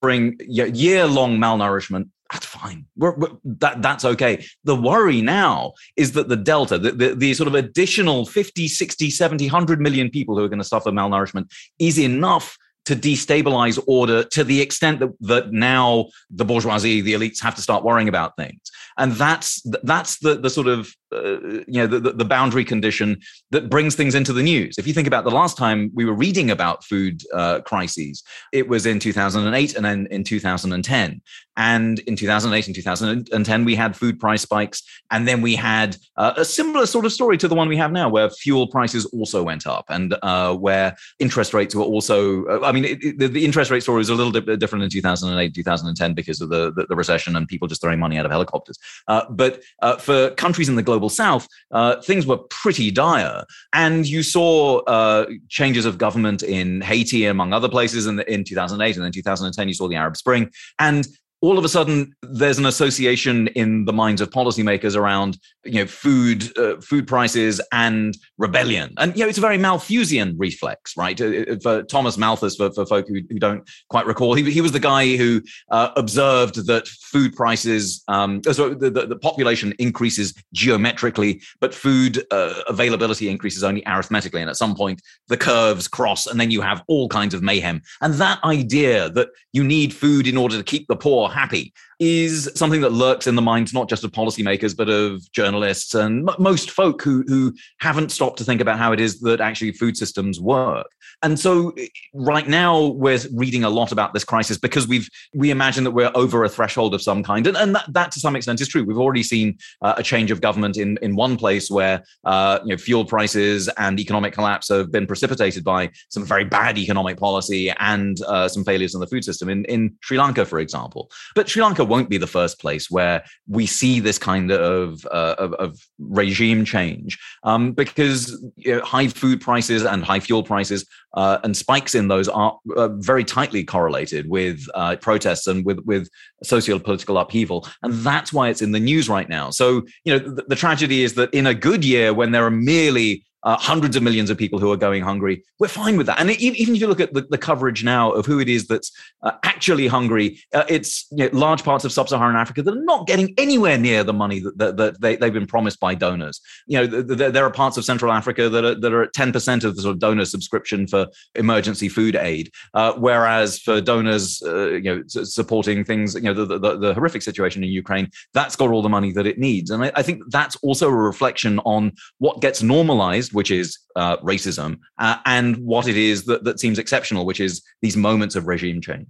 bring 0.00 0.38
year 0.46 1.06
long 1.06 1.38
malnourishment 1.38 2.08
that's 2.30 2.46
fine. 2.46 2.86
We're, 2.96 3.16
we're, 3.16 3.30
that, 3.44 3.82
that's 3.82 4.04
okay. 4.04 4.44
The 4.64 4.76
worry 4.76 5.20
now 5.20 5.72
is 5.96 6.12
that 6.12 6.28
the 6.28 6.36
delta, 6.36 6.78
the, 6.78 6.92
the, 6.92 7.14
the, 7.14 7.34
sort 7.34 7.48
of 7.48 7.54
additional 7.54 8.24
50, 8.24 8.68
60, 8.68 9.10
70, 9.10 9.46
100 9.46 9.80
million 9.80 10.10
people 10.10 10.36
who 10.36 10.44
are 10.44 10.48
going 10.48 10.60
to 10.60 10.64
suffer 10.64 10.90
malnourishment 10.90 11.50
is 11.78 11.98
enough 11.98 12.56
to 12.86 12.96
destabilize 12.96 13.82
order 13.86 14.24
to 14.24 14.44
the 14.44 14.60
extent 14.60 15.00
that, 15.00 15.10
that 15.20 15.52
now 15.52 16.06
the 16.30 16.44
bourgeoisie, 16.44 17.00
the 17.00 17.14
elites 17.14 17.42
have 17.42 17.54
to 17.54 17.62
start 17.62 17.84
worrying 17.84 18.08
about 18.08 18.36
things. 18.36 18.60
And 18.98 19.12
that's, 19.12 19.62
that's 19.82 20.18
the, 20.18 20.34
the 20.34 20.50
sort 20.50 20.66
of, 20.66 20.92
uh, 21.12 21.40
you 21.40 21.64
know, 21.68 21.86
the, 21.86 22.12
the 22.12 22.24
boundary 22.24 22.64
condition 22.64 23.20
that 23.50 23.70
brings 23.70 23.94
things 23.94 24.14
into 24.14 24.32
the 24.32 24.42
news. 24.42 24.76
If 24.78 24.86
you 24.86 24.92
think 24.92 25.06
about 25.06 25.24
the 25.24 25.30
last 25.30 25.56
time 25.56 25.90
we 25.94 26.04
were 26.04 26.14
reading 26.14 26.50
about 26.50 26.84
food 26.84 27.22
uh, 27.34 27.60
crises, 27.60 28.22
it 28.52 28.68
was 28.68 28.86
in 28.86 28.98
2008 28.98 29.74
and 29.74 29.84
then 29.84 30.06
in 30.10 30.24
2010. 30.24 31.22
And 31.56 31.98
in 32.00 32.16
2008 32.16 32.66
and 32.66 32.74
2010, 32.74 33.64
we 33.64 33.74
had 33.74 33.96
food 33.96 34.18
price 34.18 34.42
spikes. 34.42 34.82
And 35.10 35.26
then 35.26 35.42
we 35.42 35.54
had 35.54 35.96
uh, 36.16 36.34
a 36.36 36.44
similar 36.44 36.86
sort 36.86 37.04
of 37.04 37.12
story 37.12 37.36
to 37.38 37.48
the 37.48 37.54
one 37.54 37.68
we 37.68 37.76
have 37.76 37.92
now, 37.92 38.08
where 38.08 38.30
fuel 38.30 38.66
prices 38.68 39.04
also 39.06 39.42
went 39.42 39.66
up 39.66 39.84
and 39.88 40.16
uh, 40.22 40.54
where 40.54 40.96
interest 41.18 41.52
rates 41.52 41.74
were 41.74 41.84
also, 41.84 42.44
uh, 42.46 42.66
I 42.70 42.72
mean, 42.72 42.84
it, 42.84 43.04
it, 43.04 43.32
the 43.32 43.44
interest 43.44 43.70
rate 43.70 43.82
story 43.82 43.98
was 43.98 44.08
a 44.08 44.14
little 44.14 44.32
bit 44.32 44.60
different 44.60 44.84
in 44.84 44.90
2008, 44.90 45.52
2010 45.52 46.14
because 46.14 46.40
of 46.40 46.50
the, 46.50 46.72
the, 46.72 46.86
the 46.86 46.94
recession 46.94 47.34
and 47.34 47.48
people 47.48 47.66
just 47.66 47.80
throwing 47.80 47.98
money 47.98 48.16
out 48.16 48.24
of 48.24 48.30
helicopters. 48.30 48.78
Uh, 49.08 49.22
but 49.28 49.60
uh, 49.82 49.96
for 49.96 50.30
countries 50.30 50.68
in 50.68 50.76
the 50.76 50.82
global 50.82 51.08
south, 51.08 51.48
uh, 51.72 52.00
things 52.02 52.26
were 52.26 52.38
pretty 52.38 52.92
dire. 52.92 53.44
And 53.72 54.06
you 54.06 54.22
saw 54.22 55.24
changes 55.48 55.84
of 55.84 55.98
government 55.98 56.44
in 56.44 56.80
Haiti, 56.80 57.26
among 57.26 57.52
other 57.52 57.68
places, 57.68 58.06
in, 58.06 58.16
the, 58.16 58.32
in 58.32 58.44
2008. 58.44 58.94
And 58.94 59.04
then 59.04 59.12
2010, 59.12 59.66
you 59.66 59.74
saw 59.74 59.88
the 59.88 59.96
Arab 59.96 60.16
Spring. 60.16 60.50
And 60.78 61.08
all 61.40 61.58
of 61.58 61.64
a 61.64 61.68
sudden 61.68 62.14
there's 62.22 62.58
an 62.58 62.66
association 62.66 63.48
in 63.48 63.84
the 63.84 63.92
minds 63.92 64.20
of 64.20 64.30
policymakers 64.30 64.96
around 64.96 65.38
you 65.64 65.80
know 65.80 65.86
food 65.86 66.56
uh, 66.58 66.80
food 66.80 67.06
prices 67.06 67.60
and 67.72 68.16
rebellion. 68.38 68.92
And 68.98 69.16
you 69.16 69.24
know 69.24 69.28
it's 69.28 69.38
a 69.38 69.42
very 69.42 69.58
malthusian 69.58 70.36
reflex 70.38 70.96
right? 70.96 71.20
Uh, 71.20 71.24
uh, 71.24 71.56
for 71.62 71.82
thomas 71.84 72.16
malthus 72.16 72.56
for, 72.56 72.70
for 72.72 72.86
folk 72.86 73.06
who, 73.08 73.20
who 73.28 73.38
don't 73.38 73.68
quite 73.88 74.06
recall 74.06 74.34
he, 74.34 74.48
he 74.50 74.60
was 74.60 74.72
the 74.72 74.80
guy 74.80 75.16
who 75.16 75.42
uh, 75.70 75.90
observed 75.96 76.66
that 76.66 76.86
food 76.88 77.34
prices 77.34 78.02
um, 78.08 78.40
uh, 78.46 78.52
so 78.52 78.74
the, 78.74 78.90
the, 78.90 79.06
the, 79.06 79.16
population 79.16 79.74
increases 79.78 80.34
geometrically 80.52 81.40
but 81.60 81.74
food 81.74 82.24
uh, 82.30 82.54
availability 82.68 83.28
increases 83.28 83.64
only 83.64 83.86
arithmetically. 83.86 84.40
And 84.40 84.50
at 84.50 84.56
some 84.56 84.74
point 84.74 85.02
the 85.28 85.36
curves 85.36 85.88
cross 85.88 86.26
and 86.26 86.40
then 86.40 86.50
you 86.50 86.60
have 86.60 86.82
all 86.88 87.08
kinds 87.08 87.34
of 87.34 87.42
mayhem. 87.42 87.82
And 88.00 88.14
that 88.14 88.42
idea 88.44 89.10
that 89.10 89.28
you 89.52 89.64
need 89.64 89.92
food 89.92 90.26
in 90.26 90.36
order 90.36 90.56
to 90.56 90.62
keep 90.62 90.86
the 90.88 90.96
poor 90.96 91.28
happy 91.30 91.72
is 92.00 92.50
something 92.54 92.80
that 92.80 92.92
lurks 92.92 93.26
in 93.26 93.34
the 93.34 93.42
minds 93.42 93.74
not 93.74 93.88
just 93.88 94.02
of 94.02 94.10
policymakers 94.10 94.74
but 94.74 94.88
of 94.88 95.30
journalists 95.32 95.94
and 95.94 96.28
m- 96.28 96.34
most 96.38 96.70
folk 96.70 97.02
who 97.02 97.22
who 97.28 97.54
haven't 97.78 98.10
stopped 98.10 98.38
to 98.38 98.44
think 98.44 98.60
about 98.60 98.78
how 98.78 98.90
it 98.92 98.98
is 98.98 99.20
that 99.20 99.40
actually 99.40 99.70
food 99.72 99.96
systems 99.96 100.40
work. 100.40 100.86
And 101.22 101.38
so 101.38 101.72
eh, 101.76 101.86
right 102.14 102.48
now 102.48 102.86
we're 102.86 103.18
reading 103.34 103.64
a 103.64 103.70
lot 103.70 103.92
about 103.92 104.14
this 104.14 104.24
crisis 104.24 104.56
because 104.56 104.88
we've 104.88 105.08
we 105.34 105.50
imagine 105.50 105.84
that 105.84 105.90
we're 105.90 106.10
over 106.14 106.42
a 106.44 106.48
threshold 106.48 106.94
of 106.94 107.02
some 107.02 107.22
kind, 107.22 107.46
and, 107.46 107.56
and 107.56 107.74
that, 107.74 107.84
that 107.92 108.12
to 108.12 108.20
some 108.20 108.36
extent 108.36 108.60
is 108.60 108.68
true. 108.68 108.84
We've 108.84 108.98
already 108.98 109.22
seen 109.22 109.58
uh, 109.82 109.94
a 109.98 110.02
change 110.02 110.30
of 110.30 110.40
government 110.40 110.78
in 110.78 110.98
in 111.02 111.16
one 111.16 111.36
place 111.36 111.70
where 111.70 112.02
uh, 112.24 112.60
you 112.64 112.70
know 112.70 112.78
fuel 112.78 113.04
prices 113.04 113.68
and 113.76 114.00
economic 114.00 114.32
collapse 114.32 114.68
have 114.68 114.90
been 114.90 115.06
precipitated 115.06 115.64
by 115.64 115.90
some 116.08 116.24
very 116.24 116.44
bad 116.44 116.78
economic 116.78 117.18
policy 117.18 117.70
and 117.78 118.22
uh, 118.22 118.48
some 118.48 118.64
failures 118.64 118.94
in 118.94 119.00
the 119.00 119.06
food 119.06 119.24
system 119.24 119.50
in 119.50 119.64
in 119.66 119.96
Sri 120.00 120.18
Lanka, 120.18 120.46
for 120.46 120.60
example. 120.60 121.10
But 121.34 121.48
Sri 121.48 121.62
Lanka 121.62 121.84
won't 121.90 122.08
be 122.08 122.16
the 122.16 122.26
first 122.38 122.60
place 122.60 122.90
where 122.90 123.22
we 123.48 123.66
see 123.66 124.00
this 124.00 124.18
kind 124.18 124.50
of 124.50 125.04
uh, 125.10 125.34
of, 125.38 125.52
of, 125.54 125.70
regime 125.98 126.64
change 126.64 127.18
um, 127.42 127.72
because 127.72 128.42
you 128.56 128.74
know, 128.74 128.82
high 128.82 129.08
food 129.08 129.40
prices 129.40 129.84
and 129.84 130.02
high 130.02 130.20
fuel 130.20 130.42
prices 130.42 130.86
uh, 131.14 131.38
and 131.44 131.56
spikes 131.56 131.94
in 131.94 132.08
those 132.08 132.28
are 132.28 132.58
uh, 132.76 132.88
very 132.88 133.24
tightly 133.24 133.64
correlated 133.64 134.30
with 134.30 134.64
uh, 134.74 134.96
protests 134.96 135.46
and 135.46 135.66
with 135.66 135.80
with 135.84 136.08
socio-political 136.42 137.18
upheaval, 137.18 137.66
and 137.82 137.92
that's 137.94 138.32
why 138.32 138.48
it's 138.48 138.62
in 138.62 138.72
the 138.72 138.80
news 138.80 139.08
right 139.08 139.28
now. 139.28 139.50
So 139.50 139.82
you 140.04 140.12
know 140.12 140.18
the, 140.18 140.44
the 140.48 140.56
tragedy 140.56 141.02
is 141.02 141.14
that 141.14 141.32
in 141.34 141.46
a 141.46 141.54
good 141.54 141.84
year 141.84 142.14
when 142.14 142.30
there 142.30 142.46
are 142.46 142.50
merely 142.50 143.24
uh, 143.42 143.56
hundreds 143.56 143.96
of 143.96 144.02
millions 144.02 144.30
of 144.30 144.36
people 144.36 144.58
who 144.58 144.70
are 144.70 144.76
going 144.76 145.02
hungry. 145.02 145.44
We're 145.58 145.68
fine 145.68 145.96
with 145.96 146.06
that. 146.06 146.20
And 146.20 146.30
even 146.30 146.74
if 146.74 146.80
you 146.80 146.86
look 146.86 147.00
at 147.00 147.14
the, 147.14 147.22
the 147.22 147.38
coverage 147.38 147.82
now 147.84 148.10
of 148.10 148.26
who 148.26 148.38
it 148.40 148.48
is 148.48 148.66
that's 148.66 148.92
uh, 149.22 149.32
actually 149.44 149.86
hungry, 149.86 150.40
uh, 150.54 150.64
it's 150.68 151.06
you 151.10 151.24
know, 151.24 151.30
large 151.32 151.64
parts 151.64 151.84
of 151.84 151.92
sub-Saharan 151.92 152.36
Africa 152.36 152.62
that 152.62 152.76
are 152.76 152.84
not 152.84 153.06
getting 153.06 153.34
anywhere 153.38 153.78
near 153.78 154.04
the 154.04 154.12
money 154.12 154.40
that, 154.40 154.58
that, 154.58 154.76
that 154.76 155.00
they, 155.00 155.16
have 155.20 155.32
been 155.32 155.46
promised 155.46 155.80
by 155.80 155.94
donors. 155.94 156.40
You 156.66 156.80
know, 156.80 156.86
the, 156.86 157.02
the, 157.02 157.30
there 157.30 157.44
are 157.44 157.50
parts 157.50 157.76
of 157.76 157.84
Central 157.84 158.12
Africa 158.12 158.48
that 158.48 158.64
are, 158.64 158.74
that 158.74 158.92
are 158.92 159.02
at 159.02 159.14
10% 159.14 159.64
of 159.64 159.76
the 159.76 159.82
sort 159.82 159.92
of 159.92 159.98
donor 159.98 160.24
subscription 160.24 160.86
for 160.86 161.06
emergency 161.34 161.88
food 161.88 162.16
aid, 162.16 162.50
uh, 162.74 162.92
whereas 162.94 163.58
for 163.58 163.80
donors, 163.80 164.42
uh, 164.42 164.70
you 164.70 164.82
know, 164.82 165.02
supporting 165.06 165.84
things, 165.84 166.14
you 166.14 166.22
know, 166.22 166.34
the, 166.34 166.58
the, 166.58 166.76
the, 166.76 166.94
horrific 166.94 167.22
situation 167.22 167.62
in 167.62 167.70
Ukraine, 167.70 168.10
that's 168.34 168.56
got 168.56 168.70
all 168.70 168.82
the 168.82 168.88
money 168.88 169.12
that 169.12 169.26
it 169.26 169.38
needs. 169.38 169.70
And 169.70 169.84
I, 169.84 169.92
I 169.94 170.02
think 170.02 170.22
that's 170.28 170.56
also 170.56 170.88
a 170.88 170.94
reflection 170.94 171.60
on 171.60 171.92
what 172.18 172.40
gets 172.40 172.62
normalized 172.62 173.29
which 173.32 173.50
is 173.50 173.78
uh, 173.96 174.16
racism, 174.18 174.78
uh, 174.98 175.16
and 175.26 175.56
what 175.58 175.86
it 175.86 175.96
is 175.96 176.24
that, 176.24 176.44
that 176.44 176.60
seems 176.60 176.78
exceptional, 176.78 177.26
which 177.26 177.40
is 177.40 177.62
these 177.82 177.96
moments 177.96 178.36
of 178.36 178.46
regime 178.46 178.80
change. 178.80 179.06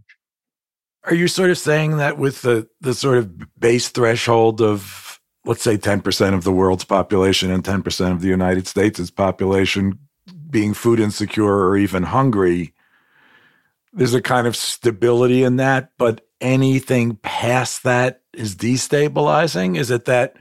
Are 1.05 1.15
you 1.15 1.29
sort 1.29 1.51
of 1.51 1.59
saying 1.59 1.97
that 1.97 2.19
with 2.19 2.43
the, 2.43 2.69
the 2.81 2.95
sort 2.95 3.19
of 3.19 3.59
base 3.59 3.89
threshold 3.89 4.61
of, 4.61 5.19
let's 5.45 5.63
say, 5.63 5.79
10% 5.79 6.35
of 6.35 6.45
the 6.45 6.53
world's 6.53 6.85
population 6.85 7.51
and 7.51 7.65
10% 7.65 8.13
of 8.13 8.21
the 8.21 8.29
United 8.29 8.67
States' 8.67 9.11
population 9.11 9.99
being 10.51 10.75
food 10.75 11.01
insecure 11.01 11.67
or 11.69 11.77
even 11.77 12.03
hungry, 12.03 12.75
there's 13.93 14.15
a 14.15 14.23
kind 14.23 14.47
of 14.47 14.57
stability 14.57 15.43
in 15.43 15.57
that, 15.57 15.93
but 15.97 16.27
anything 16.41 17.17
past 17.17 17.83
that 17.85 18.23
is 18.33 18.55
destabilizing? 18.55 19.77
Is 19.77 19.91
it 19.91 20.05
that 20.05 20.37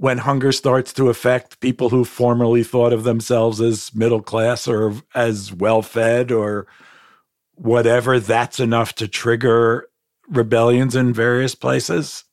when 0.00 0.16
hunger 0.16 0.50
starts 0.50 0.94
to 0.94 1.10
affect 1.10 1.60
people 1.60 1.90
who 1.90 2.06
formerly 2.06 2.64
thought 2.64 2.90
of 2.90 3.04
themselves 3.04 3.60
as 3.60 3.94
middle 3.94 4.22
class 4.22 4.66
or 4.66 4.94
as 5.14 5.52
well 5.52 5.82
fed 5.82 6.32
or 6.32 6.66
whatever, 7.56 8.18
that's 8.18 8.58
enough 8.58 8.94
to 8.94 9.06
trigger 9.06 9.86
rebellions 10.28 10.96
in 10.96 11.12
various 11.12 11.54
places? 11.54 12.24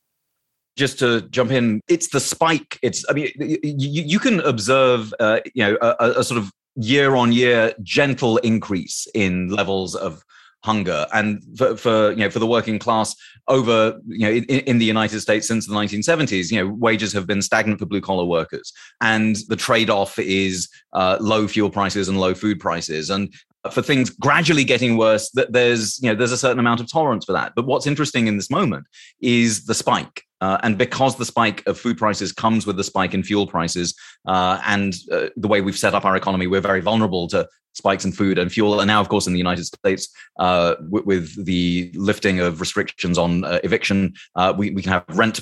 just 0.76 0.96
to 1.00 1.22
jump 1.22 1.50
in, 1.50 1.80
it's 1.88 2.08
the 2.10 2.20
spike. 2.20 2.78
It's, 2.82 3.04
I 3.10 3.12
mean, 3.12 3.32
you, 3.36 4.02
you 4.04 4.20
can 4.20 4.38
observe, 4.42 5.12
uh, 5.18 5.40
you 5.52 5.64
know, 5.64 5.76
a, 5.82 6.12
a, 6.18 6.22
sort 6.22 6.38
of 6.38 6.52
year 6.76 7.16
on 7.16 7.32
year 7.32 7.74
gentle 7.82 8.36
increase 8.38 9.08
in 9.12 9.48
levels 9.48 9.96
of 9.96 10.22
hunger 10.64 11.06
and 11.14 11.42
for, 11.56 11.76
for, 11.76 12.10
you 12.10 12.18
know 12.18 12.30
for 12.30 12.40
the 12.40 12.46
working 12.46 12.78
class 12.78 13.14
over 13.46 13.98
you 14.06 14.26
know 14.26 14.32
in, 14.32 14.44
in, 14.44 14.78
the 14.78 14.84
united 14.84 15.20
states 15.20 15.46
since 15.46 15.68
the 15.68 15.74
1970s 15.74 16.50
you 16.50 16.58
know 16.58 16.74
wages 16.74 17.12
have 17.12 17.28
been 17.28 17.40
stagnant 17.40 17.78
for 17.78 17.86
blue 17.86 18.00
collar 18.00 18.24
workers. 18.24 18.72
And 19.00 19.36
the 19.48 19.56
trade-off 19.56 20.18
is 20.18 20.68
uh, 20.92 21.18
low 21.20 21.46
fuel 21.48 21.70
prices 21.70 22.08
and 22.08 22.20
low 22.20 22.34
food 22.34 22.60
prices. 22.60 23.10
And 23.10 23.32
for 23.72 23.82
things 23.82 24.10
gradually 24.10 24.64
getting 24.64 24.96
worse 24.96 25.30
that 25.30 25.52
there's 25.52 26.00
you 26.00 26.08
know 26.08 26.14
there's 26.14 26.32
a 26.32 26.38
certain 26.38 26.58
amount 26.58 26.80
of 26.80 26.90
tolerance 26.90 27.24
for 27.24 27.32
that. 27.32 27.52
But 27.54 27.66
what's 27.66 27.86
interesting 27.86 28.26
in 28.26 28.36
this 28.36 28.50
moment 28.50 28.86
is 29.20 29.66
the 29.66 29.74
spike. 29.74 30.24
Uh, 30.40 30.56
and 30.62 30.78
because 30.78 31.16
the 31.16 31.24
spike 31.24 31.66
of 31.66 31.76
food 31.76 31.98
prices 31.98 32.32
comes 32.32 32.64
with 32.64 32.76
the 32.76 32.84
spike 32.84 33.12
in 33.12 33.24
fuel 33.24 33.46
prices, 33.46 33.94
uh, 34.26 34.60
and 34.64 34.94
uh, 35.10 35.26
the 35.36 35.48
way 35.48 35.60
we've 35.60 35.76
set 35.76 35.94
up 35.94 36.04
our 36.04 36.14
economy, 36.14 36.46
we're 36.46 36.60
very 36.60 36.80
vulnerable 36.80 37.26
to 37.26 37.48
spikes 37.78 38.04
in 38.04 38.12
food 38.12 38.38
and 38.38 38.52
fuel. 38.52 38.80
And 38.80 38.88
now, 38.88 39.00
of 39.00 39.08
course, 39.08 39.26
in 39.26 39.32
the 39.32 39.38
United 39.38 39.64
States, 39.64 40.08
uh, 40.38 40.74
with, 40.90 41.44
the 41.44 41.90
lifting 41.94 42.40
of 42.40 42.60
restrictions 42.60 43.16
on 43.16 43.44
uh, 43.44 43.60
eviction, 43.64 44.12
uh, 44.34 44.52
we, 44.56 44.70
we 44.70 44.82
can 44.82 44.92
have 44.92 45.04
rent, 45.14 45.40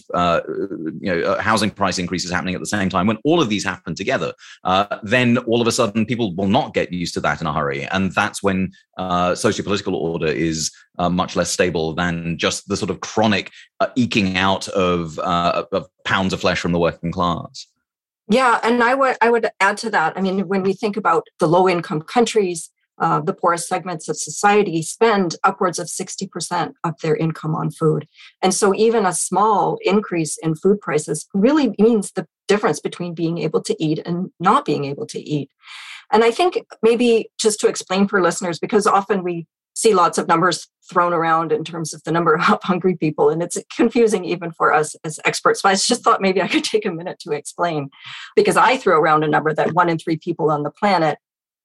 you 1.00 1.10
know, 1.10 1.36
housing 1.40 1.70
price 1.70 1.98
increases 1.98 2.30
happening 2.30 2.54
at 2.54 2.60
the 2.60 2.66
same 2.66 2.88
time. 2.88 3.06
When 3.06 3.18
all 3.24 3.40
of 3.40 3.48
these 3.48 3.64
happen 3.64 3.94
together, 3.94 4.32
then 5.02 5.38
all 5.38 5.60
of 5.60 5.66
a 5.66 5.72
sudden 5.72 6.06
people 6.06 6.34
will 6.36 6.48
not 6.48 6.74
get 6.74 6.92
used 6.92 7.14
to 7.14 7.20
that 7.20 7.40
in 7.40 7.46
a 7.46 7.52
hurry. 7.52 7.84
And 7.86 8.12
that's 8.12 8.42
when 8.42 8.72
socio-political 8.98 9.94
order 9.94 10.28
is 10.28 10.70
much 10.98 11.34
less 11.34 11.50
stable 11.50 11.94
than 11.94 12.38
just 12.38 12.68
the 12.68 12.76
sort 12.76 12.90
of 12.90 13.00
chronic 13.00 13.50
eking 13.96 14.36
out 14.36 14.68
of 14.68 15.18
uh, 15.18 15.64
of 15.72 15.86
pounds 16.04 16.32
of 16.32 16.40
flesh 16.40 16.60
from 16.60 16.72
the 16.72 16.78
working 16.78 17.12
class. 17.12 17.66
Yeah, 18.28 18.58
and 18.62 18.82
I 18.82 18.94
would 18.94 19.16
I 19.20 19.30
would 19.30 19.48
add 19.60 19.76
to 19.78 19.90
that. 19.90 20.16
I 20.16 20.20
mean, 20.20 20.48
when 20.48 20.62
we 20.62 20.72
think 20.72 20.96
about 20.96 21.26
the 21.38 21.46
low 21.46 21.68
income 21.68 22.02
countries, 22.02 22.70
uh, 22.98 23.20
the 23.20 23.34
poorest 23.34 23.68
segments 23.68 24.08
of 24.08 24.16
society 24.16 24.82
spend 24.82 25.36
upwards 25.44 25.78
of 25.78 25.86
60% 25.86 26.72
of 26.82 26.94
their 27.02 27.14
income 27.14 27.54
on 27.54 27.70
food. 27.70 28.08
And 28.42 28.52
so, 28.52 28.74
even 28.74 29.06
a 29.06 29.12
small 29.12 29.78
increase 29.82 30.38
in 30.38 30.54
food 30.56 30.80
prices 30.80 31.28
really 31.34 31.74
means 31.78 32.12
the 32.12 32.26
difference 32.48 32.80
between 32.80 33.14
being 33.14 33.38
able 33.38 33.62
to 33.62 33.76
eat 33.82 34.00
and 34.04 34.30
not 34.40 34.64
being 34.64 34.84
able 34.86 35.06
to 35.06 35.20
eat. 35.20 35.50
And 36.12 36.24
I 36.24 36.30
think 36.30 36.64
maybe 36.82 37.30
just 37.38 37.60
to 37.60 37.68
explain 37.68 38.08
for 38.08 38.22
listeners, 38.22 38.58
because 38.58 38.86
often 38.86 39.22
we 39.22 39.46
see 39.76 39.94
lots 39.94 40.16
of 40.18 40.26
numbers 40.26 40.68
thrown 40.90 41.12
around 41.12 41.52
in 41.52 41.62
terms 41.62 41.92
of 41.92 42.02
the 42.04 42.10
number 42.10 42.34
of 42.34 42.40
hungry 42.62 42.96
people 42.96 43.28
and 43.28 43.42
it's 43.42 43.58
confusing 43.74 44.24
even 44.24 44.50
for 44.50 44.72
us 44.72 44.96
as 45.04 45.20
experts. 45.24 45.62
So 45.62 45.68
i 45.68 45.74
just 45.74 46.02
thought 46.02 46.20
maybe 46.20 46.42
i 46.42 46.48
could 46.48 46.64
take 46.64 46.86
a 46.86 46.90
minute 46.90 47.18
to 47.20 47.32
explain 47.32 47.90
because 48.34 48.56
i 48.56 48.76
threw 48.76 48.94
around 48.94 49.22
a 49.22 49.28
number 49.28 49.54
that 49.54 49.74
one 49.74 49.88
in 49.88 49.98
three 49.98 50.16
people 50.16 50.50
on 50.50 50.64
the 50.64 50.70
planet 50.70 51.18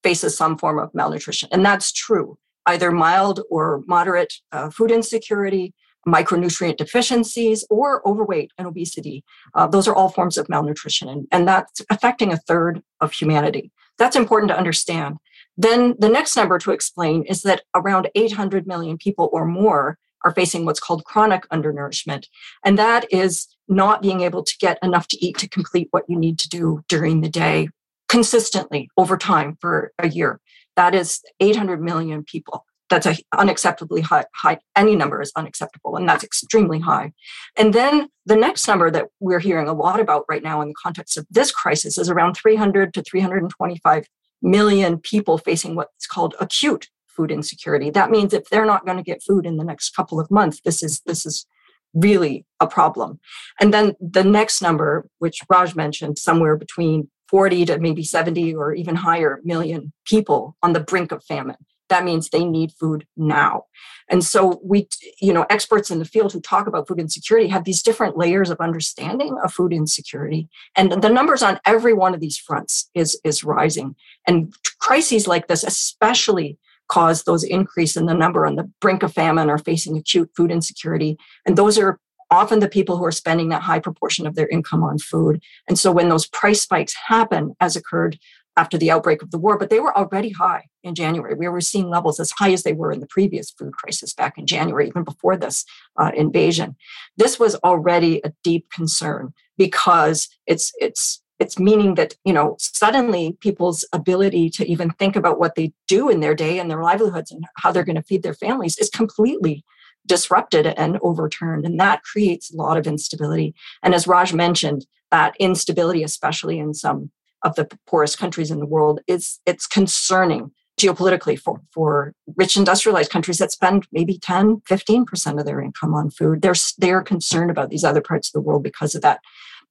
faces 0.03 0.37
some 0.37 0.57
form 0.57 0.77
of 0.77 0.93
malnutrition 0.93 1.49
and 1.51 1.65
that's 1.65 1.91
true. 1.91 2.37
Either 2.67 2.91
mild 2.91 3.41
or 3.49 3.81
moderate 3.87 4.33
uh, 4.51 4.69
food 4.69 4.91
insecurity 4.91 5.73
micronutrient 6.07 6.77
deficiencies 6.77 7.63
or 7.69 8.07
overweight 8.07 8.51
and 8.57 8.67
obesity. 8.67 9.23
Uh, 9.53 9.67
those 9.67 9.87
are 9.87 9.95
all 9.95 10.09
forms 10.09 10.37
of 10.37 10.49
malnutrition 10.49 11.07
and, 11.07 11.27
and 11.31 11.47
that's 11.47 11.81
affecting 11.89 12.31
a 12.31 12.37
third 12.37 12.81
of 13.01 13.13
humanity. 13.13 13.71
That's 13.97 14.15
important 14.15 14.49
to 14.49 14.57
understand 14.57 15.17
then 15.57 15.95
the 15.99 16.09
next 16.09 16.35
number 16.35 16.57
to 16.59 16.71
explain 16.71 17.23
is 17.23 17.41
that 17.41 17.61
around 17.75 18.09
800 18.15 18.67
million 18.67 18.97
people 18.97 19.29
or 19.31 19.45
more 19.45 19.97
are 20.23 20.33
facing 20.33 20.65
what's 20.65 20.79
called 20.79 21.03
chronic 21.03 21.47
undernourishment. 21.49 22.27
And 22.63 22.77
that 22.77 23.11
is 23.11 23.47
not 23.67 24.01
being 24.01 24.21
able 24.21 24.43
to 24.43 24.53
get 24.59 24.77
enough 24.83 25.07
to 25.07 25.25
eat 25.25 25.37
to 25.39 25.49
complete 25.49 25.87
what 25.91 26.05
you 26.07 26.17
need 26.17 26.37
to 26.39 26.49
do 26.49 26.83
during 26.87 27.21
the 27.21 27.29
day 27.29 27.69
consistently 28.07 28.89
over 28.97 29.17
time 29.17 29.57
for 29.61 29.93
a 29.97 30.09
year. 30.09 30.39
That 30.75 30.93
is 30.93 31.21
800 31.39 31.81
million 31.81 32.23
people. 32.23 32.65
That's 32.89 33.05
a 33.05 33.15
unacceptably 33.33 34.01
high, 34.01 34.25
high. 34.35 34.59
Any 34.75 34.97
number 34.97 35.21
is 35.21 35.31
unacceptable, 35.37 35.95
and 35.95 36.09
that's 36.09 36.25
extremely 36.25 36.81
high. 36.81 37.13
And 37.57 37.73
then 37.73 38.09
the 38.25 38.35
next 38.35 38.67
number 38.67 38.91
that 38.91 39.07
we're 39.21 39.39
hearing 39.39 39.69
a 39.69 39.73
lot 39.73 40.01
about 40.01 40.25
right 40.27 40.43
now 40.43 40.59
in 40.61 40.67
the 40.67 40.75
context 40.81 41.17
of 41.17 41.25
this 41.31 41.53
crisis 41.53 41.97
is 41.97 42.09
around 42.09 42.33
300 42.33 42.93
to 42.93 43.01
325 43.01 44.05
million 44.41 44.97
people 44.97 45.37
facing 45.37 45.75
what's 45.75 46.07
called 46.07 46.35
acute 46.39 46.89
food 47.07 47.31
insecurity. 47.31 47.89
That 47.89 48.11
means 48.11 48.33
if 48.33 48.49
they're 48.49 48.65
not 48.65 48.85
going 48.85 48.97
to 48.97 49.03
get 49.03 49.23
food 49.23 49.45
in 49.45 49.57
the 49.57 49.63
next 49.63 49.95
couple 49.95 50.19
of 50.19 50.31
months, 50.31 50.61
this 50.63 50.81
is 50.81 51.01
this 51.05 51.25
is 51.25 51.45
really 51.93 52.45
a 52.59 52.67
problem. 52.67 53.19
And 53.59 53.73
then 53.73 53.95
the 53.99 54.23
next 54.23 54.61
number, 54.61 55.07
which 55.19 55.41
Raj 55.49 55.75
mentioned, 55.75 56.17
somewhere 56.17 56.55
between 56.55 57.09
40 57.29 57.65
to 57.65 57.79
maybe 57.79 58.03
70 58.03 58.55
or 58.55 58.73
even 58.73 58.95
higher 58.95 59.39
million 59.43 59.93
people 60.05 60.55
on 60.61 60.73
the 60.73 60.79
brink 60.79 61.11
of 61.11 61.23
famine 61.23 61.57
that 61.91 62.03
means 62.03 62.29
they 62.29 62.45
need 62.45 62.71
food 62.71 63.05
now. 63.15 63.65
And 64.09 64.23
so 64.23 64.59
we, 64.63 64.87
you 65.21 65.31
know, 65.31 65.45
experts 65.49 65.91
in 65.91 65.99
the 65.99 66.05
field 66.05 66.33
who 66.33 66.41
talk 66.41 66.67
about 66.67 66.87
food 66.87 66.99
insecurity 66.99 67.47
have 67.49 67.65
these 67.65 67.83
different 67.83 68.17
layers 68.17 68.49
of 68.49 68.59
understanding 68.59 69.37
of 69.43 69.53
food 69.53 69.71
insecurity. 69.71 70.49
And 70.75 70.91
the 71.03 71.09
numbers 71.09 71.43
on 71.43 71.59
every 71.65 71.93
one 71.93 72.13
of 72.13 72.19
these 72.19 72.37
fronts 72.37 72.89
is, 72.95 73.19
is 73.23 73.43
rising. 73.43 73.95
And 74.25 74.53
crises 74.79 75.27
like 75.27 75.47
this 75.47 75.63
especially 75.63 76.57
cause 76.87 77.23
those 77.23 77.43
increase 77.43 77.95
in 77.95 78.05
the 78.05 78.13
number 78.13 78.45
on 78.45 78.55
the 78.55 78.69
brink 78.81 79.03
of 79.03 79.13
famine 79.13 79.49
or 79.49 79.57
facing 79.57 79.97
acute 79.97 80.29
food 80.35 80.51
insecurity. 80.51 81.17
And 81.45 81.57
those 81.57 81.77
are 81.77 81.99
often 82.29 82.59
the 82.59 82.69
people 82.69 82.97
who 82.97 83.05
are 83.05 83.11
spending 83.11 83.49
that 83.49 83.61
high 83.61 83.79
proportion 83.79 84.25
of 84.25 84.35
their 84.35 84.47
income 84.47 84.83
on 84.83 84.97
food. 84.97 85.41
And 85.67 85.77
so 85.77 85.91
when 85.91 86.09
those 86.09 86.27
price 86.27 86.61
spikes 86.61 86.93
happen, 87.07 87.55
as 87.59 87.75
occurred 87.75 88.17
after 88.57 88.77
the 88.77 88.91
outbreak 88.91 89.21
of 89.21 89.31
the 89.31 89.37
war, 89.37 89.57
but 89.57 89.69
they 89.69 89.79
were 89.79 89.97
already 89.97 90.29
high 90.31 90.65
in 90.83 90.95
January. 90.95 91.35
We 91.35 91.47
were 91.47 91.61
seeing 91.61 91.89
levels 91.89 92.19
as 92.19 92.31
high 92.31 92.51
as 92.51 92.63
they 92.63 92.73
were 92.73 92.91
in 92.91 92.99
the 92.99 93.07
previous 93.07 93.51
food 93.51 93.73
crisis 93.73 94.13
back 94.13 94.37
in 94.37 94.45
January, 94.45 94.87
even 94.87 95.03
before 95.03 95.37
this 95.37 95.63
uh, 95.97 96.11
invasion. 96.15 96.75
This 97.17 97.39
was 97.39 97.55
already 97.55 98.21
a 98.23 98.33
deep 98.43 98.69
concern 98.69 99.33
because 99.57 100.27
it's 100.47 100.71
it's 100.79 101.21
it's 101.39 101.57
meaning 101.57 101.95
that 101.95 102.15
you 102.23 102.33
know 102.33 102.55
suddenly 102.59 103.37
people's 103.41 103.85
ability 103.93 104.49
to 104.49 104.69
even 104.69 104.91
think 104.91 105.15
about 105.15 105.39
what 105.39 105.55
they 105.55 105.73
do 105.87 106.09
in 106.09 106.19
their 106.19 106.35
day 106.35 106.59
and 106.59 106.69
their 106.69 106.83
livelihoods 106.83 107.31
and 107.31 107.45
how 107.57 107.71
they're 107.71 107.83
going 107.83 107.95
to 107.95 108.03
feed 108.03 108.23
their 108.23 108.33
families 108.35 108.77
is 108.77 108.89
completely 108.89 109.63
disrupted 110.05 110.65
and 110.65 110.99
overturned 111.01 111.65
and 111.65 111.79
that 111.79 112.03
creates 112.03 112.51
a 112.51 112.57
lot 112.57 112.77
of 112.77 112.87
instability 112.87 113.53
and 113.83 113.93
as 113.93 114.07
raj 114.07 114.33
mentioned 114.33 114.85
that 115.11 115.35
instability 115.39 116.03
especially 116.03 116.57
in 116.57 116.73
some 116.73 117.11
of 117.43 117.55
the 117.55 117.67
poorest 117.87 118.17
countries 118.17 118.51
in 118.51 118.59
the 118.59 118.65
world 118.65 118.99
is 119.07 119.39
it's 119.45 119.67
concerning 119.67 120.51
geopolitically 120.79 121.37
for, 121.37 121.61
for 121.71 122.13
rich 122.35 122.57
industrialized 122.57 123.11
countries 123.11 123.37
that 123.37 123.51
spend 123.51 123.87
maybe 123.91 124.17
10 124.17 124.61
15% 124.69 125.39
of 125.39 125.45
their 125.45 125.61
income 125.61 125.93
on 125.93 126.09
food 126.09 126.41
they're 126.41 126.55
they're 126.77 127.03
concerned 127.03 127.51
about 127.51 127.69
these 127.69 127.83
other 127.83 128.01
parts 128.01 128.29
of 128.29 128.33
the 128.33 128.41
world 128.41 128.63
because 128.63 128.95
of 128.95 129.01
that 129.01 129.19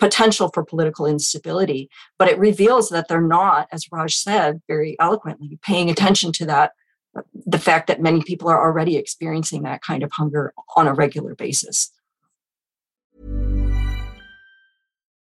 potential 0.00 0.50
for 0.52 0.64
political 0.64 1.06
instability. 1.06 1.88
But 2.18 2.28
it 2.28 2.38
reveals 2.38 2.88
that 2.88 3.06
they're 3.06 3.20
not, 3.20 3.68
as 3.70 3.86
Raj 3.92 4.16
said 4.16 4.60
very 4.66 4.96
eloquently, 4.98 5.60
paying 5.62 5.90
attention 5.90 6.32
to 6.32 6.46
that 6.46 6.72
the 7.46 7.58
fact 7.58 7.86
that 7.88 8.00
many 8.00 8.22
people 8.22 8.48
are 8.48 8.60
already 8.60 8.96
experiencing 8.96 9.62
that 9.62 9.82
kind 9.82 10.02
of 10.02 10.10
hunger 10.12 10.52
on 10.76 10.88
a 10.88 10.94
regular 10.94 11.34
basis. 11.34 11.92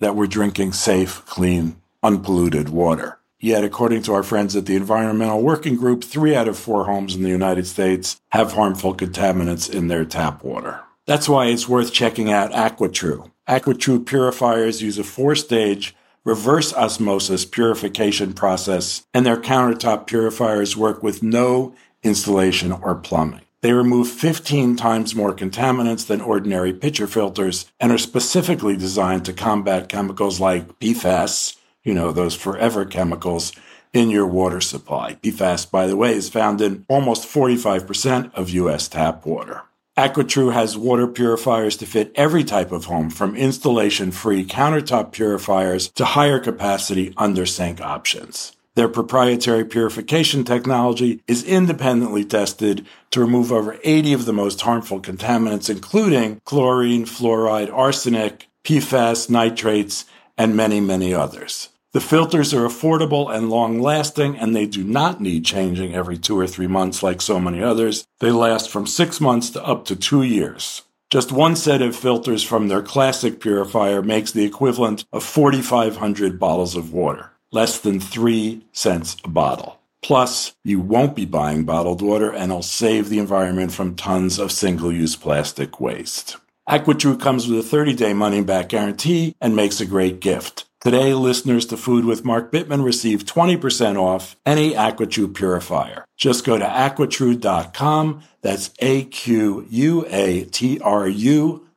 that 0.00 0.14
we're 0.14 0.26
drinking 0.26 0.72
safe, 0.72 1.24
clean, 1.26 1.80
unpolluted 2.02 2.68
water. 2.68 3.18
Yet, 3.40 3.62
according 3.62 4.02
to 4.02 4.14
our 4.14 4.22
friends 4.24 4.56
at 4.56 4.66
the 4.66 4.74
Environmental 4.74 5.42
Working 5.42 5.76
Group, 5.76 6.02
three 6.02 6.34
out 6.34 6.48
of 6.48 6.58
four 6.58 6.86
homes 6.86 7.14
in 7.14 7.22
the 7.22 7.28
United 7.28 7.66
States 7.66 8.20
have 8.30 8.52
harmful 8.52 8.94
contaminants 8.96 9.72
in 9.72 9.88
their 9.88 10.04
tap 10.04 10.42
water. 10.42 10.80
That's 11.06 11.28
why 11.28 11.46
it's 11.46 11.68
worth 11.68 11.92
checking 11.92 12.32
out 12.32 12.52
AquaTru. 12.52 13.30
AquaTru 13.48 14.04
purifiers 14.04 14.82
use 14.82 14.98
a 14.98 15.04
four 15.04 15.34
stage 15.36 15.94
reverse 16.24 16.74
osmosis 16.74 17.46
purification 17.46 18.34
process, 18.34 19.06
and 19.14 19.24
their 19.24 19.38
countertop 19.38 20.06
purifiers 20.06 20.76
work 20.76 21.02
with 21.02 21.22
no 21.22 21.74
installation 22.02 22.70
or 22.70 22.94
plumbing. 22.94 23.40
They 23.60 23.72
remove 23.72 24.08
15 24.08 24.76
times 24.76 25.16
more 25.16 25.34
contaminants 25.34 26.06
than 26.06 26.20
ordinary 26.20 26.72
pitcher 26.72 27.08
filters 27.08 27.66
and 27.80 27.90
are 27.90 27.98
specifically 27.98 28.76
designed 28.76 29.24
to 29.24 29.32
combat 29.32 29.88
chemicals 29.88 30.38
like 30.38 30.78
PFAS, 30.78 31.56
you 31.82 31.92
know, 31.92 32.12
those 32.12 32.36
forever 32.36 32.84
chemicals 32.84 33.52
in 33.92 34.10
your 34.10 34.26
water 34.26 34.60
supply. 34.60 35.14
PFAS, 35.22 35.68
by 35.70 35.88
the 35.88 35.96
way, 35.96 36.14
is 36.14 36.28
found 36.28 36.60
in 36.60 36.84
almost 36.88 37.28
45% 37.28 38.32
of 38.34 38.50
U.S. 38.50 38.86
tap 38.86 39.26
water. 39.26 39.62
AquaTru 39.96 40.52
has 40.52 40.78
water 40.78 41.08
purifiers 41.08 41.76
to 41.78 41.86
fit 41.86 42.12
every 42.14 42.44
type 42.44 42.70
of 42.70 42.84
home, 42.84 43.10
from 43.10 43.34
installation 43.34 44.12
free 44.12 44.44
countertop 44.44 45.10
purifiers 45.10 45.88
to 45.88 46.04
higher 46.04 46.38
capacity 46.38 47.12
under 47.16 47.44
sink 47.44 47.80
options. 47.80 48.52
Their 48.78 48.88
proprietary 48.88 49.64
purification 49.64 50.44
technology 50.44 51.20
is 51.26 51.42
independently 51.42 52.24
tested 52.24 52.86
to 53.10 53.18
remove 53.18 53.50
over 53.50 53.76
80 53.82 54.12
of 54.12 54.24
the 54.24 54.32
most 54.32 54.60
harmful 54.60 55.00
contaminants, 55.00 55.68
including 55.68 56.40
chlorine, 56.44 57.04
fluoride, 57.04 57.72
arsenic, 57.72 58.46
PFAS, 58.62 59.28
nitrates, 59.28 60.04
and 60.36 60.54
many, 60.54 60.80
many 60.80 61.12
others. 61.12 61.70
The 61.92 62.00
filters 62.00 62.54
are 62.54 62.68
affordable 62.68 63.34
and 63.34 63.50
long 63.50 63.80
lasting, 63.80 64.36
and 64.36 64.54
they 64.54 64.66
do 64.66 64.84
not 64.84 65.20
need 65.20 65.44
changing 65.44 65.96
every 65.96 66.16
two 66.16 66.38
or 66.38 66.46
three 66.46 66.68
months 66.68 67.02
like 67.02 67.20
so 67.20 67.40
many 67.40 67.60
others. 67.60 68.06
They 68.20 68.30
last 68.30 68.70
from 68.70 68.86
six 68.86 69.20
months 69.20 69.50
to 69.50 69.66
up 69.66 69.86
to 69.86 69.96
two 69.96 70.22
years. 70.22 70.82
Just 71.10 71.32
one 71.32 71.56
set 71.56 71.82
of 71.82 71.96
filters 71.96 72.44
from 72.44 72.68
their 72.68 72.82
classic 72.82 73.40
purifier 73.40 74.02
makes 74.02 74.30
the 74.30 74.44
equivalent 74.44 75.04
of 75.12 75.24
4,500 75.24 76.38
bottles 76.38 76.76
of 76.76 76.92
water, 76.92 77.32
less 77.50 77.78
than 77.78 78.00
three 78.00 78.64
cents 78.72 79.16
a 79.24 79.28
bottle. 79.28 79.78
Plus, 80.02 80.54
you 80.64 80.80
won't 80.80 81.16
be 81.16 81.24
buying 81.24 81.64
bottled 81.64 82.02
water 82.02 82.30
and 82.30 82.50
it'll 82.50 82.62
save 82.62 83.08
the 83.08 83.18
environment 83.18 83.72
from 83.72 83.96
tons 83.96 84.38
of 84.38 84.52
single 84.52 84.92
use 84.92 85.16
plastic 85.16 85.80
waste. 85.80 86.36
AquaTru 86.68 87.18
comes 87.20 87.48
with 87.48 87.58
a 87.60 87.62
30 87.62 87.94
day 87.94 88.12
money 88.12 88.42
back 88.42 88.68
guarantee 88.68 89.34
and 89.40 89.56
makes 89.56 89.80
a 89.80 89.86
great 89.86 90.20
gift. 90.20 90.66
Today, 90.80 91.12
listeners 91.12 91.66
to 91.66 91.76
Food 91.76 92.04
with 92.04 92.24
Mark 92.24 92.52
Bittman 92.52 92.84
receive 92.84 93.24
20% 93.24 94.00
off 94.00 94.36
any 94.46 94.74
AquaTru 94.74 95.34
purifier. 95.34 96.04
Just 96.16 96.44
go 96.44 96.56
to 96.56 96.64
aquatru.com, 96.64 98.22
that's 98.42 98.70
A-Q-U-A-T-R-U 98.78 99.66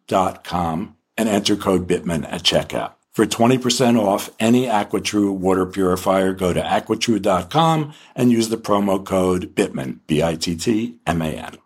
dot 0.07 0.43
com, 0.43 0.95
and 1.17 1.27
enter 1.29 1.55
code 1.55 1.87
Bittman 1.87 2.31
at 2.31 2.43
checkout. 2.43 2.91
For 3.13 3.25
20% 3.25 3.99
off 3.99 4.29
any 4.39 4.67
AquaTru 4.67 5.33
water 5.33 5.65
purifier, 5.65 6.33
go 6.33 6.53
to 6.53 6.61
aquatru.com 6.61 7.93
and 8.15 8.31
use 8.31 8.49
the 8.49 8.57
promo 8.57 9.05
code 9.05 9.53
BITTMAN, 9.53 9.99
B-I-T-T-M-A-N. 10.07 11.57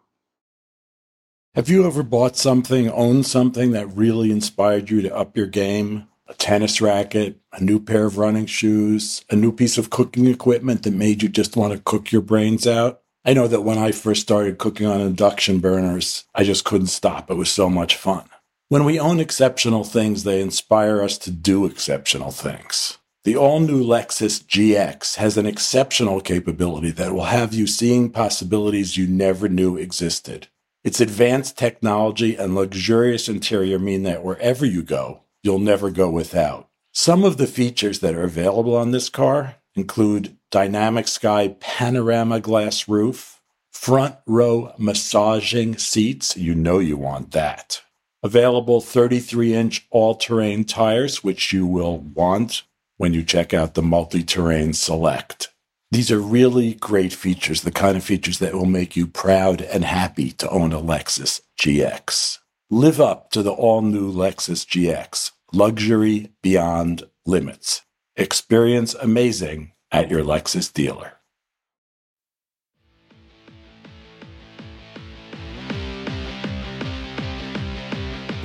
Have 1.53 1.69
you 1.69 1.85
ever 1.85 2.03
bought 2.03 2.35
something, 2.35 2.89
owned 2.89 3.27
something 3.27 3.71
that 3.71 3.95
really 3.95 4.31
inspired 4.31 4.89
you 4.89 5.01
to 5.03 5.15
up 5.15 5.37
your 5.37 5.47
game? 5.47 6.07
a 6.27 6.33
tennis 6.33 6.81
racket, 6.81 7.39
a 7.53 7.63
new 7.63 7.79
pair 7.79 8.05
of 8.05 8.17
running 8.17 8.45
shoes, 8.45 9.23
a 9.29 9.35
new 9.35 9.51
piece 9.51 9.77
of 9.77 9.89
cooking 9.89 10.27
equipment 10.27 10.83
that 10.83 10.93
made 10.93 11.21
you 11.21 11.29
just 11.29 11.55
want 11.55 11.73
to 11.73 11.79
cook 11.79 12.11
your 12.11 12.21
brains 12.21 12.65
out. 12.65 13.01
I 13.23 13.33
know 13.33 13.47
that 13.47 13.61
when 13.61 13.77
I 13.77 13.91
first 13.91 14.21
started 14.21 14.57
cooking 14.57 14.87
on 14.87 15.01
induction 15.01 15.59
burners, 15.59 16.25
I 16.33 16.43
just 16.43 16.65
couldn't 16.65 16.87
stop. 16.87 17.29
It 17.29 17.35
was 17.35 17.51
so 17.51 17.69
much 17.69 17.95
fun. 17.95 18.23
When 18.67 18.83
we 18.83 18.99
own 18.99 19.19
exceptional 19.19 19.83
things, 19.83 20.23
they 20.23 20.41
inspire 20.41 21.03
us 21.03 21.19
to 21.19 21.29
do 21.29 21.67
exceptional 21.67 22.31
things. 22.31 22.97
The 23.23 23.35
all 23.35 23.59
new 23.59 23.83
Lexus 23.83 24.43
GX 24.43 25.17
has 25.17 25.37
an 25.37 25.45
exceptional 25.45 26.19
capability 26.19 26.89
that 26.91 27.13
will 27.13 27.25
have 27.25 27.53
you 27.53 27.67
seeing 27.67 28.09
possibilities 28.09 28.97
you 28.97 29.05
never 29.05 29.47
knew 29.47 29.77
existed. 29.77 30.47
Its 30.83 30.99
advanced 30.99 31.59
technology 31.59 32.35
and 32.35 32.55
luxurious 32.55 33.29
interior 33.29 33.77
mean 33.77 34.01
that 34.01 34.23
wherever 34.23 34.65
you 34.65 34.81
go, 34.81 35.21
you'll 35.43 35.59
never 35.59 35.91
go 35.91 36.09
without. 36.09 36.67
Some 36.91 37.23
of 37.23 37.37
the 37.37 37.47
features 37.47 37.99
that 37.99 38.15
are 38.15 38.23
available 38.23 38.75
on 38.75 38.89
this 38.89 39.09
car 39.09 39.57
include 39.75 40.37
dynamic 40.49 41.07
sky 41.07 41.55
panorama 41.59 42.39
glass 42.39 42.87
roof, 42.87 43.43
front 43.71 44.15
row 44.25 44.73
massaging 44.79 45.77
seats. 45.77 46.35
You 46.35 46.55
know 46.55 46.79
you 46.79 46.97
want 46.97 47.29
that. 47.33 47.81
Available 48.25 48.81
33 48.81 49.53
inch 49.53 49.87
all 49.91 50.15
terrain 50.15 50.63
tires, 50.63 51.23
which 51.23 51.53
you 51.53 51.67
will 51.67 51.99
want 51.99 52.63
when 52.97 53.13
you 53.13 53.21
check 53.21 53.53
out 53.53 53.75
the 53.75 53.83
multi 53.83 54.23
terrain 54.23 54.73
select. 54.73 55.49
These 55.91 56.11
are 56.11 56.19
really 56.19 56.73
great 56.73 57.13
features, 57.13 57.61
the 57.61 57.69
kind 57.69 57.95
of 57.95 58.03
features 58.03 58.39
that 58.39 58.55
will 58.55 58.65
make 58.65 58.95
you 58.95 59.05
proud 59.05 59.61
and 59.61 59.85
happy 59.85 60.31
to 60.31 60.49
own 60.49 60.73
a 60.73 60.81
Lexus 60.81 61.41
GX. 61.61 62.39
Live 62.71 62.99
up 62.99 63.29
to 63.29 63.43
the 63.43 63.51
all 63.51 63.83
new 63.83 64.11
Lexus 64.11 64.65
GX, 64.65 65.29
luxury 65.53 66.31
beyond 66.41 67.03
limits. 67.27 67.83
Experience 68.15 68.95
amazing 68.95 69.73
at 69.91 70.09
your 70.09 70.23
Lexus 70.23 70.73
dealer. 70.73 71.14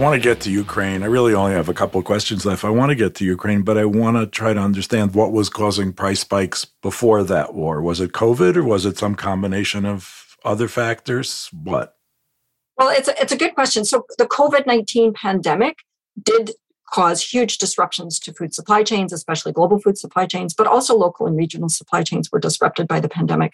Want 0.01 0.15
to 0.15 0.29
get 0.29 0.41
to 0.41 0.51
Ukraine. 0.51 1.03
I 1.03 1.07
really 1.07 1.35
only 1.35 1.53
have 1.53 1.69
a 1.69 1.75
couple 1.75 2.03
questions 2.03 2.47
left. 2.47 2.65
I 2.65 2.71
want 2.71 2.89
to 2.89 2.97
get 2.97 3.15
to 3.17 3.25
Ukraine, 3.25 3.63
but 3.63 3.77
I 3.77 3.85
want 3.85 4.17
to 4.17 4.27
try 4.27 4.55
to 4.55 4.61
understand 4.61 5.15
what 5.15 5.31
was 5.31 5.51
causing 5.51 5.93
price 5.93 6.21
spikes 6.21 6.65
before 6.65 7.23
that 7.25 7.55
war. 7.55 7.83
Was 7.83 8.01
it 8.01 8.13
COVID 8.13 8.57
or 8.57 8.65
was 8.65 8.87
it 8.87 8.97
some 8.97 9.15
combination 9.15 9.85
of 9.85 10.37
other 10.43 10.69
factors? 10.69 11.51
What? 11.53 11.97
Well, 12.79 12.89
it's 12.89 13.09
a, 13.09 13.21
it's 13.21 13.33
a 13.33 13.37
good 13.37 13.55
question. 13.55 13.85
So 13.85 14.07
the 14.17 14.27
COVID 14.27 14.67
19 14.67 15.13
pandemic 15.13 15.81
did 16.23 16.53
cause 16.91 17.23
huge 17.23 17.59
disruptions 17.59 18.19
to 18.19 18.33
food 18.33 18.55
supply 18.55 18.83
chains, 18.83 19.13
especially 19.13 19.53
global 19.53 19.79
food 19.79 19.99
supply 19.99 20.27
chains, 20.27 20.55
but 20.55 20.67
also 20.67 20.97
local 20.97 21.27
and 21.27 21.37
regional 21.37 21.69
supply 21.69 22.03
chains 22.03 22.33
were 22.33 22.41
disrupted 22.41 22.89
by 22.89 23.01
the 23.01 23.09
pandemic. 23.09 23.53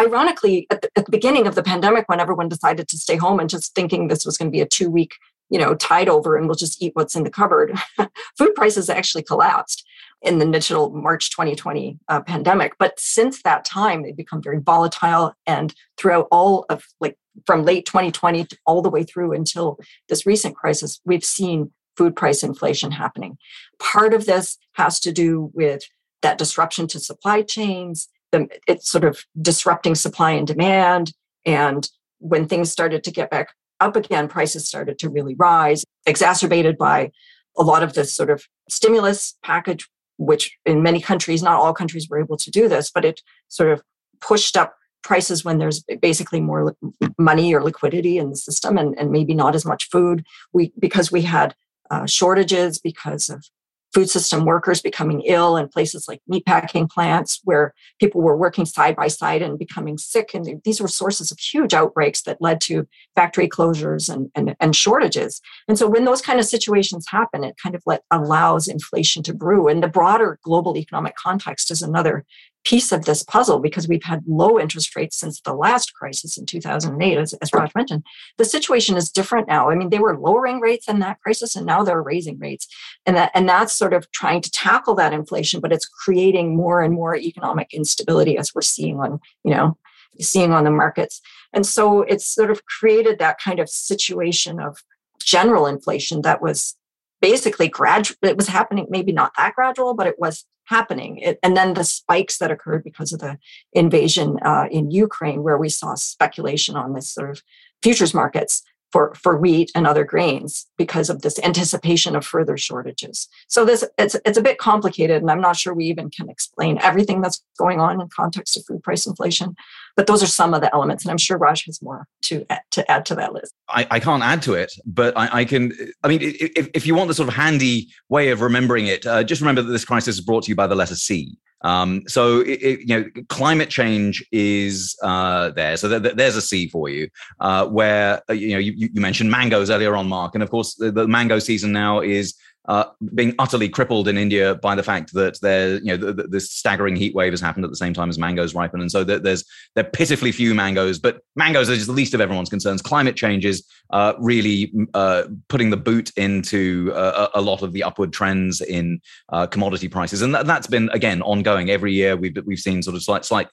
Ironically, 0.00 0.66
at 0.70 0.80
the, 0.82 0.90
at 0.96 1.04
the 1.04 1.10
beginning 1.10 1.46
of 1.46 1.56
the 1.56 1.62
pandemic, 1.62 2.08
when 2.08 2.20
everyone 2.20 2.48
decided 2.48 2.88
to 2.88 2.96
stay 2.96 3.16
home 3.16 3.38
and 3.38 3.50
just 3.50 3.74
thinking 3.74 4.08
this 4.08 4.24
was 4.24 4.38
going 4.38 4.48
to 4.48 4.52
be 4.52 4.62
a 4.62 4.66
two 4.66 4.88
week 4.88 5.16
you 5.50 5.58
know, 5.58 5.74
tide 5.74 6.08
over 6.08 6.36
and 6.36 6.46
we'll 6.46 6.54
just 6.54 6.80
eat 6.82 6.92
what's 6.94 7.16
in 7.16 7.24
the 7.24 7.30
cupboard. 7.30 7.74
Food 8.38 8.54
prices 8.54 8.88
actually 8.88 9.22
collapsed 9.22 9.86
in 10.22 10.38
the 10.38 10.44
initial 10.44 10.90
March 10.90 11.30
2020 11.30 11.98
uh, 12.08 12.20
pandemic. 12.22 12.74
But 12.78 12.98
since 12.98 13.42
that 13.42 13.64
time, 13.64 14.02
they've 14.02 14.16
become 14.16 14.42
very 14.42 14.60
volatile. 14.60 15.32
And 15.46 15.74
throughout 15.96 16.28
all 16.30 16.66
of 16.68 16.84
like 17.00 17.16
from 17.46 17.64
late 17.64 17.86
2020 17.86 18.46
all 18.66 18.82
the 18.82 18.90
way 18.90 19.02
through 19.02 19.32
until 19.32 19.78
this 20.08 20.26
recent 20.26 20.56
crisis, 20.56 21.00
we've 21.04 21.24
seen 21.24 21.72
food 21.96 22.14
price 22.14 22.42
inflation 22.42 22.92
happening. 22.92 23.36
Part 23.78 24.14
of 24.14 24.26
this 24.26 24.56
has 24.74 25.00
to 25.00 25.12
do 25.12 25.50
with 25.52 25.82
that 26.22 26.38
disruption 26.38 26.86
to 26.88 27.00
supply 27.00 27.42
chains, 27.42 28.08
the, 28.30 28.46
it's 28.68 28.90
sort 28.90 29.04
of 29.04 29.24
disrupting 29.40 29.94
supply 29.94 30.32
and 30.32 30.46
demand. 30.46 31.12
And 31.44 31.88
when 32.18 32.46
things 32.46 32.70
started 32.70 33.02
to 33.04 33.10
get 33.10 33.30
back 33.30 33.48
up 33.80 33.96
again, 33.96 34.28
prices 34.28 34.68
started 34.68 34.98
to 35.00 35.08
really 35.08 35.34
rise, 35.34 35.84
exacerbated 36.06 36.76
by 36.78 37.10
a 37.58 37.62
lot 37.62 37.82
of 37.82 37.94
this 37.94 38.14
sort 38.14 38.30
of 38.30 38.44
stimulus 38.68 39.36
package, 39.42 39.88
which 40.18 40.56
in 40.64 40.82
many 40.82 41.00
countries, 41.00 41.42
not 41.42 41.60
all 41.60 41.72
countries 41.72 42.08
were 42.08 42.20
able 42.20 42.36
to 42.36 42.50
do 42.50 42.68
this, 42.68 42.90
but 42.90 43.04
it 43.04 43.20
sort 43.48 43.72
of 43.72 43.82
pushed 44.20 44.56
up 44.56 44.74
prices 45.02 45.44
when 45.44 45.58
there's 45.58 45.82
basically 46.00 46.40
more 46.40 46.76
money 47.18 47.54
or 47.54 47.62
liquidity 47.62 48.18
in 48.18 48.30
the 48.30 48.36
system 48.36 48.76
and, 48.76 48.98
and 48.98 49.10
maybe 49.10 49.34
not 49.34 49.54
as 49.54 49.64
much 49.64 49.88
food. 49.90 50.24
We 50.52 50.72
because 50.78 51.10
we 51.10 51.22
had 51.22 51.54
uh, 51.90 52.06
shortages 52.06 52.78
because 52.78 53.30
of 53.30 53.44
food 53.92 54.08
system 54.08 54.44
workers 54.44 54.80
becoming 54.80 55.20
ill 55.22 55.56
in 55.56 55.68
places 55.68 56.06
like 56.06 56.20
meatpacking 56.30 56.88
plants 56.88 57.40
where 57.44 57.74
people 57.98 58.20
were 58.20 58.36
working 58.36 58.64
side 58.64 58.94
by 58.94 59.08
side 59.08 59.42
and 59.42 59.58
becoming 59.58 59.98
sick. 59.98 60.32
And 60.32 60.60
these 60.64 60.80
were 60.80 60.88
sources 60.88 61.32
of 61.32 61.38
huge 61.38 61.74
outbreaks 61.74 62.22
that 62.22 62.40
led 62.40 62.60
to 62.62 62.86
factory 63.16 63.48
closures 63.48 64.12
and, 64.12 64.30
and, 64.34 64.54
and 64.60 64.76
shortages. 64.76 65.40
And 65.66 65.78
so 65.78 65.88
when 65.88 66.04
those 66.04 66.22
kind 66.22 66.38
of 66.38 66.46
situations 66.46 67.06
happen, 67.08 67.42
it 67.42 67.56
kind 67.62 67.74
of 67.74 67.82
let, 67.84 68.02
allows 68.10 68.68
inflation 68.68 69.22
to 69.24 69.34
brew. 69.34 69.68
And 69.68 69.82
the 69.82 69.88
broader 69.88 70.38
global 70.42 70.76
economic 70.76 71.16
context 71.16 71.70
is 71.70 71.82
another 71.82 72.24
piece 72.64 72.92
of 72.92 73.04
this 73.04 73.22
puzzle 73.22 73.58
because 73.58 73.88
we've 73.88 74.02
had 74.02 74.22
low 74.26 74.58
interest 74.58 74.94
rates 74.94 75.18
since 75.18 75.40
the 75.40 75.54
last 75.54 75.94
crisis 75.94 76.36
in 76.36 76.44
2008, 76.44 77.18
as, 77.18 77.32
as 77.34 77.52
Raj 77.52 77.74
mentioned. 77.74 78.04
The 78.36 78.44
situation 78.44 78.96
is 78.96 79.10
different 79.10 79.48
now. 79.48 79.70
I 79.70 79.74
mean, 79.74 79.90
they 79.90 79.98
were 79.98 80.18
lowering 80.18 80.60
rates 80.60 80.88
in 80.88 80.98
that 80.98 81.20
crisis 81.20 81.56
and 81.56 81.64
now 81.64 81.82
they're 81.82 82.02
raising 82.02 82.38
rates. 82.38 82.66
And 83.06 83.16
that 83.16 83.30
and 83.34 83.48
that's 83.48 83.72
sort 83.72 83.94
of 83.94 84.10
trying 84.12 84.42
to 84.42 84.50
tackle 84.50 84.94
that 84.96 85.14
inflation, 85.14 85.60
but 85.60 85.72
it's 85.72 85.86
creating 85.86 86.56
more 86.56 86.82
and 86.82 86.94
more 86.94 87.16
economic 87.16 87.72
instability 87.72 88.36
as 88.36 88.54
we're 88.54 88.62
seeing 88.62 89.00
on, 89.00 89.20
you 89.42 89.54
know, 89.54 89.78
seeing 90.20 90.52
on 90.52 90.64
the 90.64 90.70
markets. 90.70 91.20
And 91.52 91.66
so 91.66 92.02
it's 92.02 92.26
sort 92.26 92.50
of 92.50 92.66
created 92.66 93.18
that 93.18 93.40
kind 93.40 93.58
of 93.58 93.68
situation 93.70 94.60
of 94.60 94.78
general 95.18 95.66
inflation 95.66 96.22
that 96.22 96.42
was 96.42 96.76
basically 97.20 97.68
gradual 97.68 98.16
it 98.22 98.36
was 98.36 98.48
happening 98.48 98.86
maybe 98.88 99.12
not 99.12 99.32
that 99.36 99.54
gradual 99.54 99.92
but 99.92 100.06
it 100.06 100.18
was 100.18 100.46
happening. 100.70 101.18
It, 101.18 101.38
and 101.42 101.56
then 101.56 101.74
the 101.74 101.84
spikes 101.84 102.38
that 102.38 102.50
occurred 102.50 102.82
because 102.84 103.12
of 103.12 103.20
the 103.20 103.38
invasion 103.72 104.38
uh, 104.42 104.66
in 104.70 104.90
Ukraine, 104.90 105.42
where 105.42 105.58
we 105.58 105.68
saw 105.68 105.94
speculation 105.96 106.76
on 106.76 106.94
this 106.94 107.12
sort 107.12 107.30
of 107.30 107.42
futures 107.82 108.14
markets 108.14 108.62
for, 108.92 109.14
for 109.14 109.36
wheat 109.36 109.70
and 109.74 109.86
other 109.86 110.04
grains 110.04 110.66
because 110.76 111.10
of 111.10 111.22
this 111.22 111.38
anticipation 111.40 112.16
of 112.16 112.24
further 112.24 112.56
shortages. 112.56 113.28
So 113.48 113.64
this 113.64 113.84
it's 113.98 114.16
it's 114.24 114.38
a 114.38 114.42
bit 114.42 114.58
complicated, 114.58 115.22
and 115.22 115.30
I'm 115.30 115.40
not 115.40 115.56
sure 115.56 115.74
we 115.74 115.86
even 115.86 116.10
can 116.10 116.28
explain 116.28 116.78
everything 116.78 117.20
that's 117.20 117.42
going 117.58 117.80
on 117.80 118.00
in 118.00 118.08
context 118.08 118.56
of 118.56 118.64
food 118.64 118.82
price 118.82 119.06
inflation. 119.06 119.54
But 119.96 120.06
those 120.06 120.22
are 120.22 120.26
some 120.26 120.54
of 120.54 120.60
the 120.60 120.72
elements, 120.74 121.04
and 121.04 121.10
I'm 121.10 121.18
sure 121.18 121.36
Raj 121.36 121.64
has 121.66 121.82
more 121.82 122.06
to 122.22 122.44
add, 122.50 122.62
to 122.72 122.90
add 122.90 123.04
to 123.06 123.14
that 123.16 123.32
list. 123.32 123.52
I, 123.68 123.86
I 123.90 124.00
can't 124.00 124.22
add 124.22 124.42
to 124.42 124.54
it, 124.54 124.72
but 124.86 125.16
I, 125.16 125.40
I, 125.40 125.44
can. 125.44 125.72
I 126.02 126.08
mean, 126.08 126.20
if, 126.22 126.68
if 126.74 126.86
you 126.86 126.94
want 126.94 127.08
the 127.08 127.14
sort 127.14 127.28
of 127.28 127.34
handy 127.34 127.88
way 128.08 128.30
of 128.30 128.40
remembering 128.40 128.86
it, 128.86 129.06
uh, 129.06 129.22
just 129.24 129.40
remember 129.40 129.62
that 129.62 129.72
this 129.72 129.84
crisis 129.84 130.16
is 130.16 130.20
brought 130.20 130.44
to 130.44 130.48
you 130.50 130.56
by 130.56 130.66
the 130.66 130.74
letter 130.74 130.94
C. 130.94 131.36
Um, 131.62 132.02
so 132.06 132.40
it, 132.40 132.62
it, 132.62 132.80
you 132.80 133.00
know, 133.00 133.04
climate 133.28 133.68
change 133.68 134.24
is 134.32 134.96
uh, 135.02 135.50
there. 135.50 135.76
So 135.76 135.88
th- 135.88 136.02
th- 136.02 136.14
there's 136.14 136.36
a 136.36 136.42
C 136.42 136.68
for 136.68 136.88
you. 136.88 137.08
Uh, 137.38 137.66
where 137.66 138.22
uh, 138.30 138.32
you 138.32 138.52
know 138.52 138.58
you, 138.58 138.72
you, 138.76 139.00
mentioned 139.00 139.30
mangoes 139.30 139.70
earlier 139.70 139.94
on, 139.94 140.08
Mark, 140.08 140.34
and 140.34 140.42
of 140.42 140.50
course 140.50 140.74
the, 140.74 140.90
the 140.90 141.06
mango 141.06 141.38
season 141.38 141.72
now 141.72 142.00
is 142.00 142.34
uh, 142.68 142.84
being 143.14 143.34
utterly 143.38 143.68
crippled 143.68 144.06
in 144.06 144.18
India 144.18 144.54
by 144.56 144.74
the 144.74 144.82
fact 144.82 145.12
that 145.14 145.40
there, 145.40 145.78
you 145.78 145.96
know, 145.96 146.12
this 146.12 146.50
staggering 146.50 146.94
heat 146.94 147.14
wave 147.14 147.32
has 147.32 147.40
happened 147.40 147.64
at 147.64 147.70
the 147.70 147.76
same 147.76 147.94
time 147.94 148.10
as 148.10 148.18
mangoes 148.18 148.54
ripen, 148.54 148.80
and 148.80 148.90
so 148.90 149.02
there's 149.02 149.44
there 149.74 149.84
are 149.84 149.90
pitifully 149.90 150.30
few 150.30 150.54
mangoes. 150.54 150.98
But 150.98 151.20
mangoes 151.36 151.70
are 151.70 151.74
just 151.74 151.86
the 151.86 151.92
least 151.92 152.12
of 152.12 152.20
everyone's 152.20 152.50
concerns. 152.50 152.82
Climate 152.82 153.16
change 153.16 153.46
is 153.46 153.66
uh, 153.90 154.12
really 154.18 154.72
uh, 154.94 155.24
putting 155.48 155.70
the 155.70 155.76
boot 155.76 156.12
into 156.16 156.92
uh, 156.94 157.28
a 157.34 157.40
lot 157.40 157.62
of 157.62 157.72
the 157.72 157.82
upward 157.82 158.12
trends 158.12 158.60
in 158.60 159.00
uh, 159.30 159.46
commodity 159.46 159.88
prices, 159.88 160.20
and 160.20 160.34
that, 160.34 160.46
has 160.46 160.66
been 160.66 160.90
again 160.90 161.22
ongoing 161.22 161.70
every 161.70 161.94
year. 161.94 162.14
We've 162.16 162.36
we've 162.44 162.58
seen 162.58 162.82
sort 162.82 162.94
of 162.94 163.02
slight 163.02 163.24
slight 163.24 163.48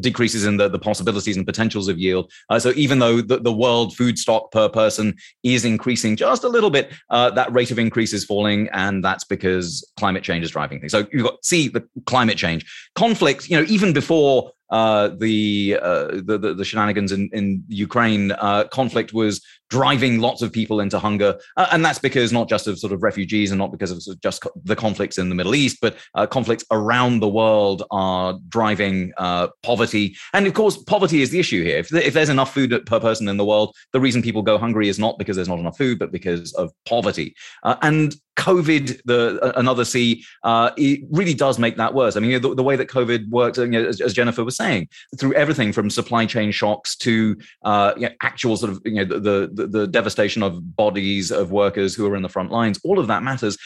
decreases 0.00 0.44
in 0.44 0.58
the, 0.58 0.68
the 0.68 0.78
possibilities 0.78 1.38
and 1.38 1.46
potentials 1.46 1.88
of 1.88 1.98
yield. 1.98 2.30
so 2.58 2.72
even 2.76 2.98
though 2.98 3.22
the, 3.22 3.38
the 3.38 3.52
world 3.52 3.96
food 3.96 4.18
stock 4.18 4.50
per 4.52 4.68
person 4.68 5.16
is 5.42 5.64
increasing 5.64 6.16
just 6.16 6.44
a 6.44 6.48
little 6.48 6.70
bit, 6.70 6.92
that 7.10 7.50
rate 7.52 7.70
of 7.70 7.78
increase 7.78 8.09
is 8.12 8.24
falling, 8.24 8.68
and 8.72 9.04
that's 9.04 9.24
because 9.24 9.88
climate 9.98 10.22
change 10.22 10.44
is 10.44 10.50
driving 10.50 10.80
things. 10.80 10.92
So 10.92 11.06
you've 11.12 11.24
got 11.24 11.44
see 11.44 11.68
the 11.68 11.86
climate 12.06 12.36
change 12.36 12.70
conflict. 12.94 13.48
You 13.48 13.58
know, 13.58 13.66
even 13.68 13.92
before 13.92 14.52
uh, 14.70 15.08
the, 15.18 15.78
uh, 15.82 16.06
the, 16.24 16.38
the, 16.38 16.54
the 16.54 16.64
shenanigans 16.64 17.12
in 17.12 17.28
in 17.32 17.64
Ukraine 17.68 18.32
uh, 18.32 18.64
conflict 18.72 19.12
was 19.12 19.40
driving 19.68 20.18
lots 20.18 20.42
of 20.42 20.52
people 20.52 20.80
into 20.80 20.98
hunger, 20.98 21.38
uh, 21.56 21.68
and 21.70 21.84
that's 21.84 21.98
because 21.98 22.32
not 22.32 22.48
just 22.48 22.66
of 22.66 22.78
sort 22.78 22.92
of 22.92 23.02
refugees 23.02 23.50
and 23.52 23.58
not 23.58 23.70
because 23.70 23.90
of, 23.90 24.02
sort 24.02 24.16
of 24.16 24.22
just 24.22 24.44
the 24.64 24.76
conflicts 24.76 25.18
in 25.18 25.28
the 25.28 25.34
Middle 25.34 25.54
East, 25.54 25.78
but 25.80 25.96
uh, 26.14 26.26
conflicts 26.26 26.64
around 26.70 27.20
the 27.20 27.28
world 27.28 27.84
are 27.90 28.38
driving 28.48 29.12
uh, 29.16 29.48
poverty, 29.62 30.16
and 30.32 30.46
of 30.46 30.54
course, 30.54 30.76
poverty 30.76 31.22
is 31.22 31.30
the 31.30 31.38
issue 31.38 31.62
here. 31.62 31.78
If, 31.78 31.92
if 31.94 32.14
there's 32.14 32.28
enough 32.28 32.52
food 32.52 32.70
per 32.86 33.00
person 33.00 33.28
in 33.28 33.36
the 33.36 33.44
world, 33.44 33.74
the 33.92 34.00
reason 34.00 34.22
people 34.22 34.42
go 34.42 34.58
hungry 34.58 34.88
is 34.88 34.98
not 34.98 35.18
because 35.18 35.36
there's 35.36 35.48
not 35.48 35.58
enough 35.58 35.78
food, 35.78 35.98
but 35.98 36.12
because 36.12 36.52
of 36.54 36.72
poverty, 36.86 37.34
and 37.62 38.14
COVID, 38.40 39.00
the 39.04 39.52
another 39.58 39.84
C, 39.84 40.24
uh, 40.42 40.70
it 40.76 41.00
really 41.10 41.34
does 41.34 41.58
make 41.58 41.76
that 41.76 41.92
worse. 41.94 42.16
I 42.16 42.20
mean, 42.20 42.40
the, 42.40 42.54
the 42.54 42.62
way 42.62 42.74
that 42.76 42.88
COVID 42.88 43.28
works, 43.28 43.58
you 43.58 43.66
know, 43.66 43.84
as, 43.84 44.00
as, 44.00 44.14
Jennifer 44.14 44.42
was 44.42 44.56
saying, 44.56 44.88
through 45.18 45.34
everything 45.34 45.72
from 45.72 45.90
supply 45.90 46.24
chain 46.24 46.50
shocks 46.50 46.96
to 46.96 47.36
uh, 47.64 47.92
you 47.96 48.08
know, 48.08 48.14
actual 48.22 48.56
sort 48.56 48.72
of 48.72 48.80
you 48.84 49.04
know 49.04 49.04
the, 49.04 49.50
the 49.52 49.66
the 49.66 49.86
devastation 49.86 50.42
of 50.42 50.74
bodies 50.74 51.30
of 51.30 51.52
workers 51.52 51.94
who 51.94 52.06
are 52.06 52.16
in 52.16 52.22
the 52.22 52.28
front 52.28 52.50
lines, 52.50 52.80
all 52.82 52.98
of 52.98 53.06
that 53.08 53.22
matters 53.22 53.58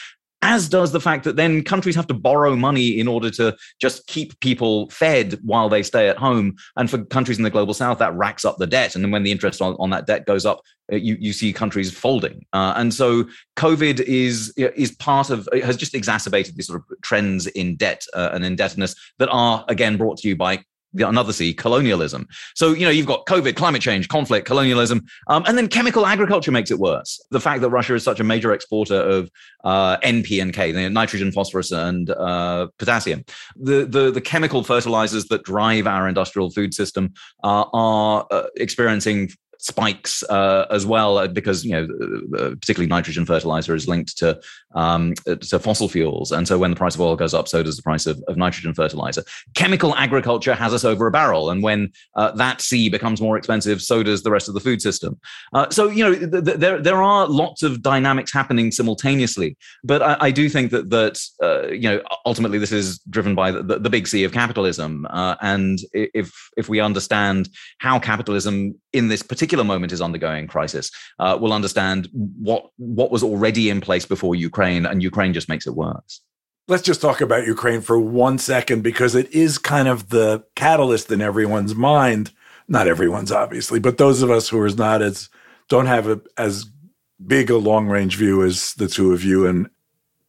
as 0.45 0.69
does 0.69 0.91
the 0.91 1.01
fact 1.01 1.23
that 1.23 1.37
then 1.37 1.63
countries 1.63 1.95
have 1.95 2.05
to 2.05 2.13
borrow 2.13 2.55
money 2.55 2.99
in 2.99 3.07
order 3.07 3.31
to 3.31 3.57
just 3.81 4.05
keep 4.05 4.39
people 4.41 4.87
fed 4.91 5.39
while 5.41 5.69
they 5.69 5.81
stay 5.81 6.07
at 6.07 6.17
home. 6.17 6.55
And 6.75 6.87
for 6.87 7.03
countries 7.05 7.39
in 7.39 7.43
the 7.43 7.49
global 7.49 7.73
south, 7.73 7.97
that 7.97 8.13
racks 8.13 8.45
up 8.45 8.57
the 8.57 8.67
debt. 8.67 8.93
And 8.93 9.03
then 9.03 9.09
when 9.09 9.23
the 9.23 9.31
interest 9.31 9.59
on, 9.59 9.75
on 9.79 9.89
that 9.89 10.05
debt 10.05 10.27
goes 10.27 10.45
up, 10.45 10.61
you, 10.89 11.17
you 11.19 11.33
see 11.33 11.51
countries 11.53 11.91
folding. 11.91 12.45
Uh, 12.53 12.73
and 12.75 12.93
so 12.93 13.25
COVID 13.55 13.99
is, 14.01 14.53
is 14.57 14.91
part 14.91 15.29
of, 15.29 15.47
has 15.63 15.77
just 15.77 15.95
exacerbated 15.95 16.55
these 16.55 16.67
sort 16.67 16.79
of 16.79 17.01
trends 17.01 17.47
in 17.47 17.75
debt 17.75 18.05
uh, 18.13 18.29
and 18.33 18.45
indebtedness 18.45 18.95
that 19.19 19.29
are, 19.29 19.65
again, 19.67 19.97
brought 19.97 20.17
to 20.19 20.27
you 20.27 20.35
by 20.35 20.63
another 21.03 21.33
C, 21.33 21.53
colonialism. 21.53 22.27
So, 22.55 22.73
you 22.73 22.85
know, 22.85 22.91
you've 22.91 23.05
got 23.05 23.25
COVID, 23.25 23.55
climate 23.55 23.81
change, 23.81 24.07
conflict, 24.07 24.47
colonialism, 24.47 25.05
um, 25.27 25.43
and 25.47 25.57
then 25.57 25.67
chemical 25.67 26.05
agriculture 26.05 26.51
makes 26.51 26.71
it 26.71 26.79
worse. 26.79 27.23
The 27.31 27.39
fact 27.39 27.61
that 27.61 27.69
Russia 27.69 27.95
is 27.95 28.03
such 28.03 28.19
a 28.19 28.23
major 28.23 28.53
exporter 28.53 28.95
of 28.95 29.29
uh, 29.63 29.97
NP 29.97 30.41
and 30.41 30.53
K, 30.53 30.71
nitrogen, 30.89 31.31
phosphorus, 31.31 31.71
and 31.71 32.09
uh, 32.11 32.67
potassium, 32.77 33.25
the, 33.55 33.85
the, 33.85 34.11
the 34.11 34.21
chemical 34.21 34.63
fertilizers 34.63 35.25
that 35.25 35.43
drive 35.43 35.87
our 35.87 36.07
industrial 36.07 36.51
food 36.51 36.73
system 36.73 37.13
uh, 37.43 37.65
are 37.73 38.27
uh, 38.31 38.43
experiencing 38.55 39.31
spikes 39.65 40.21
uh, 40.29 40.67
as 40.69 40.85
well 40.85 41.17
uh, 41.17 41.27
because 41.27 41.65
you 41.65 41.71
know 41.71 41.87
uh, 42.37 42.49
particularly 42.51 42.87
nitrogen 42.87 43.25
fertilizer 43.25 43.73
is 43.73 43.87
linked 43.87 44.15
to 44.15 44.39
um, 44.75 45.13
to 45.25 45.57
fossil 45.57 45.89
fuels. 45.89 46.31
And 46.31 46.47
so 46.47 46.59
when 46.59 46.69
the 46.69 46.75
price 46.75 46.93
of 46.93 47.01
oil 47.01 47.15
goes 47.15 47.33
up 47.33 47.47
so 47.47 47.63
does 47.63 47.75
the 47.75 47.81
price 47.81 48.05
of, 48.05 48.21
of 48.27 48.37
nitrogen 48.37 48.75
fertilizer. 48.75 49.23
Chemical 49.55 49.95
agriculture 49.95 50.53
has 50.53 50.71
us 50.73 50.85
over 50.85 51.07
a 51.07 51.11
barrel. 51.11 51.49
And 51.49 51.63
when 51.63 51.91
uh, 52.15 52.31
that 52.33 52.61
C 52.61 52.89
becomes 52.89 53.21
more 53.21 53.37
expensive 53.37 53.81
so 53.81 54.03
does 54.03 54.21
the 54.21 54.29
rest 54.29 54.47
of 54.47 54.53
the 54.53 54.59
food 54.59 54.83
system. 54.83 55.19
Uh, 55.51 55.67
so 55.71 55.89
you 55.89 56.03
know 56.03 56.13
th- 56.13 56.45
th- 56.45 56.57
there 56.57 56.79
there 56.79 57.01
are 57.01 57.27
lots 57.27 57.63
of 57.63 57.81
dynamics 57.81 58.31
happening 58.31 58.71
simultaneously. 58.71 59.57
But 59.83 60.03
I, 60.03 60.17
I 60.27 60.31
do 60.31 60.47
think 60.47 60.69
that 60.71 60.91
that 60.91 61.19
uh, 61.41 61.71
you 61.71 61.89
know 61.89 62.01
ultimately 62.25 62.59
this 62.59 62.71
is 62.71 62.99
driven 63.09 63.33
by 63.33 63.49
the, 63.49 63.63
the, 63.63 63.79
the 63.79 63.89
big 63.89 64.07
C 64.07 64.23
of 64.25 64.31
capitalism. 64.31 65.07
And 65.41 65.79
if 65.93 66.31
if 66.55 66.69
we 66.69 66.79
understand 66.79 67.49
how 67.79 67.97
capitalism 67.97 68.75
in 68.95 69.09
this 69.09 69.21
particular 69.21 69.63
moment 69.63 69.91
is 69.91 70.01
undergoing 70.01 70.47
crisis 70.47 70.89
uh, 71.19 71.37
will 71.39 71.53
understand 71.53 72.07
what 72.13 72.69
what 72.77 73.11
was 73.11 73.23
already 73.23 73.69
in 73.69 73.81
place 73.81 74.05
before 74.05 74.35
Ukraine, 74.35 74.85
and 74.85 75.03
Ukraine 75.03 75.33
just 75.33 75.49
makes 75.49 75.67
it 75.67 75.75
worse. 75.75 76.21
Let's 76.67 76.83
just 76.83 77.01
talk 77.01 77.21
about 77.21 77.45
Ukraine 77.45 77.81
for 77.81 77.99
one 77.99 78.37
second 78.39 78.81
because 78.81 79.13
it 79.13 79.31
is 79.31 79.59
kind 79.59 79.87
of 79.87 80.09
the 80.09 80.43
catalyst 80.55 81.11
in 81.11 81.21
everyone's 81.21 81.75
mind. 81.75 82.31
Not 82.67 82.87
everyone's, 82.87 83.31
obviously, 83.31 83.79
but 83.79 83.99
those 83.99 84.23
of 84.23 84.31
us 84.31 84.49
who 84.49 84.59
are 84.59 84.69
not 84.69 85.03
as 85.03 85.29
don't 85.69 85.85
have 85.85 86.07
a, 86.07 86.19
as 86.37 86.65
big 87.25 87.51
a 87.51 87.57
long 87.57 87.87
range 87.87 88.15
view 88.17 88.43
as 88.43 88.73
the 88.75 88.87
two 88.87 89.13
of 89.13 89.23
you 89.23 89.45
and 89.45 89.69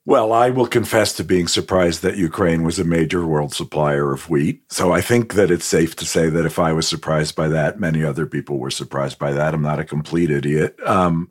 well, 0.06 0.32
I 0.32 0.50
will 0.50 0.68
confess 0.68 1.12
to 1.14 1.24
being 1.24 1.48
surprised 1.48 2.02
that 2.02 2.16
Ukraine 2.16 2.62
was 2.62 2.78
a 2.78 2.84
major 2.84 3.26
world 3.26 3.52
supplier 3.52 4.12
of 4.12 4.30
wheat. 4.30 4.62
So 4.72 4.92
I 4.92 5.00
think 5.00 5.34
that 5.34 5.50
it's 5.50 5.64
safe 5.64 5.96
to 5.96 6.06
say 6.06 6.30
that 6.30 6.46
if 6.46 6.60
I 6.60 6.72
was 6.72 6.86
surprised 6.86 7.34
by 7.34 7.48
that, 7.48 7.80
many 7.80 8.04
other 8.04 8.24
people 8.24 8.58
were 8.58 8.70
surprised 8.70 9.18
by 9.18 9.32
that. 9.32 9.52
I'm 9.52 9.62
not 9.62 9.80
a 9.80 9.84
complete 9.84 10.30
idiot. 10.30 10.78
Um, 10.86 11.28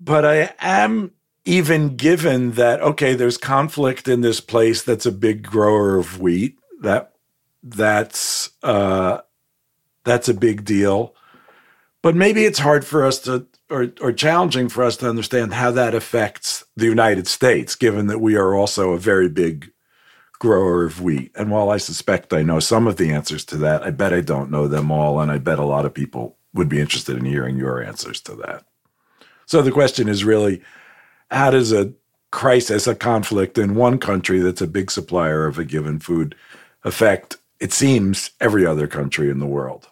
but 0.00 0.24
I 0.24 0.52
am 0.58 1.12
even 1.44 1.94
given 1.94 2.52
that, 2.52 2.82
okay, 2.82 3.14
there's 3.14 3.38
conflict 3.38 4.08
in 4.08 4.20
this 4.20 4.40
place 4.40 4.82
that's 4.82 5.06
a 5.06 5.12
big 5.12 5.44
grower 5.44 5.96
of 5.96 6.20
wheat. 6.20 6.58
That 6.80 7.12
that's 7.62 8.50
uh, 8.64 9.20
that's 10.02 10.28
a 10.28 10.34
big 10.34 10.64
deal. 10.64 11.14
But 12.02 12.16
maybe 12.16 12.44
it's 12.44 12.58
hard 12.58 12.84
for 12.84 13.04
us 13.04 13.20
to 13.20 13.46
or, 13.70 13.92
or 14.00 14.12
challenging 14.12 14.68
for 14.68 14.84
us 14.84 14.96
to 14.98 15.08
understand 15.08 15.54
how 15.54 15.70
that 15.72 15.94
affects 15.94 16.64
the 16.76 16.86
United 16.86 17.26
States, 17.26 17.74
given 17.74 18.06
that 18.06 18.20
we 18.20 18.36
are 18.36 18.54
also 18.54 18.92
a 18.92 18.98
very 18.98 19.28
big 19.28 19.70
grower 20.38 20.84
of 20.84 21.00
wheat. 21.00 21.32
And 21.34 21.50
while 21.50 21.70
I 21.70 21.78
suspect 21.78 22.32
I 22.32 22.42
know 22.42 22.60
some 22.60 22.86
of 22.86 22.96
the 22.96 23.10
answers 23.10 23.44
to 23.46 23.56
that, 23.58 23.82
I 23.82 23.90
bet 23.90 24.12
I 24.12 24.20
don't 24.20 24.50
know 24.50 24.68
them 24.68 24.90
all. 24.90 25.20
And 25.20 25.30
I 25.30 25.38
bet 25.38 25.58
a 25.58 25.64
lot 25.64 25.84
of 25.84 25.92
people 25.92 26.36
would 26.54 26.68
be 26.68 26.80
interested 26.80 27.16
in 27.16 27.24
hearing 27.24 27.56
your 27.56 27.82
answers 27.82 28.20
to 28.22 28.34
that. 28.36 28.64
So 29.46 29.62
the 29.62 29.72
question 29.72 30.08
is 30.08 30.24
really 30.24 30.62
how 31.30 31.50
does 31.50 31.72
a 31.72 31.92
crisis, 32.30 32.86
a 32.86 32.94
conflict 32.94 33.58
in 33.58 33.74
one 33.74 33.98
country 33.98 34.40
that's 34.40 34.60
a 34.60 34.66
big 34.66 34.90
supplier 34.90 35.46
of 35.46 35.58
a 35.58 35.64
given 35.64 35.98
food 35.98 36.34
affect, 36.84 37.36
it 37.60 37.72
seems, 37.72 38.30
every 38.40 38.64
other 38.64 38.86
country 38.86 39.30
in 39.30 39.40
the 39.40 39.46
world? 39.46 39.88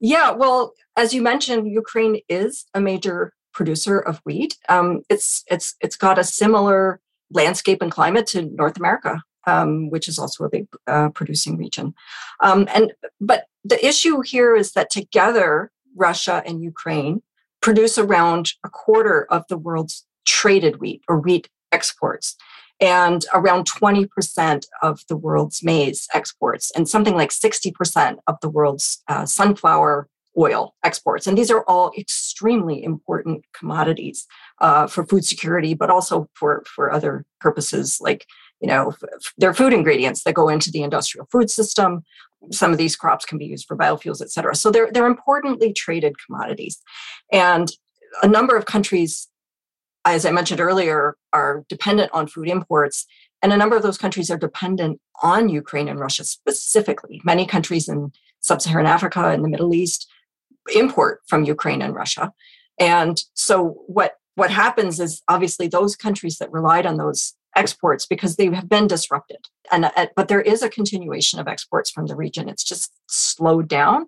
Yeah, 0.00 0.32
well, 0.32 0.74
as 0.96 1.12
you 1.12 1.22
mentioned, 1.22 1.70
Ukraine 1.70 2.20
is 2.28 2.64
a 2.74 2.80
major 2.80 3.32
producer 3.52 3.98
of 3.98 4.20
wheat. 4.24 4.56
Um, 4.68 5.02
it's 5.08 5.44
it's 5.50 5.74
it's 5.80 5.96
got 5.96 6.18
a 6.18 6.24
similar 6.24 7.00
landscape 7.30 7.82
and 7.82 7.90
climate 7.90 8.26
to 8.28 8.42
North 8.42 8.76
America, 8.76 9.22
um, 9.46 9.90
which 9.90 10.08
is 10.08 10.18
also 10.18 10.44
a 10.44 10.50
big 10.50 10.66
uh, 10.86 11.08
producing 11.10 11.56
region. 11.56 11.94
Um, 12.40 12.68
and 12.74 12.92
but 13.20 13.44
the 13.64 13.84
issue 13.84 14.20
here 14.20 14.54
is 14.54 14.72
that 14.72 14.90
together, 14.90 15.70
Russia 15.94 16.42
and 16.46 16.62
Ukraine 16.62 17.22
produce 17.60 17.98
around 17.98 18.52
a 18.64 18.68
quarter 18.68 19.26
of 19.30 19.44
the 19.48 19.58
world's 19.58 20.04
traded 20.24 20.80
wheat 20.80 21.02
or 21.08 21.18
wheat 21.18 21.48
exports 21.72 22.36
and 22.80 23.24
around 23.32 23.66
20% 23.66 24.66
of 24.82 25.00
the 25.08 25.16
world's 25.16 25.62
maize 25.62 26.06
exports, 26.12 26.70
and 26.76 26.86
something 26.86 27.14
like 27.14 27.30
60% 27.30 28.18
of 28.26 28.36
the 28.42 28.50
world's 28.50 29.02
uh, 29.08 29.24
sunflower 29.24 30.08
oil 30.38 30.74
exports. 30.84 31.26
And 31.26 31.36
these 31.36 31.50
are 31.50 31.64
all 31.64 31.92
extremely 31.96 32.82
important 32.82 33.44
commodities 33.54 34.26
uh, 34.60 34.86
for 34.86 35.06
food 35.06 35.24
security, 35.24 35.74
but 35.74 35.90
also 35.90 36.28
for, 36.34 36.62
for 36.66 36.92
other 36.92 37.24
purposes 37.40 37.98
like, 38.00 38.26
you 38.60 38.68
know, 38.68 38.94
f- 39.42 39.56
food 39.56 39.72
ingredients 39.72 40.22
that 40.24 40.34
go 40.34 40.48
into 40.48 40.70
the 40.70 40.82
industrial 40.82 41.26
food 41.32 41.50
system. 41.50 42.04
Some 42.52 42.72
of 42.72 42.78
these 42.78 42.96
crops 42.96 43.24
can 43.24 43.38
be 43.38 43.46
used 43.46 43.66
for 43.66 43.76
biofuels, 43.76 44.20
et 44.20 44.30
cetera. 44.30 44.54
So 44.54 44.70
they're, 44.70 44.90
they're 44.92 45.06
importantly 45.06 45.72
traded 45.72 46.14
commodities. 46.24 46.80
And 47.32 47.70
a 48.22 48.28
number 48.28 48.56
of 48.56 48.66
countries 48.66 49.28
as 50.06 50.24
I 50.24 50.30
mentioned 50.30 50.60
earlier, 50.60 51.16
are 51.32 51.64
dependent 51.68 52.10
on 52.14 52.28
food 52.28 52.48
imports. 52.48 53.06
And 53.42 53.52
a 53.52 53.56
number 53.56 53.76
of 53.76 53.82
those 53.82 53.98
countries 53.98 54.30
are 54.30 54.38
dependent 54.38 55.00
on 55.22 55.48
Ukraine 55.48 55.88
and 55.88 55.98
Russia 55.98 56.24
specifically. 56.24 57.20
Many 57.24 57.44
countries 57.44 57.88
in 57.88 58.12
sub 58.40 58.62
Saharan 58.62 58.86
Africa 58.86 59.28
and 59.28 59.44
the 59.44 59.48
Middle 59.48 59.74
East 59.74 60.08
import 60.74 61.20
from 61.28 61.44
Ukraine 61.44 61.82
and 61.82 61.94
Russia. 61.94 62.32
And 62.78 63.20
so 63.34 63.82
what, 63.86 64.14
what 64.34 64.50
happens 64.50 65.00
is 65.00 65.22
obviously 65.28 65.68
those 65.68 65.96
countries 65.96 66.38
that 66.38 66.52
relied 66.52 66.86
on 66.86 66.96
those 66.96 67.34
exports 67.54 68.06
because 68.06 68.36
they 68.36 68.46
have 68.54 68.68
been 68.68 68.86
disrupted. 68.86 69.38
And 69.72 69.90
but 70.14 70.28
there 70.28 70.42
is 70.42 70.62
a 70.62 70.68
continuation 70.68 71.40
of 71.40 71.48
exports 71.48 71.90
from 71.90 72.06
the 72.06 72.14
region. 72.14 72.48
It's 72.48 72.64
just 72.64 72.92
slowed 73.08 73.68
down. 73.68 74.06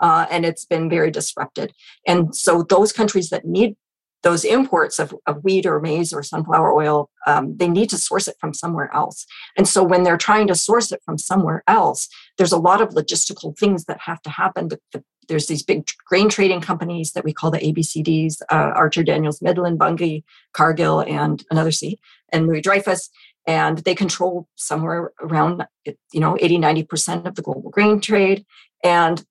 Uh, 0.00 0.26
and 0.30 0.46
it's 0.46 0.64
been 0.64 0.88
very 0.88 1.10
disrupted. 1.10 1.72
And 2.06 2.34
so 2.34 2.62
those 2.62 2.92
countries 2.92 3.28
that 3.30 3.44
need 3.44 3.76
those 4.22 4.44
imports 4.44 4.98
of, 4.98 5.14
of 5.26 5.42
wheat 5.44 5.64
or 5.66 5.80
maize 5.80 6.12
or 6.12 6.22
sunflower 6.22 6.72
oil, 6.72 7.10
um, 7.26 7.56
they 7.56 7.68
need 7.68 7.88
to 7.90 7.98
source 7.98 8.28
it 8.28 8.36
from 8.40 8.52
somewhere 8.52 8.90
else. 8.94 9.26
And 9.56 9.66
so 9.66 9.82
when 9.82 10.02
they're 10.02 10.18
trying 10.18 10.46
to 10.48 10.54
source 10.54 10.92
it 10.92 11.00
from 11.04 11.16
somewhere 11.18 11.62
else, 11.66 12.08
there's 12.36 12.52
a 12.52 12.58
lot 12.58 12.80
of 12.80 12.90
logistical 12.90 13.58
things 13.58 13.84
that 13.86 14.00
have 14.02 14.20
to 14.22 14.30
happen. 14.30 14.68
The, 14.68 14.78
the, 14.92 15.04
there's 15.30 15.46
these 15.46 15.62
big 15.62 15.88
grain 16.04 16.28
trading 16.28 16.60
companies 16.60 17.12
that 17.12 17.24
we 17.24 17.32
call 17.32 17.52
the 17.52 17.58
ABCDs, 17.58 18.42
uh, 18.50 18.72
Archer 18.74 19.04
Daniels 19.04 19.40
Midland, 19.40 19.78
Bunge, 19.78 20.24
Cargill, 20.52 21.00
and 21.00 21.44
another 21.50 21.70
C, 21.70 21.98
and 22.30 22.48
Louis 22.48 22.60
Dreyfus. 22.60 23.08
And 23.46 23.78
they 23.78 23.94
control 23.94 24.48
somewhere 24.56 25.12
around, 25.20 25.66
you 25.86 26.20
know, 26.20 26.36
80, 26.38 26.58
90% 26.58 27.26
of 27.26 27.36
the 27.36 27.42
global 27.42 27.70
grain 27.70 28.00
trade. 28.00 28.44
And 28.84 29.24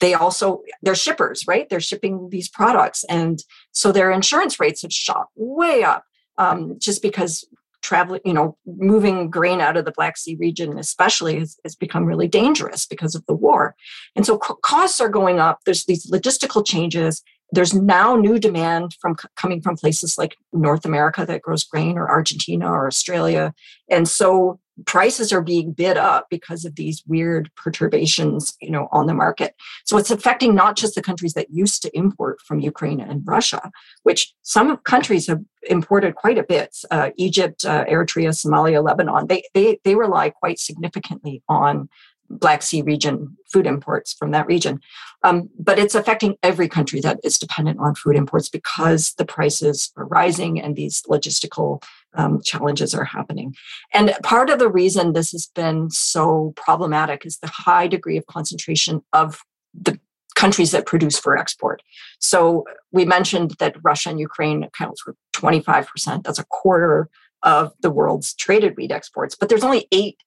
they 0.00 0.14
also 0.14 0.62
they're 0.82 0.94
shippers 0.94 1.44
right 1.48 1.70
they're 1.70 1.80
shipping 1.80 2.28
these 2.28 2.50
products 2.50 3.02
and 3.04 3.42
so 3.72 3.90
their 3.90 4.10
insurance 4.10 4.60
rates 4.60 4.82
have 4.82 4.92
shot 4.92 5.28
way 5.36 5.82
up 5.82 6.04
um, 6.36 6.78
just 6.78 7.00
because 7.00 7.46
traveling 7.82 8.20
you 8.24 8.32
know 8.32 8.56
moving 8.66 9.30
grain 9.30 9.60
out 9.60 9.76
of 9.76 9.84
the 9.84 9.92
black 9.92 10.16
sea 10.16 10.36
region 10.38 10.78
especially 10.78 11.38
has, 11.38 11.58
has 11.64 11.74
become 11.74 12.04
really 12.04 12.28
dangerous 12.28 12.86
because 12.86 13.14
of 13.14 13.24
the 13.26 13.34
war. 13.34 13.74
And 14.14 14.26
so 14.26 14.38
costs 14.38 15.00
are 15.00 15.08
going 15.08 15.38
up. 15.38 15.60
There's 15.64 15.84
these 15.84 16.10
logistical 16.10 16.66
changes. 16.66 17.22
There's 17.52 17.74
now 17.74 18.16
new 18.16 18.38
demand 18.38 18.96
from 19.00 19.16
coming 19.36 19.60
from 19.60 19.76
places 19.76 20.18
like 20.18 20.36
north 20.52 20.84
america 20.84 21.24
that 21.26 21.42
grows 21.42 21.64
grain 21.64 21.96
or 21.96 22.08
argentina 22.08 22.70
or 22.70 22.86
australia. 22.86 23.54
And 23.88 24.08
so 24.08 24.58
prices 24.84 25.32
are 25.32 25.40
being 25.40 25.72
bid 25.72 25.96
up 25.96 26.26
because 26.30 26.64
of 26.64 26.74
these 26.74 27.02
weird 27.06 27.50
perturbations 27.56 28.54
you 28.60 28.70
know 28.70 28.88
on 28.92 29.06
the 29.06 29.14
market 29.14 29.54
so 29.84 29.96
it's 29.96 30.10
affecting 30.10 30.54
not 30.54 30.76
just 30.76 30.94
the 30.94 31.02
countries 31.02 31.32
that 31.32 31.50
used 31.50 31.80
to 31.82 31.96
import 31.96 32.40
from 32.42 32.60
ukraine 32.60 33.00
and 33.00 33.22
russia 33.26 33.70
which 34.02 34.34
some 34.42 34.76
countries 34.78 35.26
have 35.26 35.40
imported 35.68 36.14
quite 36.14 36.36
a 36.36 36.42
bit 36.42 36.76
uh, 36.90 37.10
egypt 37.16 37.64
uh, 37.64 37.84
eritrea 37.86 38.30
somalia 38.30 38.84
lebanon 38.84 39.26
they, 39.26 39.42
they 39.54 39.78
they 39.84 39.94
rely 39.94 40.28
quite 40.28 40.58
significantly 40.58 41.42
on 41.48 41.88
Black 42.28 42.62
Sea 42.62 42.82
region 42.82 43.36
food 43.52 43.66
imports 43.66 44.12
from 44.12 44.32
that 44.32 44.46
region. 44.46 44.80
Um, 45.22 45.48
but 45.58 45.78
it's 45.78 45.94
affecting 45.94 46.36
every 46.42 46.68
country 46.68 47.00
that 47.00 47.18
is 47.22 47.38
dependent 47.38 47.78
on 47.78 47.94
food 47.94 48.16
imports 48.16 48.48
because 48.48 49.14
the 49.14 49.24
prices 49.24 49.92
are 49.96 50.06
rising 50.06 50.60
and 50.60 50.76
these 50.76 51.02
logistical 51.02 51.82
um, 52.16 52.40
challenges 52.42 52.94
are 52.94 53.04
happening. 53.04 53.54
And 53.92 54.14
part 54.22 54.50
of 54.50 54.58
the 54.58 54.68
reason 54.68 55.12
this 55.12 55.32
has 55.32 55.46
been 55.54 55.90
so 55.90 56.52
problematic 56.56 57.24
is 57.24 57.38
the 57.38 57.48
high 57.48 57.86
degree 57.86 58.16
of 58.16 58.26
concentration 58.26 59.02
of 59.12 59.40
the 59.74 59.98
countries 60.34 60.70
that 60.72 60.86
produce 60.86 61.18
for 61.18 61.36
export. 61.36 61.82
So 62.20 62.64
we 62.92 63.04
mentioned 63.04 63.52
that 63.58 63.76
Russia 63.82 64.10
and 64.10 64.20
Ukraine 64.20 64.62
account 64.62 64.98
for 65.02 65.14
25%. 65.34 66.24
That's 66.24 66.38
a 66.38 66.44
quarter 66.44 67.08
of 67.42 67.72
the 67.80 67.90
world's 67.90 68.34
traded 68.34 68.76
wheat 68.76 68.92
exports. 68.92 69.34
But 69.34 69.48
there's 69.48 69.64
only 69.64 69.86
eight 69.92 70.18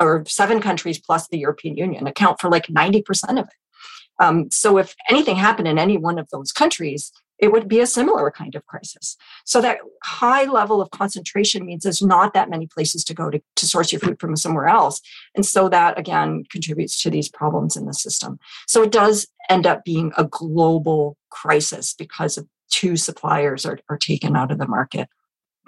or 0.00 0.24
seven 0.26 0.60
countries 0.60 0.98
plus 0.98 1.28
the 1.28 1.38
European 1.38 1.76
Union 1.76 2.06
account 2.06 2.40
for 2.40 2.50
like 2.50 2.66
90% 2.66 3.04
of 3.32 3.38
it. 3.38 3.54
Um, 4.22 4.50
so 4.50 4.78
if 4.78 4.94
anything 5.08 5.36
happened 5.36 5.68
in 5.68 5.78
any 5.78 5.96
one 5.96 6.18
of 6.18 6.28
those 6.30 6.52
countries, 6.52 7.12
it 7.38 7.50
would 7.50 7.68
be 7.68 7.80
a 7.80 7.86
similar 7.86 8.30
kind 8.30 8.54
of 8.54 8.64
crisis. 8.66 9.16
So 9.44 9.60
that 9.60 9.78
high 10.04 10.44
level 10.44 10.80
of 10.80 10.90
concentration 10.90 11.66
means 11.66 11.82
there's 11.82 12.02
not 12.02 12.34
that 12.34 12.50
many 12.50 12.66
places 12.66 13.04
to 13.04 13.14
go 13.14 13.30
to, 13.30 13.40
to 13.56 13.66
source 13.66 13.92
your 13.92 14.00
food 14.00 14.20
from 14.20 14.36
somewhere 14.36 14.68
else. 14.68 15.00
And 15.34 15.44
so 15.44 15.68
that 15.68 15.98
again 15.98 16.44
contributes 16.50 17.02
to 17.02 17.10
these 17.10 17.28
problems 17.28 17.76
in 17.76 17.86
the 17.86 17.94
system. 17.94 18.38
So 18.66 18.82
it 18.82 18.92
does 18.92 19.26
end 19.48 19.66
up 19.66 19.84
being 19.84 20.12
a 20.16 20.24
global 20.24 21.16
crisis 21.30 21.94
because 21.94 22.38
of 22.38 22.46
two 22.70 22.96
suppliers 22.96 23.66
are, 23.66 23.78
are 23.88 23.98
taken 23.98 24.36
out 24.36 24.50
of 24.50 24.58
the 24.58 24.68
market 24.68 25.08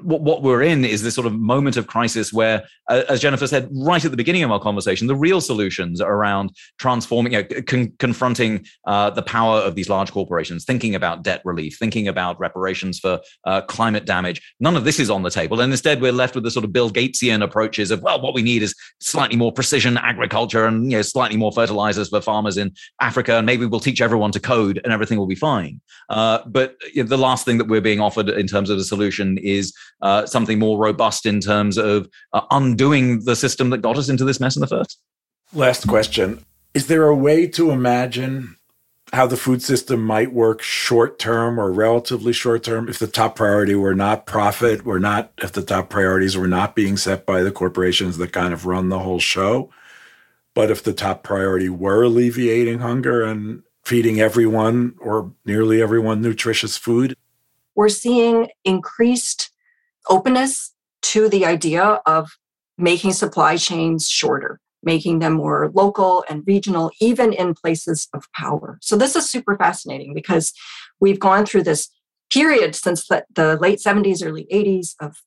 what, 0.03 0.23
what 0.23 0.43
we're 0.43 0.63
in 0.63 0.85
is 0.85 1.03
this 1.03 1.15
sort 1.15 1.27
of 1.27 1.35
moment 1.35 1.77
of 1.77 1.87
crisis 1.87 2.33
where, 2.33 2.65
uh, 2.89 3.03
as 3.09 3.21
Jennifer 3.21 3.47
said 3.47 3.69
right 3.73 4.05
at 4.05 4.11
the 4.11 4.17
beginning 4.17 4.43
of 4.43 4.51
our 4.51 4.61
conversation, 4.61 5.07
the 5.07 5.17
real 5.17 5.41
solutions 5.41 6.01
are 6.01 6.13
around 6.13 6.51
transforming, 6.79 7.33
you 7.33 7.43
know, 7.43 7.63
con- 7.63 7.93
confronting 7.99 8.67
uh, 8.87 9.11
the 9.11 9.23
power 9.23 9.59
of 9.59 9.75
these 9.75 9.89
large 9.89 10.11
corporations, 10.13 10.65
thinking 10.65 10.95
about 10.95 11.23
debt 11.23 11.41
relief, 11.45 11.77
thinking 11.79 12.09
about 12.09 12.39
reparations 12.41 12.99
for 12.99 13.21
uh, 13.45 13.61
climate 13.63 14.05
damage. 14.05 14.43
None 14.61 14.77
of 14.77 14.85
this 14.85 14.99
is 14.99 15.11
on 15.11 15.23
the 15.23 15.31
table. 15.31 15.61
And 15.61 15.73
instead, 15.73 16.01
we're 16.01 16.13
left 16.13 16.35
with 16.35 16.45
the 16.45 16.51
sort 16.51 16.65
of 16.65 16.73
Bill 16.73 16.91
Gatesian 16.91 17.43
approaches 17.43 17.91
of, 17.91 18.03
well, 18.03 18.21
what 18.21 18.35
we 18.35 18.43
need 18.43 18.63
is 18.63 18.75
slightly 19.01 19.37
more 19.37 19.53
precision 19.53 19.97
agriculture 19.99 20.67
and 20.67 20.91
you 20.91 20.99
know, 20.99 21.03
slightly 21.03 21.37
more 21.37 21.53
fertilizers 21.53 22.09
for 22.09 22.21
farmers 22.21 22.57
in 22.57 22.73
Africa. 23.01 23.37
And 23.37 23.47
maybe 23.47 23.65
we'll 23.67 23.81
teach 23.81 24.01
everyone 24.01 24.33
to 24.33 24.41
code 24.41 24.81
and 24.83 24.93
everything 24.93 25.19
will 25.19 25.27
be 25.27 25.35
fine. 25.35 25.81
Uh, 26.09 26.41
but 26.47 26.77
you 26.93 27.03
know, 27.03 27.09
the 27.09 27.17
last 27.17 27.45
thing 27.45 27.59
that 27.59 27.69
we're 27.69 27.81
being 27.81 28.01
offered 28.01 28.29
in 28.29 28.47
terms 28.47 28.71
of 28.71 28.79
a 28.79 28.85
solution 28.85 29.39
is 29.39 29.73
uh, 30.03 30.27
something 30.27 30.59
more 30.59 30.79
robust 30.79 31.27
in 31.27 31.41
terms 31.41 31.79
of 31.79 32.09
uh, 32.33 32.43
undoing 32.51 33.25
the 33.25 33.37
system 33.37 33.71
that 33.71 33.79
got 33.79 33.97
us 33.97 34.09
into 34.09 34.25
this 34.25 34.41
mess 34.41 34.57
in 34.57 34.61
the 34.61 34.67
first? 34.67 34.99
Last 35.53 35.87
question. 35.87 36.45
Is 36.75 36.89
there 36.89 37.07
a 37.07 37.15
way 37.15 37.47
to 37.49 37.71
imagine 37.71 38.57
how 39.13 39.27
the 39.27 39.37
food 39.37 39.63
system 39.63 40.03
might 40.03 40.33
work 40.33 40.61
short 40.61 41.19
term 41.19 41.59
or 41.59 41.71
relatively 41.73 42.33
short 42.33 42.65
term 42.65 42.89
if 42.89 42.99
the 42.99 43.07
top 43.07 43.37
priority 43.37 43.75
were 43.75 43.95
not 43.95 44.27
profit, 44.27 44.85
were 44.85 44.99
not, 44.99 45.33
if 45.39 45.53
the 45.53 45.63
top 45.63 45.89
priorities 45.89 46.37
were 46.37 46.49
not 46.49 46.75
being 46.75 46.97
set 46.97 47.25
by 47.25 47.43
the 47.43 47.53
corporations 47.53 48.17
that 48.17 48.33
kind 48.33 48.53
of 48.53 48.67
run 48.67 48.89
the 48.89 48.99
whole 48.99 49.21
show? 49.21 49.71
But 50.55 50.71
if 50.71 50.83
the 50.83 50.93
top 50.93 51.23
priority 51.23 51.69
were 51.69 52.05
alleviating 52.05 52.81
hunger 52.81 53.23
and 53.23 53.63
feeding 53.85 54.21
everyone 54.21 54.95
or 54.99 55.33
nearly 55.45 55.83
everyone 55.83 56.23
nutritious 56.23 56.77
food? 56.77 57.17
We're 57.75 57.89
seeing 57.89 58.49
increased 58.65 59.51
openness 60.09 60.73
to 61.03 61.29
the 61.29 61.45
idea 61.45 62.01
of 62.07 62.31
making 62.79 63.13
supply 63.13 63.57
chains 63.57 64.09
shorter, 64.09 64.61
making 64.83 65.19
them 65.19 65.35
more 65.35 65.71
local 65.75 66.25
and 66.29 66.43
regional, 66.47 66.91
even 67.01 67.33
in 67.33 67.55
places 67.55 68.09
of 68.15 68.25
power. 68.33 68.79
So, 68.83 68.97
this 68.97 69.17
is 69.17 69.29
super 69.29 69.57
fascinating 69.57 70.15
because 70.15 70.53
we've 71.01 71.21
gone 71.21 71.47
through 71.47 71.65
this 71.65 71.89
period 72.33 72.75
since 72.75 73.07
the, 73.07 73.25
the 73.35 73.57
late 73.57 73.79
70s, 73.79 74.25
early 74.25 74.47
80s 74.53 74.95
of 75.01 75.23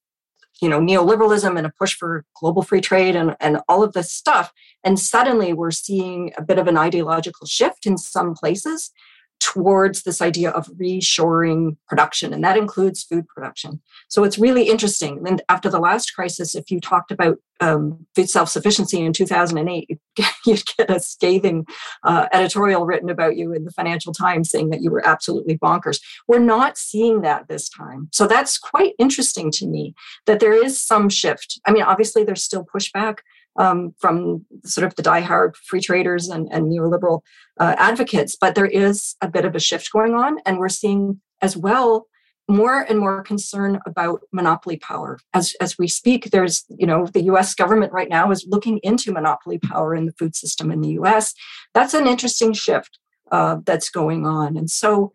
you 0.62 0.70
know 0.70 0.80
neoliberalism 0.80 1.58
and 1.58 1.68
a 1.68 1.72
push 1.78 1.96
for 1.96 2.26
global 2.36 2.64
free 2.64 2.82
trade 2.82 3.16
and, 3.16 3.36
and 3.40 3.60
all 3.68 3.84
of 3.84 3.94
this 3.94 4.12
stuff 4.12 4.52
and 4.84 5.00
suddenly 5.00 5.54
we're 5.54 5.72
seeing 5.72 6.34
a 6.38 6.42
bit 6.42 6.58
of 6.58 6.68
an 6.68 6.78
ideological 6.78 7.46
shift 7.46 7.86
in 7.86 7.98
some 7.98 8.34
places 8.34 8.92
towards 9.40 10.04
this 10.04 10.22
idea 10.22 10.50
of 10.52 10.68
reshoring 10.68 11.78
production, 11.88 12.34
and 12.34 12.44
that 12.44 12.58
includes 12.58 13.04
food 13.04 13.28
production. 13.28 13.82
So 14.08 14.24
it's 14.24 14.38
really 14.38 14.70
interesting. 14.70 15.24
And 15.28 15.42
after 15.50 15.70
the 15.70 15.80
last 15.80 16.14
crisis, 16.14 16.56
if 16.56 16.70
you 16.72 16.80
talked 16.80 17.12
about 17.12 17.38
um, 17.60 18.06
food 18.16 18.30
self 18.30 18.50
sufficiency 18.50 19.02
in 19.02 19.14
2008, 19.14 20.00
you'd 20.46 20.64
get 20.78 20.92
a 20.92 21.00
scathing 21.00 21.66
uh, 22.04 22.28
editorial 22.32 22.86
written 22.86 23.10
about 23.10 23.36
you 23.36 23.54
in 23.54 23.64
the 23.64 23.72
Financial 23.72 24.14
Times 24.14 24.50
saying 24.50 24.70
that 24.70 24.82
you 24.82 24.92
were 24.92 25.06
absolutely 25.06 25.58
bonkers. 25.58 26.00
We're 26.28 26.40
not 26.40 26.78
seeing 26.78 27.22
that 27.22 27.48
this 27.48 27.70
time. 27.70 28.10
So 28.12 28.28
that's 28.28 28.58
quite 28.58 28.94
interesting 29.00 29.52
to 29.52 29.68
me 29.68 29.96
that 30.26 30.40
there 30.40 30.54
is 30.54 30.80
some 30.80 31.10
shift. 31.10 31.60
I 31.66 31.72
mean, 31.72 31.84
obviously, 31.84 32.24
there's 32.24 32.44
still 32.44 32.66
pushback 32.66 33.20
um, 33.58 33.93
from 33.99 34.45
sort 34.64 34.86
of 34.86 34.95
the 34.95 35.03
diehard 35.03 35.55
free 35.55 35.82
traders 35.82 36.30
and, 36.30 36.47
and 36.51 36.72
neoliberal 36.72 37.22
uh, 37.60 37.76
advocates, 37.78 38.36
but 38.39 38.55
there 38.55 38.66
is 38.66 39.16
a 39.22 39.28
bit 39.28 39.45
of 39.45 39.55
a 39.55 39.60
shift 39.60 39.91
going 39.91 40.14
on, 40.14 40.39
and 40.45 40.60
we're 40.60 40.70
seeing 40.70 41.22
as 41.41 41.58
well 41.58 42.08
more 42.49 42.82
and 42.82 42.99
more 42.99 43.22
concern 43.24 43.80
about 43.86 44.22
monopoly 44.32 44.78
power. 44.78 45.20
As 45.34 45.53
as 45.60 45.78
we 45.78 45.88
speak 45.88 46.32
there's 46.32 46.64
you 46.70 46.88
know 46.88 47.05
the 47.05 47.24
US 47.24 47.53
government 47.53 47.91
right 47.91 48.10
now 48.10 48.32
is 48.32 48.47
looking 48.47 48.80
into 48.84 49.12
monopoly 49.12 49.60
power 49.60 49.93
in 49.93 50.05
the 50.05 50.14
food 50.14 50.36
system 50.36 50.72
in 50.72 50.82
the 50.82 50.91
US 51.01 51.34
that's 51.74 51.93
an 51.93 52.08
interesting 52.08 52.53
shift 52.53 52.99
uh, 53.32 53.58
that's 53.66 53.89
going 53.89 54.26
on 54.26 54.55
and 54.55 54.70
so 54.70 55.12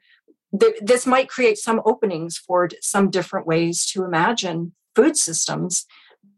th- 0.59 0.76
this 0.82 1.07
might 1.07 1.30
create 1.30 1.57
some 1.57 1.80
openings 1.86 2.36
for 2.36 2.68
some 2.80 3.11
different 3.11 3.47
ways 3.47 3.86
to 3.86 4.05
imagine 4.05 4.74
food 4.95 5.16
systems 5.16 5.86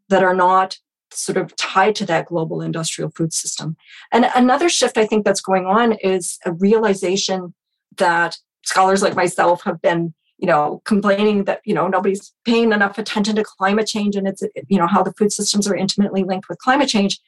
that 0.08 0.22
are 0.22 0.34
not 0.34 0.78
sort 1.16 1.36
of 1.36 1.54
tied 1.56 1.94
to 1.96 2.06
that 2.06 2.26
global 2.26 2.60
industrial 2.60 3.10
food 3.10 3.32
system. 3.32 3.76
And 4.12 4.30
another 4.34 4.68
shift 4.68 4.98
I 4.98 5.06
think 5.06 5.24
that's 5.24 5.40
going 5.40 5.66
on 5.66 5.92
is 5.94 6.38
a 6.44 6.52
realization 6.52 7.54
that 7.96 8.36
scholars 8.64 9.02
like 9.02 9.14
myself 9.14 9.62
have 9.64 9.80
been 9.82 10.14
you 10.38 10.48
know 10.48 10.82
complaining 10.84 11.44
that 11.44 11.60
you 11.64 11.74
know 11.74 11.86
nobody's 11.86 12.32
paying 12.44 12.72
enough 12.72 12.98
attention 12.98 13.36
to 13.36 13.44
climate 13.44 13.86
change 13.86 14.16
and 14.16 14.26
it's 14.26 14.42
you 14.68 14.78
know 14.78 14.86
how 14.86 15.02
the 15.02 15.12
food 15.12 15.32
systems 15.32 15.68
are 15.68 15.76
intimately 15.76 16.24
linked 16.24 16.48
with 16.48 16.58
climate 16.58 16.88
change. 16.88 17.20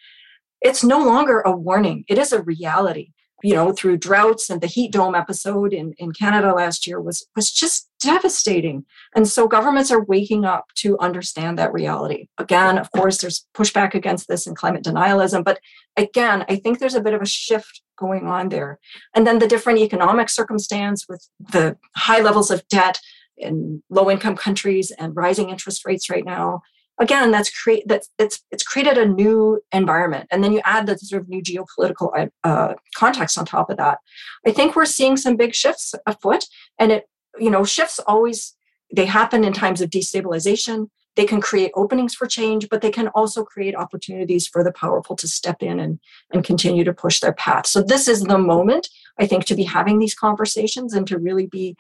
It's 0.61 0.82
no 0.82 0.99
longer 1.05 1.41
a 1.41 1.53
warning. 1.53 2.05
It 2.09 2.18
is 2.18 2.32
a 2.32 2.43
reality 2.43 3.12
you 3.47 3.55
know, 3.55 3.71
through 3.71 3.97
droughts 3.97 4.51
and 4.51 4.61
the 4.61 4.67
heat 4.67 4.91
dome 4.91 5.15
episode 5.15 5.73
in, 5.73 5.95
in 5.99 6.11
Canada 6.11 6.53
last 6.53 6.85
year 6.85 7.01
was 7.01 7.25
was 7.37 7.53
just 7.53 7.89
devastating. 8.01 8.85
And 9.15 9.29
so 9.29 9.47
governments 9.47 9.93
are 9.93 10.03
waking 10.03 10.45
up 10.45 10.65
to 10.79 10.99
understand 10.99 11.57
that 11.57 11.73
reality. 11.73 12.27
Again, 12.39 12.77
of 12.77 12.91
course, 12.91 13.19
there's 13.19 13.47
pushback 13.55 13.95
against 13.95 14.27
this 14.27 14.49
and 14.49 14.57
climate 14.57 14.83
denialism, 14.83 15.45
but 15.45 15.61
again, 15.97 16.45
I 16.49 16.57
think 16.57 16.81
there's 16.81 16.97
a 16.97 17.01
bit 17.01 17.15
of 17.15 17.23
a 17.23 17.27
shift 17.27 17.83
going 17.97 18.27
on 18.27 18.49
there. 18.49 18.81
And 19.15 19.25
then 19.25 19.39
the 19.39 19.47
different 19.47 19.79
economic 19.79 20.29
circumstance 20.29 21.07
with 21.09 21.29
the 21.39 21.77
high 21.95 22.23
levels 22.23 22.51
of 22.51 22.67
debt 22.67 22.99
in 23.37 23.81
low 23.91 24.11
income 24.11 24.35
countries 24.35 24.91
and 24.99 25.15
rising 25.15 25.51
interest 25.51 25.87
rates 25.87 26.11
right 26.11 26.25
now 26.25 26.63
again 26.99 27.31
that's 27.31 27.51
create 27.51 27.87
that's 27.87 28.11
it's 28.19 28.43
it's 28.51 28.63
created 28.63 28.99
a 28.99 29.07
new 29.07 29.61
environment. 29.73 30.29
And 30.31 30.43
then 30.43 30.53
you 30.53 30.61
add 30.65 30.87
the 30.87 30.99
sort 30.99 31.23
of 31.23 31.29
new 31.29 31.43
geopolitical 31.43 32.31
uh, 32.45 32.75
context 32.95 33.39
on 33.39 33.45
top 33.45 33.71
of 33.71 33.77
that. 33.77 33.99
I 34.47 34.53
think 34.53 34.77
we're 34.77 34.87
seeing 34.87 35.17
some 35.17 35.37
big 35.37 35.55
shifts 35.55 35.95
afoot 36.07 36.45
and 36.79 36.93
it 36.93 37.09
you 37.39 37.51
know 37.51 37.65
shifts 37.65 37.99
always 38.07 38.55
they 38.95 39.07
happen 39.07 39.45
in 39.45 39.53
times 39.53 39.81
of 39.81 39.91
destabilization. 39.91 40.89
They 41.17 41.25
can 41.25 41.41
create 41.41 41.73
openings 41.75 42.15
for 42.15 42.27
change 42.27 42.69
but 42.69 42.83
they 42.83 42.91
can 42.91 43.09
also 43.09 43.45
create 43.45 43.75
opportunities 43.75 44.47
for 44.47 44.63
the 44.63 44.73
powerful 44.73 45.17
to 45.17 45.29
step 45.29 45.63
in 45.63 45.81
and 45.81 45.99
and 46.33 46.45
continue 46.45 46.85
to 46.85 46.93
push 46.93 47.21
their 47.21 47.33
path. 47.33 47.67
So 47.67 47.83
this 47.83 48.09
is 48.09 48.23
the 48.23 48.39
moment 48.39 48.89
i 49.19 49.27
think 49.27 49.45
to 49.47 49.55
be 49.55 49.65
having 49.65 49.99
these 49.99 50.15
conversations 50.15 50.93
and 50.93 51.07
to 51.07 51.19
really 51.19 51.47
be 51.47 51.77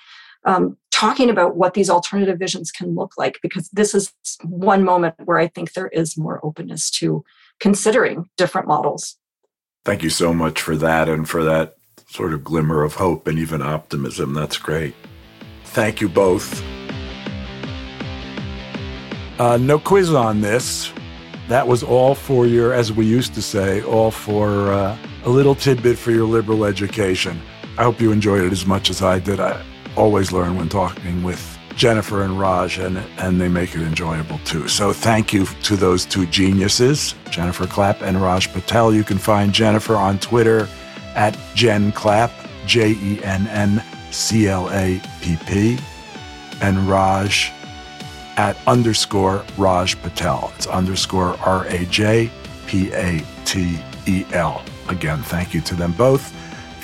um, 0.46 0.76
talking 0.96 1.28
about 1.28 1.56
what 1.56 1.74
these 1.74 1.90
alternative 1.90 2.38
visions 2.38 2.72
can 2.72 2.94
look 2.94 3.12
like, 3.18 3.38
because 3.42 3.68
this 3.68 3.94
is 3.94 4.14
one 4.42 4.82
moment 4.82 5.14
where 5.26 5.36
I 5.36 5.46
think 5.46 5.74
there 5.74 5.88
is 5.88 6.16
more 6.16 6.40
openness 6.42 6.90
to 6.92 7.22
considering 7.60 8.30
different 8.38 8.66
models. 8.66 9.18
Thank 9.84 10.02
you 10.02 10.08
so 10.08 10.32
much 10.32 10.62
for 10.62 10.74
that 10.76 11.06
and 11.06 11.28
for 11.28 11.44
that 11.44 11.74
sort 12.08 12.32
of 12.32 12.42
glimmer 12.42 12.82
of 12.82 12.94
hope 12.94 13.28
and 13.28 13.38
even 13.38 13.60
optimism. 13.60 14.32
That's 14.32 14.56
great. 14.56 14.94
Thank 15.64 16.00
you 16.00 16.08
both. 16.08 16.62
Uh, 19.38 19.58
no 19.60 19.78
quiz 19.78 20.14
on 20.14 20.40
this. 20.40 20.90
That 21.48 21.68
was 21.68 21.82
all 21.82 22.14
for 22.14 22.46
your, 22.46 22.72
as 22.72 22.90
we 22.90 23.04
used 23.04 23.34
to 23.34 23.42
say, 23.42 23.82
all 23.82 24.10
for 24.10 24.72
uh, 24.72 24.96
a 25.24 25.28
little 25.28 25.54
tidbit 25.54 25.98
for 25.98 26.10
your 26.10 26.24
liberal 26.24 26.64
education. 26.64 27.38
I 27.76 27.82
hope 27.82 28.00
you 28.00 28.12
enjoyed 28.12 28.42
it 28.42 28.52
as 28.52 28.64
much 28.64 28.88
as 28.88 29.02
I 29.02 29.18
did. 29.18 29.40
I, 29.40 29.62
always 29.96 30.32
learn 30.32 30.56
when 30.56 30.68
talking 30.68 31.22
with 31.22 31.58
Jennifer 31.76 32.22
and 32.22 32.40
Raj, 32.40 32.78
and, 32.78 32.98
and 33.18 33.40
they 33.40 33.48
make 33.48 33.74
it 33.74 33.82
enjoyable 33.82 34.38
too. 34.44 34.66
So 34.66 34.92
thank 34.92 35.32
you 35.32 35.44
to 35.44 35.76
those 35.76 36.06
two 36.06 36.26
geniuses, 36.26 37.14
Jennifer 37.30 37.66
Clapp 37.66 38.00
and 38.00 38.20
Raj 38.20 38.50
Patel. 38.52 38.94
You 38.94 39.04
can 39.04 39.18
find 39.18 39.52
Jennifer 39.52 39.94
on 39.94 40.18
Twitter 40.18 40.68
at 41.14 41.38
Jenn 41.54 41.92
Clapp, 41.92 42.30
J 42.66 42.92
E 42.92 43.22
N 43.22 43.46
N 43.48 43.82
C 44.10 44.48
L 44.48 44.70
A 44.70 45.00
P 45.20 45.36
P, 45.46 45.78
and 46.62 46.78
Raj 46.88 47.52
at 48.36 48.56
underscore 48.66 49.44
Raj 49.58 50.00
Patel. 50.00 50.52
It's 50.56 50.66
underscore 50.66 51.36
R 51.40 51.66
A 51.66 51.84
J 51.86 52.30
P 52.66 52.90
A 52.92 53.22
T 53.44 53.78
E 54.06 54.24
L. 54.32 54.62
Again, 54.88 55.22
thank 55.22 55.52
you 55.52 55.60
to 55.62 55.74
them 55.74 55.92
both. 55.92 56.34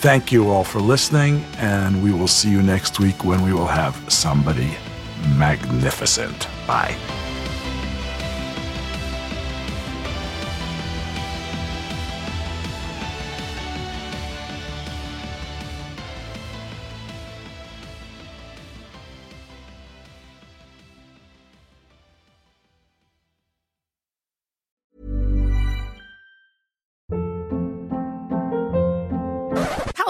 Thank 0.02 0.32
you 0.32 0.50
all 0.50 0.64
for 0.64 0.80
listening, 0.80 1.44
and 1.58 2.02
we 2.02 2.10
will 2.10 2.26
see 2.26 2.50
you 2.50 2.60
next 2.60 2.98
week 2.98 3.24
when 3.24 3.40
we 3.40 3.52
will 3.52 3.68
have 3.68 3.94
somebody 4.12 4.76
magnificent. 5.38 6.48
Bye. 6.66 6.96